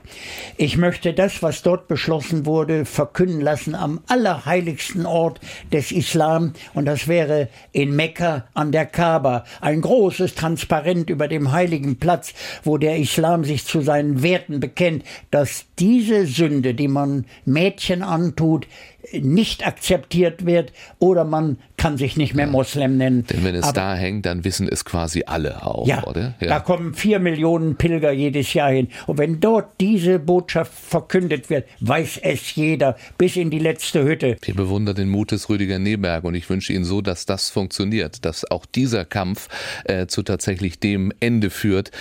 Ich 0.57 0.77
möchte 0.77 1.13
das, 1.13 1.41
was 1.41 1.63
dort 1.63 1.87
beschlossen 1.87 2.45
wurde, 2.45 2.85
verkünden 2.85 3.41
lassen 3.41 3.75
am 3.75 4.01
allerheiligsten 4.07 5.05
Ort 5.05 5.39
des 5.71 5.91
Islam 5.91 6.53
und 6.73 6.85
das 6.85 7.07
wäre 7.07 7.49
in 7.71 7.95
Mekka 7.95 8.45
an 8.53 8.71
der 8.71 8.85
Kaaba, 8.85 9.43
ein 9.61 9.81
großes 9.81 10.35
Transparent 10.35 11.09
über 11.09 11.27
dem 11.27 11.51
heiligen 11.51 11.97
Platz, 11.97 12.33
wo 12.63 12.77
der 12.77 12.97
Islam 12.97 13.43
sich 13.43 13.65
zu 13.65 13.81
seinen 13.81 14.21
Werten 14.21 14.59
bekennt, 14.59 15.03
dass 15.31 15.65
diese 15.79 16.25
Sünde, 16.25 16.73
die 16.73 16.87
man 16.87 17.25
Mädchen 17.45 18.03
antut, 18.03 18.67
nicht 19.13 19.65
akzeptiert 19.65 20.45
wird 20.45 20.71
oder 20.99 21.23
man 21.23 21.57
kann 21.77 21.97
sich 21.97 22.17
nicht 22.17 22.35
mehr 22.35 22.47
Moslem 22.47 22.97
nennen. 22.97 23.25
Denn 23.25 23.43
wenn 23.43 23.55
es 23.55 23.63
Aber, 23.63 23.73
da 23.73 23.95
hängt, 23.95 24.25
dann 24.25 24.43
wissen 24.43 24.67
es 24.67 24.85
quasi 24.85 25.23
alle 25.25 25.65
auch, 25.65 25.87
ja, 25.87 26.03
oder? 26.05 26.35
Ja, 26.39 26.47
da 26.47 26.59
kommen 26.59 26.93
vier 26.93 27.19
Millionen 27.19 27.75
Pilger 27.75 28.11
jedes 28.11 28.53
Jahr 28.53 28.71
hin. 28.71 28.89
Und 29.07 29.17
wenn 29.17 29.39
dort 29.39 29.79
diese 29.79 30.19
Botschaft 30.19 30.73
verkündet 30.73 31.49
wird, 31.49 31.67
weiß 31.79 32.19
es 32.23 32.55
jeder, 32.55 32.97
bis 33.17 33.35
in 33.35 33.49
die 33.49 33.59
letzte 33.59 34.03
Hütte. 34.03 34.37
Wir 34.41 34.55
bewundern 34.55 34.95
den 34.95 35.09
Mut 35.09 35.31
des 35.31 35.49
Rüdiger 35.49 35.79
Neberg 35.79 36.23
und 36.23 36.35
ich 36.35 36.49
wünsche 36.49 36.73
Ihnen 36.73 36.85
so, 36.85 37.01
dass 37.01 37.25
das 37.25 37.49
funktioniert, 37.49 38.25
dass 38.25 38.49
auch 38.49 38.65
dieser 38.65 39.05
Kampf 39.05 39.47
äh, 39.85 40.07
zu 40.07 40.23
tatsächlich 40.23 40.79
dem 40.79 41.13
Ende 41.19 41.49
führt, 41.49 41.91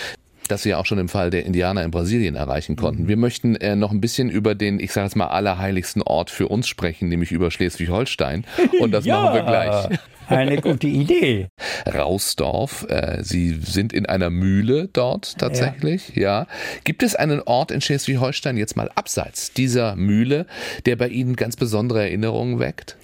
das 0.48 0.64
wir 0.64 0.78
auch 0.78 0.86
schon 0.86 0.98
im 0.98 1.08
Fall 1.08 1.30
der 1.30 1.46
Indianer 1.46 1.82
in 1.84 1.90
Brasilien 1.90 2.34
erreichen 2.34 2.76
konnten. 2.76 3.08
Wir 3.08 3.16
möchten 3.16 3.56
äh, 3.56 3.76
noch 3.76 3.92
ein 3.92 4.00
bisschen 4.00 4.30
über 4.30 4.54
den, 4.54 4.80
ich 4.80 4.92
sage 4.92 5.06
jetzt 5.06 5.16
mal, 5.16 5.26
allerheiligsten 5.26 6.02
Ort 6.02 6.30
für 6.30 6.48
uns 6.48 6.66
sprechen, 6.66 7.08
nämlich 7.08 7.32
über 7.32 7.50
Schleswig-Holstein. 7.50 8.44
Und 8.80 8.92
das 8.92 9.04
ja, 9.04 9.22
machen 9.22 9.34
wir 9.34 9.42
gleich. 9.42 9.98
Eine 10.28 10.60
gute 10.60 10.86
Idee. 10.86 11.48
Rausdorf, 11.86 12.86
äh, 12.90 13.22
Sie 13.22 13.58
sind 13.62 13.94
in 13.94 14.04
einer 14.04 14.28
Mühle 14.28 14.88
dort 14.92 15.38
tatsächlich, 15.38 16.14
ja. 16.16 16.40
ja. 16.40 16.46
Gibt 16.84 17.02
es 17.02 17.14
einen 17.14 17.40
Ort 17.40 17.70
in 17.70 17.80
Schleswig-Holstein 17.80 18.58
jetzt 18.58 18.76
mal 18.76 18.90
abseits 18.94 19.54
dieser 19.54 19.96
Mühle, 19.96 20.46
der 20.84 20.96
bei 20.96 21.08
Ihnen 21.08 21.34
ganz 21.34 21.56
besondere 21.56 22.02
Erinnerungen 22.02 22.58
weckt? 22.58 22.98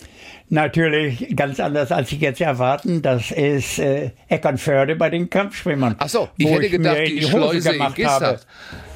Natürlich 0.54 1.34
ganz 1.34 1.58
anders, 1.58 1.90
als 1.90 2.12
ich 2.12 2.20
jetzt 2.20 2.40
erwarten. 2.40 3.02
Das 3.02 3.32
ist 3.32 3.80
äh, 3.80 4.12
Eckernförde 4.28 4.94
bei 4.94 5.10
den 5.10 5.28
Kampfschwimmern. 5.28 5.96
Ach 5.98 6.08
so, 6.08 6.28
ich 6.36 6.48
hätte 6.48 6.70
gedacht, 6.70 6.98
die, 6.98 7.16
die 7.16 7.22
Schleuse 7.22 7.74
in 7.74 7.94
Gisthacht. 7.94 8.46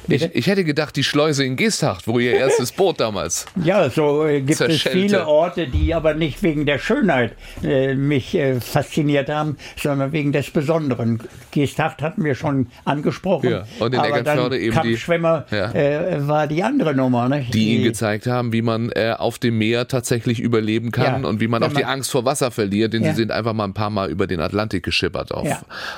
Ich, 0.09 0.35
ich, 0.35 0.47
hätte 0.47 0.63
gedacht, 0.63 0.95
die 0.95 1.03
Schleuse 1.03 1.43
in 1.45 1.55
Geesthacht, 1.55 2.07
wo 2.07 2.19
ihr 2.19 2.33
erstes 2.33 2.71
Boot 2.71 2.99
damals. 2.99 3.45
Ja, 3.63 3.89
so 3.89 4.25
äh, 4.25 4.41
gibt 4.41 4.61
es 4.61 4.81
viele 4.83 5.27
Orte, 5.27 5.67
die 5.67 5.93
aber 5.93 6.13
nicht 6.13 6.41
wegen 6.41 6.65
der 6.65 6.79
Schönheit 6.79 7.35
äh, 7.61 7.93
mich 7.93 8.33
äh, 8.33 8.59
fasziniert 8.59 9.29
haben, 9.29 9.57
sondern 9.77 10.11
wegen 10.11 10.31
des 10.31 10.49
Besonderen. 10.49 11.21
Geesthacht 11.51 12.01
hatten 12.01 12.23
wir 12.23 12.35
schon 12.35 12.67
angesprochen. 12.85 13.49
Ja, 13.49 13.65
und 13.79 13.93
in 13.93 13.99
aber 13.99 14.23
dann 14.23 14.53
eben 14.53 14.73
Kampfschwimmer 14.73 15.45
die, 15.51 15.55
ja. 15.55 15.71
äh, 15.73 16.27
war 16.27 16.47
die 16.47 16.63
andere 16.63 16.95
Nummer. 16.95 17.27
Ne? 17.27 17.41
Die, 17.41 17.51
die 17.51 17.75
ihnen 17.75 17.83
gezeigt 17.83 18.27
haben, 18.27 18.53
wie 18.53 18.61
man 18.61 18.91
äh, 18.91 19.13
auf 19.17 19.39
dem 19.39 19.57
Meer 19.57 19.87
tatsächlich 19.87 20.39
überleben 20.39 20.91
kann 20.91 21.23
ja, 21.23 21.29
und 21.29 21.41
wie 21.41 21.47
man 21.47 21.61
auch 21.63 21.73
die 21.73 21.85
Angst 21.85 22.11
vor 22.11 22.25
Wasser 22.25 22.51
verliert, 22.51 22.93
denn 22.93 23.03
sie 23.03 23.13
sind 23.13 23.31
einfach 23.31 23.53
mal 23.53 23.65
ein 23.65 23.73
paar 23.73 23.89
Mal 23.89 24.09
über 24.09 24.25
den 24.25 24.39
Atlantik 24.39 24.83
geschippert 24.83 25.31
auf, 25.31 25.43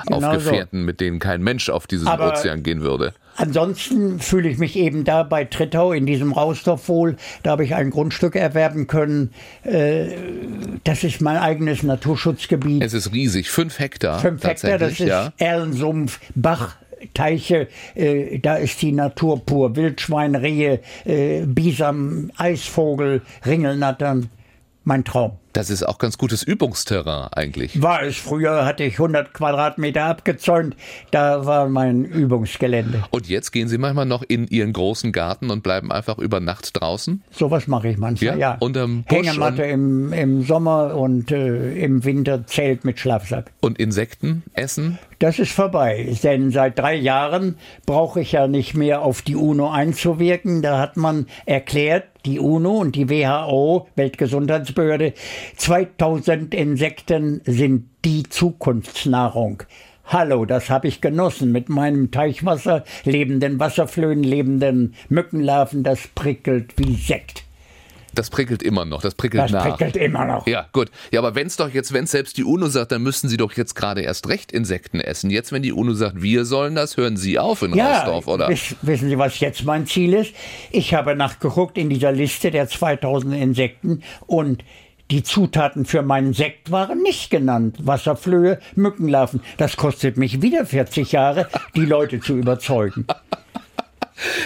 genau 0.06 0.28
auf 0.28 0.34
Gefährten, 0.34 0.80
so. 0.80 0.86
mit 0.86 1.00
denen 1.00 1.18
kein 1.18 1.42
Mensch 1.42 1.68
auf 1.70 1.86
diesen 1.86 2.08
aber 2.08 2.32
Ozean 2.32 2.62
gehen 2.62 2.82
würde. 2.82 3.14
Ansonsten 3.36 4.20
fühle 4.20 4.48
ich 4.48 4.58
mich 4.58 4.76
eben 4.76 5.04
da 5.04 5.22
bei 5.22 5.44
Trittau 5.44 5.92
in 5.92 6.06
diesem 6.06 6.32
Rausdorf 6.32 6.88
wohl. 6.88 7.16
Da 7.42 7.52
habe 7.52 7.64
ich 7.64 7.74
ein 7.74 7.90
Grundstück 7.90 8.36
erwerben 8.36 8.86
können. 8.86 9.32
Äh, 9.64 10.08
das 10.84 11.04
ist 11.04 11.20
mein 11.20 11.38
eigenes 11.38 11.82
Naturschutzgebiet. 11.82 12.82
Es 12.82 12.92
ist 12.92 13.12
riesig, 13.12 13.50
fünf 13.50 13.78
Hektar. 13.78 14.18
Fünf 14.20 14.44
Hektar, 14.44 14.78
das 14.78 14.92
ist 14.92 15.00
ja. 15.00 15.32
Erlensumpf, 15.38 16.20
Bach, 16.34 16.76
Teiche, 17.14 17.68
äh, 17.94 18.38
da 18.38 18.56
ist 18.56 18.80
die 18.82 18.92
Natur 18.92 19.44
pur. 19.44 19.76
Wildschwein, 19.76 20.34
Rehe, 20.34 20.80
äh, 21.04 21.42
Bisam, 21.46 22.30
Eisvogel, 22.36 23.22
Ringelnattern. 23.44 24.28
Mein 24.84 25.04
Traum. 25.04 25.38
Das 25.52 25.70
ist 25.70 25.86
auch 25.86 25.98
ganz 25.98 26.18
gutes 26.18 26.42
Übungsterrain 26.42 27.28
eigentlich. 27.32 27.82
War 27.82 28.02
es. 28.02 28.16
Früher 28.16 28.64
hatte 28.64 28.84
ich 28.84 28.94
100 28.94 29.34
Quadratmeter 29.34 30.04
abgezäunt. 30.04 30.76
Da 31.10 31.44
war 31.44 31.68
mein 31.68 32.04
Übungsgelände. 32.04 33.04
Und 33.10 33.28
jetzt 33.28 33.50
gehen 33.52 33.68
Sie 33.68 33.78
manchmal 33.78 34.06
noch 34.06 34.22
in 34.22 34.46
Ihren 34.48 34.72
großen 34.72 35.12
Garten 35.12 35.50
und 35.50 35.62
bleiben 35.62 35.92
einfach 35.92 36.18
über 36.18 36.40
Nacht 36.40 36.80
draußen? 36.80 37.22
Sowas 37.30 37.66
mache 37.66 37.88
ich 37.88 37.98
manchmal, 37.98 38.38
ja. 38.38 38.52
ja. 38.52 38.56
Unterm 38.60 39.04
Busch 39.04 39.18
Hängematte 39.18 39.64
im, 39.64 40.12
im 40.12 40.42
Sommer 40.42 40.94
und 40.96 41.30
äh, 41.30 41.74
im 41.74 42.04
Winter 42.04 42.46
Zelt 42.46 42.84
mit 42.84 42.98
Schlafsack. 42.98 43.52
Und 43.60 43.78
Insekten 43.78 44.42
essen? 44.54 44.98
Das 45.22 45.38
ist 45.38 45.52
vorbei, 45.52 46.16
denn 46.24 46.50
seit 46.50 46.80
drei 46.80 46.96
Jahren 46.96 47.54
brauche 47.86 48.20
ich 48.22 48.32
ja 48.32 48.48
nicht 48.48 48.74
mehr 48.74 49.02
auf 49.02 49.22
die 49.22 49.36
UNO 49.36 49.70
einzuwirken. 49.70 50.62
Da 50.62 50.80
hat 50.80 50.96
man 50.96 51.26
erklärt, 51.46 52.06
die 52.26 52.40
UNO 52.40 52.78
und 52.78 52.96
die 52.96 53.08
WHO, 53.08 53.86
Weltgesundheitsbehörde, 53.94 55.12
2000 55.58 56.52
Insekten 56.52 57.40
sind 57.44 57.88
die 58.04 58.24
Zukunftsnahrung. 58.24 59.62
Hallo, 60.06 60.44
das 60.44 60.68
habe 60.70 60.88
ich 60.88 61.00
genossen 61.00 61.52
mit 61.52 61.68
meinem 61.68 62.10
Teichwasser, 62.10 62.82
lebenden 63.04 63.60
Wasserflöhen, 63.60 64.24
lebenden 64.24 64.96
Mückenlarven, 65.08 65.84
das 65.84 66.08
prickelt 66.08 66.74
wie 66.78 66.96
Sekt. 66.96 67.44
Das 68.14 68.30
prickelt 68.30 68.62
immer 68.62 68.84
noch, 68.84 69.02
das 69.02 69.14
prickelt 69.14 69.44
das 69.44 69.52
nach. 69.52 69.64
Das 69.64 69.76
prickelt 69.76 69.96
immer 69.96 70.24
noch. 70.24 70.46
Ja, 70.46 70.66
gut. 70.72 70.90
Ja, 71.10 71.20
aber 71.20 71.34
wenn 71.34 71.46
es 71.46 71.56
doch 71.56 71.70
jetzt, 71.70 71.92
wenn 71.92 72.06
selbst 72.06 72.36
die 72.36 72.44
UNO 72.44 72.66
sagt, 72.66 72.92
dann 72.92 73.02
müssten 73.02 73.28
Sie 73.28 73.36
doch 73.36 73.52
jetzt 73.54 73.74
gerade 73.74 74.02
erst 74.02 74.28
recht 74.28 74.52
Insekten 74.52 75.00
essen. 75.00 75.30
Jetzt, 75.30 75.52
wenn 75.52 75.62
die 75.62 75.72
UNO 75.72 75.94
sagt, 75.94 76.20
wir 76.20 76.44
sollen 76.44 76.74
das, 76.74 76.96
hören 76.96 77.16
Sie 77.16 77.38
auf 77.38 77.62
in 77.62 77.74
ja, 77.74 77.98
Rausdorf, 77.98 78.26
oder? 78.28 78.48
Wissen 78.48 79.08
Sie, 79.08 79.18
was 79.18 79.40
jetzt 79.40 79.64
mein 79.64 79.86
Ziel 79.86 80.14
ist? 80.14 80.34
Ich 80.70 80.94
habe 80.94 81.16
nachgeguckt 81.16 81.78
in 81.78 81.88
dieser 81.88 82.12
Liste 82.12 82.50
der 82.50 82.68
2000 82.68 83.34
Insekten 83.34 84.02
und 84.26 84.62
die 85.10 85.22
Zutaten 85.22 85.84
für 85.84 86.02
meinen 86.02 86.32
Sekt 86.32 86.70
waren 86.70 87.02
nicht 87.02 87.30
genannt. 87.30 87.76
Wasserflöhe, 87.80 88.58
Mückenlarven. 88.74 89.42
Das 89.58 89.76
kostet 89.76 90.16
mich 90.16 90.40
wieder 90.40 90.64
40 90.64 91.12
Jahre, 91.12 91.48
die 91.76 91.84
Leute 91.84 92.20
zu 92.20 92.36
überzeugen. 92.36 93.06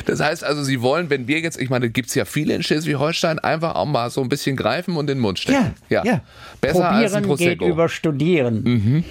Das 0.07 0.21
heißt 0.21 0.45
also, 0.45 0.63
Sie 0.63 0.83
wollen, 0.83 1.11
wenn 1.11 1.29
wir 1.29 1.41
jetzt, 1.41 1.61
ich 1.61 1.71
meine, 1.71 1.91
gibt 1.91 2.09
es 2.09 2.15
ja 2.15 2.25
viele 2.25 2.55
in 2.55 2.63
Schleswig-Holstein, 2.63 3.39
einfach 3.39 3.75
auch 3.75 3.87
mal 3.87 4.11
so 4.11 4.21
ein 4.23 4.29
bisschen 4.29 4.57
greifen 4.57 4.97
und 4.97 5.05
in 5.11 5.17
den 5.17 5.19
Mund 5.19 5.39
stecken. 5.39 5.75
Ja, 5.89 6.05
ja. 6.05 6.13
ja. 6.13 6.21
Besser 6.61 6.81
Probieren 6.81 7.03
als 7.03 7.15
ein 7.15 7.23
Prosecco. 7.25 7.65
geht 7.65 7.73
über 7.73 7.89
Studieren. 7.89 8.63
Mhm. 8.63 9.05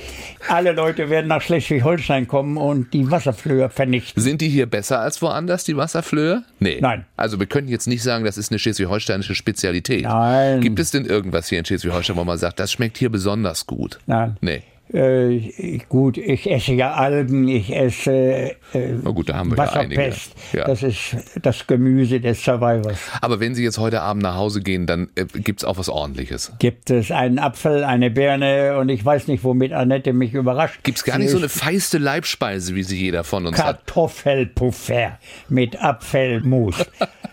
Alle 0.47 0.71
Leute 0.71 1.09
werden 1.09 1.27
nach 1.27 1.41
Schleswig-Holstein 1.41 2.27
kommen 2.27 2.57
und 2.57 2.93
die 2.93 3.09
Wasserflöhe 3.09 3.69
vernichten. 3.69 4.21
Sind 4.21 4.41
die 4.41 4.49
hier 4.49 4.65
besser 4.65 4.99
als 4.99 5.21
woanders, 5.21 5.63
die 5.63 5.77
Wasserflöhe? 5.77 6.43
Nee. 6.59 6.79
Nein. 6.81 7.05
Also 7.17 7.39
wir 7.39 7.47
können 7.47 7.67
jetzt 7.67 7.87
nicht 7.87 8.03
sagen, 8.03 8.25
das 8.25 8.37
ist 8.37 8.51
eine 8.51 8.59
schleswig-holsteinische 8.59 9.35
Spezialität. 9.35 10.03
Nein. 10.03 10.61
Gibt 10.61 10.79
es 10.79 10.91
denn 10.91 11.05
irgendwas 11.05 11.47
hier 11.47 11.59
in 11.59 11.65
Schleswig-Holstein, 11.65 12.15
wo 12.15 12.23
man 12.23 12.37
sagt, 12.37 12.59
das 12.59 12.71
schmeckt 12.71 12.97
hier 12.97 13.09
besonders 13.09 13.65
gut? 13.65 13.99
Nein. 14.05 14.37
Nee. 14.41 14.63
Äh, 14.93 15.79
gut, 15.89 16.17
ich 16.17 16.49
esse 16.49 16.73
ja 16.73 16.93
Algen, 16.93 17.47
ich 17.47 17.75
esse 17.75 18.55
äh, 18.73 18.93
Na 19.03 19.11
gut, 19.11 19.29
da 19.29 19.37
haben 19.37 19.51
wir 19.51 19.57
Wasserpest. 19.57 20.33
Ja 20.53 20.59
ja. 20.59 20.65
Das 20.65 20.83
ist 20.83 21.17
das 21.41 21.67
Gemüse 21.67 22.19
des 22.19 22.43
Survivors. 22.43 22.99
Aber 23.21 23.39
wenn 23.39 23.55
Sie 23.55 23.63
jetzt 23.63 23.77
heute 23.77 24.01
Abend 24.01 24.23
nach 24.23 24.35
Hause 24.35 24.61
gehen, 24.61 24.85
dann 24.85 25.09
äh, 25.15 25.25
gibt 25.25 25.61
es 25.61 25.65
auch 25.65 25.77
was 25.77 25.89
Ordentliches. 25.89 26.53
Gibt 26.59 26.89
es 26.91 27.11
einen 27.11 27.39
Apfel, 27.39 27.83
eine 27.83 28.11
Birne 28.11 28.77
und 28.77 28.89
ich 28.89 29.03
weiß 29.03 29.27
nicht, 29.27 29.43
womit 29.43 29.73
Annette 29.73 30.13
mich 30.13 30.33
überrascht. 30.33 30.83
Gibt 30.83 30.99
es 30.99 31.03
gar 31.03 31.17
nicht 31.17 31.31
so 31.31 31.37
eine 31.37 31.49
feiste 31.49 31.97
Leibspeise, 31.97 32.75
wie 32.75 32.83
sie 32.83 32.97
jeder 32.97 33.23
von 33.23 33.47
uns 33.47 33.57
Kartoffelpuffer 33.57 35.13
hat. 35.13 35.19
mit 35.49 35.81
Apfelmus. 35.81 36.75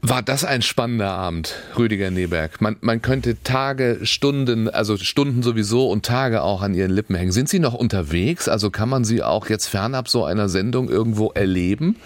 War 0.00 0.22
das 0.22 0.44
ein 0.44 0.62
spannender 0.62 1.10
Abend, 1.10 1.56
Rüdiger 1.76 2.12
Neberg. 2.12 2.60
Man, 2.60 2.76
man 2.80 3.02
könnte 3.02 3.42
Tage, 3.42 3.98
Stunden, 4.02 4.68
also 4.68 4.96
Stunden 4.96 5.42
sowieso 5.42 5.90
und 5.90 6.06
Tage 6.06 6.42
auch 6.42 6.62
an 6.62 6.72
Ihren 6.74 6.92
Lippen 6.92 7.16
hängen. 7.16 7.32
Sind 7.32 7.48
Sie 7.48 7.58
noch 7.58 7.74
unterwegs? 7.74 8.48
Also 8.48 8.70
kann 8.70 8.88
man 8.88 9.04
Sie 9.04 9.24
auch 9.24 9.48
jetzt 9.48 9.66
fernab 9.66 10.08
so 10.08 10.24
einer 10.24 10.48
Sendung 10.48 10.88
irgendwo 10.88 11.30
erleben? 11.30 11.96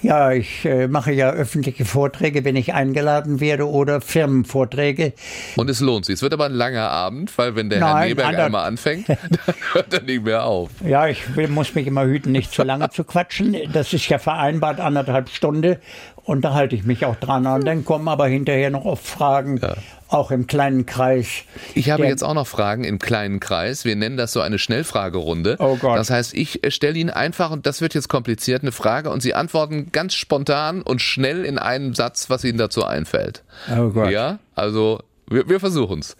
Ja, 0.00 0.32
ich 0.32 0.64
äh, 0.64 0.88
mache 0.88 1.12
ja 1.12 1.30
öffentliche 1.30 1.84
Vorträge, 1.84 2.44
wenn 2.44 2.56
ich 2.56 2.74
eingeladen 2.74 3.38
werde 3.38 3.68
oder 3.68 4.00
Firmenvorträge. 4.00 5.12
Und 5.56 5.70
es 5.70 5.80
lohnt 5.80 6.06
sich. 6.06 6.14
Es 6.14 6.22
wird 6.22 6.32
aber 6.32 6.46
ein 6.46 6.54
langer 6.54 6.88
Abend, 6.88 7.36
weil 7.38 7.54
wenn 7.54 7.70
der 7.70 7.80
Nein, 7.80 7.96
Herr 7.96 8.06
Neberg 8.08 8.38
einmal 8.38 8.66
anfängt, 8.66 9.08
dann 9.08 9.54
hört 9.72 9.94
er 9.94 10.02
nicht 10.02 10.24
mehr 10.24 10.44
auf. 10.44 10.70
Ja, 10.84 11.06
ich 11.06 11.22
muss 11.48 11.74
mich 11.74 11.86
immer 11.86 12.04
hüten, 12.04 12.32
nicht 12.32 12.50
zu 12.50 12.64
lange 12.64 12.88
zu 12.90 13.04
quatschen. 13.04 13.56
Das 13.72 13.92
ist 13.92 14.08
ja 14.08 14.18
vereinbart, 14.18 14.80
anderthalb 14.80 15.28
Stunden. 15.28 15.76
Und 16.24 16.42
da 16.42 16.54
halte 16.54 16.76
ich 16.76 16.84
mich 16.84 17.04
auch 17.04 17.16
dran. 17.16 17.46
Und 17.46 17.64
dann 17.64 17.84
kommen 17.84 18.06
aber 18.08 18.26
hinterher 18.26 18.70
noch 18.70 18.84
oft 18.84 19.04
Fragen, 19.04 19.58
ja. 19.58 19.74
auch 20.08 20.30
im 20.30 20.46
kleinen 20.46 20.86
Kreis. 20.86 21.42
Ich 21.74 21.90
habe 21.90 22.06
jetzt 22.06 22.22
auch 22.22 22.34
noch 22.34 22.46
Fragen 22.46 22.84
im 22.84 22.98
kleinen 22.98 23.40
Kreis. 23.40 23.84
Wir 23.84 23.96
nennen 23.96 24.16
das 24.16 24.32
so 24.32 24.40
eine 24.40 24.58
Schnellfragerunde. 24.58 25.56
Oh 25.58 25.76
Gott. 25.76 25.98
Das 25.98 26.10
heißt, 26.10 26.34
ich 26.34 26.62
äh, 26.64 26.70
stelle 26.70 26.98
Ihnen 26.98 27.10
einfach, 27.10 27.50
und 27.50 27.66
das 27.66 27.80
wird 27.80 27.94
jetzt 27.94 28.08
kompliziert, 28.08 28.62
eine 28.62 28.72
Frage 28.72 29.10
und 29.10 29.20
Sie 29.20 29.34
antworten 29.34 29.90
ganz 29.90 30.14
spontan 30.14 30.82
und 30.82 31.02
schnell 31.02 31.44
in 31.44 31.58
einem 31.58 31.94
Satz, 31.94 32.30
was 32.30 32.44
Ihnen 32.44 32.58
dazu 32.58 32.84
einfällt. 32.84 33.42
Oh 33.76 33.88
Gott. 33.88 34.10
Ja, 34.10 34.38
also 34.54 35.00
Wir, 35.28 35.48
wir 35.48 35.60
versuchen's. 35.60 36.16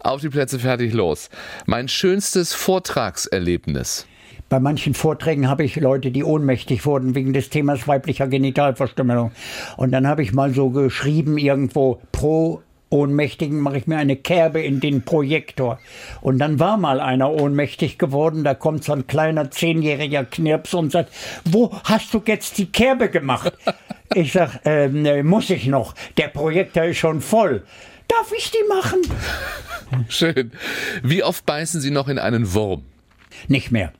Auf 0.00 0.20
die 0.20 0.28
Plätze 0.28 0.58
fertig 0.58 0.92
los. 0.92 1.30
Mein 1.66 1.88
schönstes 1.88 2.52
Vortragserlebnis. 2.52 4.06
Bei 4.48 4.60
manchen 4.60 4.94
Vorträgen 4.94 5.48
habe 5.48 5.64
ich 5.64 5.76
Leute, 5.76 6.10
die 6.10 6.22
ohnmächtig 6.22 6.86
wurden 6.86 7.14
wegen 7.14 7.32
des 7.32 7.50
Themas 7.50 7.88
weiblicher 7.88 8.28
Genitalverstümmelung. 8.28 9.32
Und 9.76 9.90
dann 9.90 10.06
habe 10.06 10.22
ich 10.22 10.32
mal 10.32 10.54
so 10.54 10.70
geschrieben 10.70 11.36
irgendwo 11.36 12.00
pro 12.12 12.62
Ohnmächtigen 12.88 13.58
mache 13.58 13.78
ich 13.78 13.86
mir 13.88 13.96
eine 13.96 14.14
Kerbe 14.14 14.62
in 14.62 14.78
den 14.78 15.02
Projektor. 15.02 15.80
Und 16.20 16.38
dann 16.38 16.60
war 16.60 16.76
mal 16.76 17.00
einer 17.00 17.32
ohnmächtig 17.32 17.98
geworden, 17.98 18.44
da 18.44 18.54
kommt 18.54 18.84
so 18.84 18.92
ein 18.92 19.08
kleiner 19.08 19.50
zehnjähriger 19.50 20.24
Knirps 20.24 20.72
und 20.72 20.92
sagt, 20.92 21.12
wo 21.44 21.72
hast 21.82 22.14
du 22.14 22.22
jetzt 22.24 22.58
die 22.58 22.66
Kerbe 22.66 23.08
gemacht? 23.08 23.52
Ich 24.14 24.32
sag, 24.32 24.60
ähm, 24.64 25.04
äh, 25.04 25.24
muss 25.24 25.50
ich 25.50 25.66
noch, 25.66 25.94
der 26.16 26.28
Projektor 26.28 26.84
ist 26.84 26.98
schon 26.98 27.20
voll. 27.20 27.64
Darf 28.06 28.32
ich 28.36 28.52
die 28.52 28.68
machen? 28.68 29.00
Schön. 30.08 30.52
Wie 31.02 31.24
oft 31.24 31.44
beißen 31.44 31.80
Sie 31.80 31.90
noch 31.90 32.06
in 32.06 32.20
einen 32.20 32.54
Wurm? 32.54 32.84
Nicht 33.48 33.70
mehr. 33.70 33.92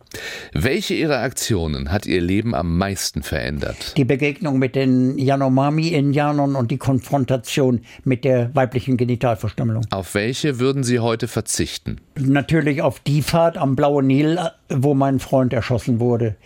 Welche 0.53 0.95
Ihrer 0.95 1.21
Aktionen 1.21 1.93
hat 1.93 2.07
Ihr 2.07 2.21
Leben 2.21 2.55
am 2.55 2.79
meisten 2.79 3.23
verändert? 3.23 3.95
Die 3.97 4.05
Begegnung 4.05 4.59
mit 4.59 4.75
den 4.75 5.19
Yanomami-Indianern 5.19 6.57
und 6.57 6.71
die 6.71 6.79
Konfrontation 6.79 7.81
mit 8.05 8.25
der 8.25 8.55
weiblichen 8.55 8.97
Genitalverstümmelung. 8.97 9.87
Auf 9.91 10.15
welche 10.15 10.59
würden 10.59 10.85
Sie 10.85 11.01
heute 11.01 11.29
verzichten? 11.29 12.01
Natürlich 12.19 12.83
auf 12.83 13.01
die 13.01 13.23
Fahrt 13.23 13.59
am 13.59 13.77
Blauen 13.77 14.07
Nil, 14.07 14.39
wo 14.69 14.95
mein 14.95 15.19
Freund 15.19 15.53
erschossen 15.53 16.01
wurde. 16.01 16.37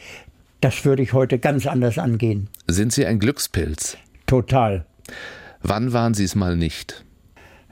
Das 0.61 0.85
würde 0.85 1.03
ich 1.03 1.13
heute 1.13 1.39
ganz 1.39 1.67
anders 1.67 1.99
angehen. 1.99 2.49
Sind 2.67 2.93
Sie 2.93 3.07
ein 3.07 3.19
Glückspilz? 3.19 3.97
Total. 4.27 4.85
Wann 5.63 5.93
waren 5.93 6.15
Sie 6.15 6.25
es 6.25 6.35
mal 6.35 6.57
nicht? 6.57 7.05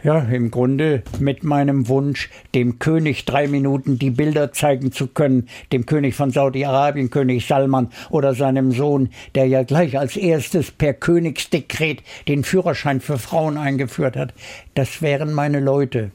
Ja, 0.04 0.20
im 0.20 0.52
Grunde 0.52 1.02
mit 1.18 1.42
meinem 1.42 1.88
Wunsch, 1.88 2.30
dem 2.54 2.78
König 2.78 3.24
drei 3.24 3.48
Minuten 3.48 3.98
die 3.98 4.10
Bilder 4.10 4.52
zeigen 4.52 4.92
zu 4.92 5.08
können, 5.08 5.48
dem 5.72 5.86
König 5.86 6.14
von 6.14 6.30
Saudi-Arabien, 6.30 7.10
König 7.10 7.46
Salman 7.46 7.90
oder 8.08 8.34
seinem 8.34 8.70
Sohn, 8.70 9.10
der 9.34 9.46
ja 9.46 9.64
gleich 9.64 9.98
als 9.98 10.16
erstes 10.16 10.70
per 10.70 10.94
Königsdekret 10.94 12.04
den 12.28 12.44
Führerschein 12.44 13.00
für 13.00 13.18
Frauen 13.18 13.58
eingeführt 13.58 14.16
hat. 14.16 14.34
Das 14.74 15.02
wären 15.02 15.32
meine 15.32 15.58
Leute. 15.58 16.12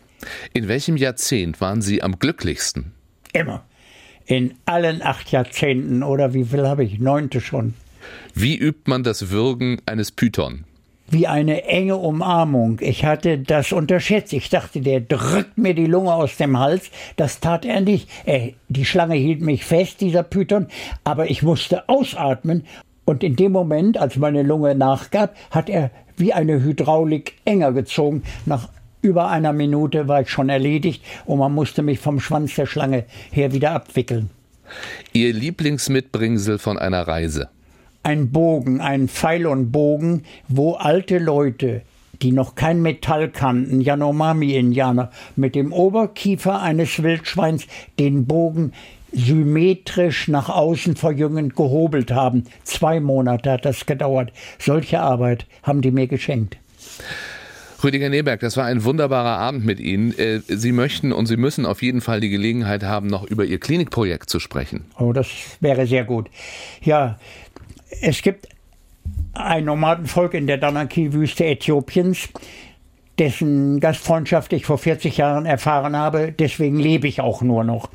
In 0.53 0.69
welchem 0.69 0.95
Jahrzehnt 0.95 1.59
waren 1.59 1.81
Sie 1.81 2.01
am 2.01 2.19
glücklichsten? 2.19 2.93
Immer. 3.33 3.65
In 4.25 4.53
allen 4.63 5.01
acht 5.01 5.29
Jahrzehnten 5.31 6.03
oder 6.03 6.33
wie 6.33 6.45
viel 6.45 6.65
habe 6.65 6.85
ich? 6.85 6.99
Neunte 6.99 7.41
schon. 7.41 7.73
Wie 8.33 8.57
übt 8.57 8.83
man 8.85 9.03
das 9.03 9.29
Würgen 9.29 9.81
eines 9.85 10.11
Python? 10.11 10.63
Wie 11.13 11.27
eine 11.27 11.63
enge 11.65 11.95
Umarmung. 11.95 12.79
Ich 12.81 13.05
hatte 13.05 13.37
das 13.37 13.71
unterschätzt. 13.71 14.33
Ich 14.33 14.49
dachte, 14.49 14.81
der 14.81 14.99
drückt 14.99 15.57
mir 15.57 15.73
die 15.73 15.85
Lunge 15.85 16.13
aus 16.13 16.37
dem 16.37 16.59
Hals. 16.59 16.89
Das 17.15 17.39
tat 17.39 17.63
er 17.65 17.81
nicht. 17.81 18.09
Er, 18.25 18.49
die 18.67 18.85
Schlange 18.85 19.15
hielt 19.15 19.41
mich 19.41 19.63
fest, 19.63 20.01
dieser 20.01 20.23
Python, 20.23 20.67
aber 21.03 21.29
ich 21.29 21.43
musste 21.43 21.87
ausatmen. 21.87 22.65
Und 23.05 23.23
in 23.23 23.35
dem 23.35 23.51
Moment, 23.51 23.97
als 23.97 24.17
meine 24.17 24.43
Lunge 24.43 24.75
nachgab, 24.75 25.35
hat 25.51 25.69
er 25.69 25.91
wie 26.17 26.33
eine 26.33 26.63
Hydraulik 26.63 27.33
enger 27.45 27.71
gezogen. 27.71 28.23
Nach 28.45 28.69
über 29.01 29.29
einer 29.29 29.53
Minute 29.53 30.07
war 30.07 30.21
ich 30.21 30.29
schon 30.29 30.49
erledigt 30.49 31.03
und 31.25 31.39
man 31.39 31.53
musste 31.53 31.83
mich 31.83 31.99
vom 31.99 32.19
Schwanz 32.19 32.55
der 32.55 32.65
Schlange 32.65 33.05
her 33.31 33.51
wieder 33.51 33.71
abwickeln. 33.71 34.29
Ihr 35.11 35.33
Lieblingsmitbringsel 35.33 36.57
von 36.57 36.79
einer 36.79 37.07
Reise? 37.07 37.49
Ein 38.03 38.31
Bogen, 38.31 38.81
ein 38.81 39.07
Pfeil 39.07 39.47
und 39.47 39.71
Bogen, 39.71 40.23
wo 40.47 40.73
alte 40.73 41.17
Leute, 41.17 41.81
die 42.21 42.31
noch 42.31 42.55
kein 42.55 42.81
Metall 42.81 43.29
kannten, 43.29 43.81
Yanomami-Indianer, 43.81 45.09
mit 45.35 45.55
dem 45.55 45.73
Oberkiefer 45.73 46.61
eines 46.61 47.01
Wildschweins 47.01 47.65
den 47.97 48.25
Bogen 48.25 48.73
symmetrisch 49.13 50.27
nach 50.27 50.49
außen 50.49 50.95
verjüngend 50.95 51.55
gehobelt 51.55 52.11
haben. 52.11 52.45
Zwei 52.63 52.99
Monate 52.99 53.51
hat 53.51 53.65
das 53.65 53.85
gedauert. 53.85 54.31
Solche 54.59 54.99
Arbeit 54.99 55.45
haben 55.61 55.81
die 55.81 55.91
mir 55.91 56.07
geschenkt. 56.07 56.57
Rüdiger 57.83 58.07
Neberg, 58.07 58.39
das 58.39 58.55
war 58.55 58.65
ein 58.65 58.85
wunderbarer 58.85 59.37
Abend 59.37 59.65
mit 59.65 59.79
Ihnen. 59.81 60.17
Äh, 60.17 60.39
Sie 60.47 60.71
möchten 60.71 61.11
und 61.11 61.25
Sie 61.25 61.35
müssen 61.35 61.65
auf 61.65 61.81
jeden 61.81 61.99
Fall 61.99 62.21
die 62.21 62.29
Gelegenheit 62.29 62.83
haben, 62.83 63.07
noch 63.07 63.23
über 63.23 63.43
Ihr 63.43 63.59
Klinikprojekt 63.59 64.29
zu 64.29 64.39
sprechen. 64.39 64.85
Oh, 64.97 65.11
das 65.11 65.27
wäre 65.59 65.85
sehr 65.85 66.05
gut. 66.05 66.29
Ja, 66.81 67.19
es 68.01 68.21
gibt 68.21 68.47
ein 69.33 69.65
Nomadenvolk 69.65 70.33
in 70.33 70.47
der 70.47 70.57
Danaki-Wüste 70.57 71.45
Äthiopiens, 71.45 72.29
dessen 73.19 73.79
Gastfreundschaft 73.79 74.53
ich 74.53 74.65
vor 74.65 74.77
40 74.77 75.17
Jahren 75.17 75.45
erfahren 75.45 75.95
habe. 75.95 76.31
Deswegen 76.31 76.79
lebe 76.79 77.07
ich 77.07 77.21
auch 77.21 77.41
nur 77.41 77.63
noch. 77.63 77.89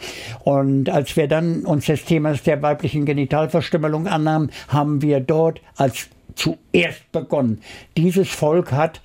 Und 0.45 0.89
als 0.91 1.17
wir 1.17 1.29
dann 1.29 1.65
uns 1.65 1.87
des 1.87 2.05
Themas 2.05 2.43
der 2.43 2.63
weiblichen 2.63 3.05
Genitalverstümmelung 3.05 4.07
annahmen, 4.07 4.51
haben 4.69 5.03
wir 5.03 5.21
dort 5.21 5.61
als 5.77 6.09
zuerst 6.35 7.11
begonnen. 7.13 7.61
Dieses 7.97 8.29
Volk 8.29 8.73
hat 8.73 9.01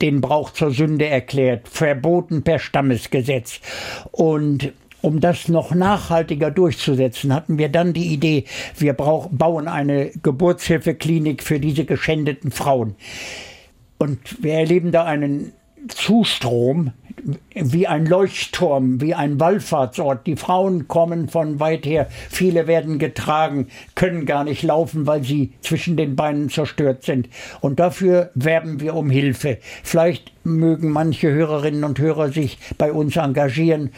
den 0.00 0.22
Brauch 0.22 0.50
zur 0.50 0.70
Sünde 0.70 1.06
erklärt, 1.06 1.68
verboten 1.68 2.42
per 2.42 2.58
Stammesgesetz. 2.58 3.60
Und 4.10 4.72
um 5.02 5.20
das 5.20 5.48
noch 5.48 5.74
nachhaltiger 5.74 6.50
durchzusetzen, 6.50 7.34
hatten 7.34 7.58
wir 7.58 7.68
dann 7.68 7.92
die 7.92 8.12
Idee, 8.12 8.44
wir 8.76 8.92
brauch, 8.92 9.28
bauen 9.30 9.68
eine 9.68 10.10
Geburtshilfeklinik 10.22 11.42
für 11.42 11.60
diese 11.60 11.84
geschändeten 11.84 12.50
Frauen. 12.50 12.94
Und 13.98 14.42
wir 14.42 14.54
erleben 14.54 14.92
da 14.92 15.04
einen 15.04 15.52
Zustrom 15.88 16.92
wie 17.54 17.86
ein 17.86 18.06
Leuchtturm, 18.06 19.00
wie 19.00 19.14
ein 19.14 19.38
Wallfahrtsort. 19.40 20.26
Die 20.26 20.36
Frauen 20.36 20.88
kommen 20.88 21.28
von 21.28 21.60
weit 21.60 21.86
her, 21.86 22.08
viele 22.30 22.66
werden 22.66 22.98
getragen, 22.98 23.68
können 23.94 24.26
gar 24.26 24.44
nicht 24.44 24.62
laufen, 24.62 25.06
weil 25.06 25.22
sie 25.22 25.52
zwischen 25.60 25.96
den 25.96 26.16
Beinen 26.16 26.48
zerstört 26.48 27.04
sind. 27.04 27.28
Und 27.60 27.80
dafür 27.80 28.30
werben 28.34 28.80
wir 28.80 28.94
um 28.94 29.10
Hilfe. 29.10 29.58
Vielleicht 29.82 30.32
mögen 30.44 30.90
manche 30.90 31.30
Hörerinnen 31.30 31.84
und 31.84 31.98
Hörer 31.98 32.30
sich 32.30 32.58
bei 32.78 32.92
uns 32.92 33.16
engagieren. 33.16 33.90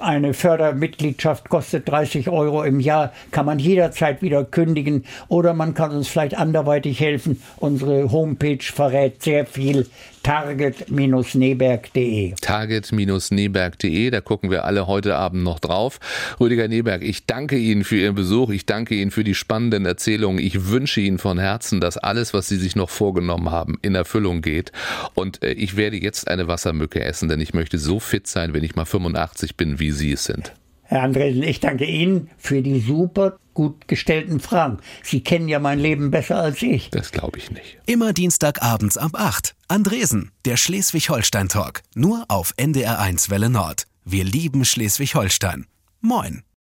Eine 0.00 0.34
Fördermitgliedschaft 0.34 1.48
kostet 1.48 1.88
30 1.88 2.28
Euro 2.28 2.64
im 2.64 2.80
Jahr, 2.80 3.12
kann 3.30 3.46
man 3.46 3.60
jederzeit 3.60 4.22
wieder 4.22 4.44
kündigen 4.44 5.04
oder 5.28 5.54
man 5.54 5.74
kann 5.74 5.92
uns 5.92 6.08
vielleicht 6.08 6.36
anderweitig 6.36 6.98
helfen. 6.98 7.40
Unsere 7.58 8.10
Homepage 8.10 8.58
verrät 8.62 9.22
sehr 9.22 9.46
viel 9.46 9.86
target-neberg.de. 10.24 12.34
Target-neberg.de, 12.40 14.10
da 14.10 14.20
gucken 14.20 14.50
wir 14.50 14.64
alle 14.64 14.88
heute 14.88 15.14
Abend 15.14 15.44
noch 15.44 15.60
drauf. 15.60 16.00
Rüdiger 16.40 16.66
Neberg, 16.66 17.02
ich 17.02 17.26
danke 17.26 17.56
Ihnen 17.56 17.84
für 17.84 17.96
Ihren 17.96 18.16
Besuch, 18.16 18.50
ich 18.50 18.66
danke 18.66 18.96
Ihnen 18.96 19.12
für 19.12 19.22
die 19.22 19.34
spannenden 19.34 19.86
Erzählungen. 19.86 20.42
Ich 20.42 20.68
wünsche 20.68 21.00
Ihnen 21.00 21.18
von 21.18 21.38
Herzen, 21.38 21.80
dass 21.80 21.98
alles, 21.98 22.34
was 22.34 22.48
Sie 22.48 22.56
sich 22.56 22.74
noch 22.74 22.90
vorgenommen 22.90 23.50
haben, 23.50 23.78
in 23.82 23.94
Erfüllung 23.94 24.42
geht. 24.42 24.72
Und 25.14 25.44
äh, 25.44 25.52
ich 25.52 25.76
werde 25.76 25.98
jetzt 25.98 26.26
eine 26.26 26.48
Wassermücke 26.48 27.04
essen, 27.04 27.28
denn 27.28 27.40
ich 27.40 27.54
möchte 27.54 27.78
so 27.78 28.00
fit 28.00 28.26
sein, 28.26 28.54
wenn 28.54 28.64
ich 28.64 28.74
mal 28.74 28.86
85 28.86 29.56
bin, 29.56 29.78
wie 29.78 29.92
Sie 29.92 30.12
es 30.12 30.24
sind. 30.24 30.52
Herr 30.84 31.02
Andresen, 31.02 31.42
ich 31.42 31.60
danke 31.60 31.84
Ihnen 31.84 32.30
für 32.38 32.62
die 32.62 32.80
super 32.80 33.36
gut 33.54 33.88
gestellten 33.88 34.40
Fragen. 34.40 34.78
Sie 35.02 35.22
kennen 35.22 35.48
ja 35.48 35.58
mein 35.58 35.78
Leben 35.78 36.10
besser 36.10 36.36
als 36.36 36.62
ich. 36.62 36.90
Das 36.90 37.10
glaube 37.10 37.38
ich 37.38 37.50
nicht. 37.50 37.78
Immer 37.86 38.12
Dienstagabends 38.12 38.98
ab 38.98 39.12
8. 39.14 39.54
Andresen, 39.68 40.30
der 40.44 40.56
Schleswig-Holstein-Talk. 40.56 41.82
Nur 41.94 42.26
auf 42.28 42.54
NDR1 42.56 43.30
Welle 43.30 43.50
Nord. 43.50 43.86
Wir 44.04 44.24
lieben 44.24 44.64
Schleswig-Holstein. 44.64 45.66
Moin. 46.00 46.44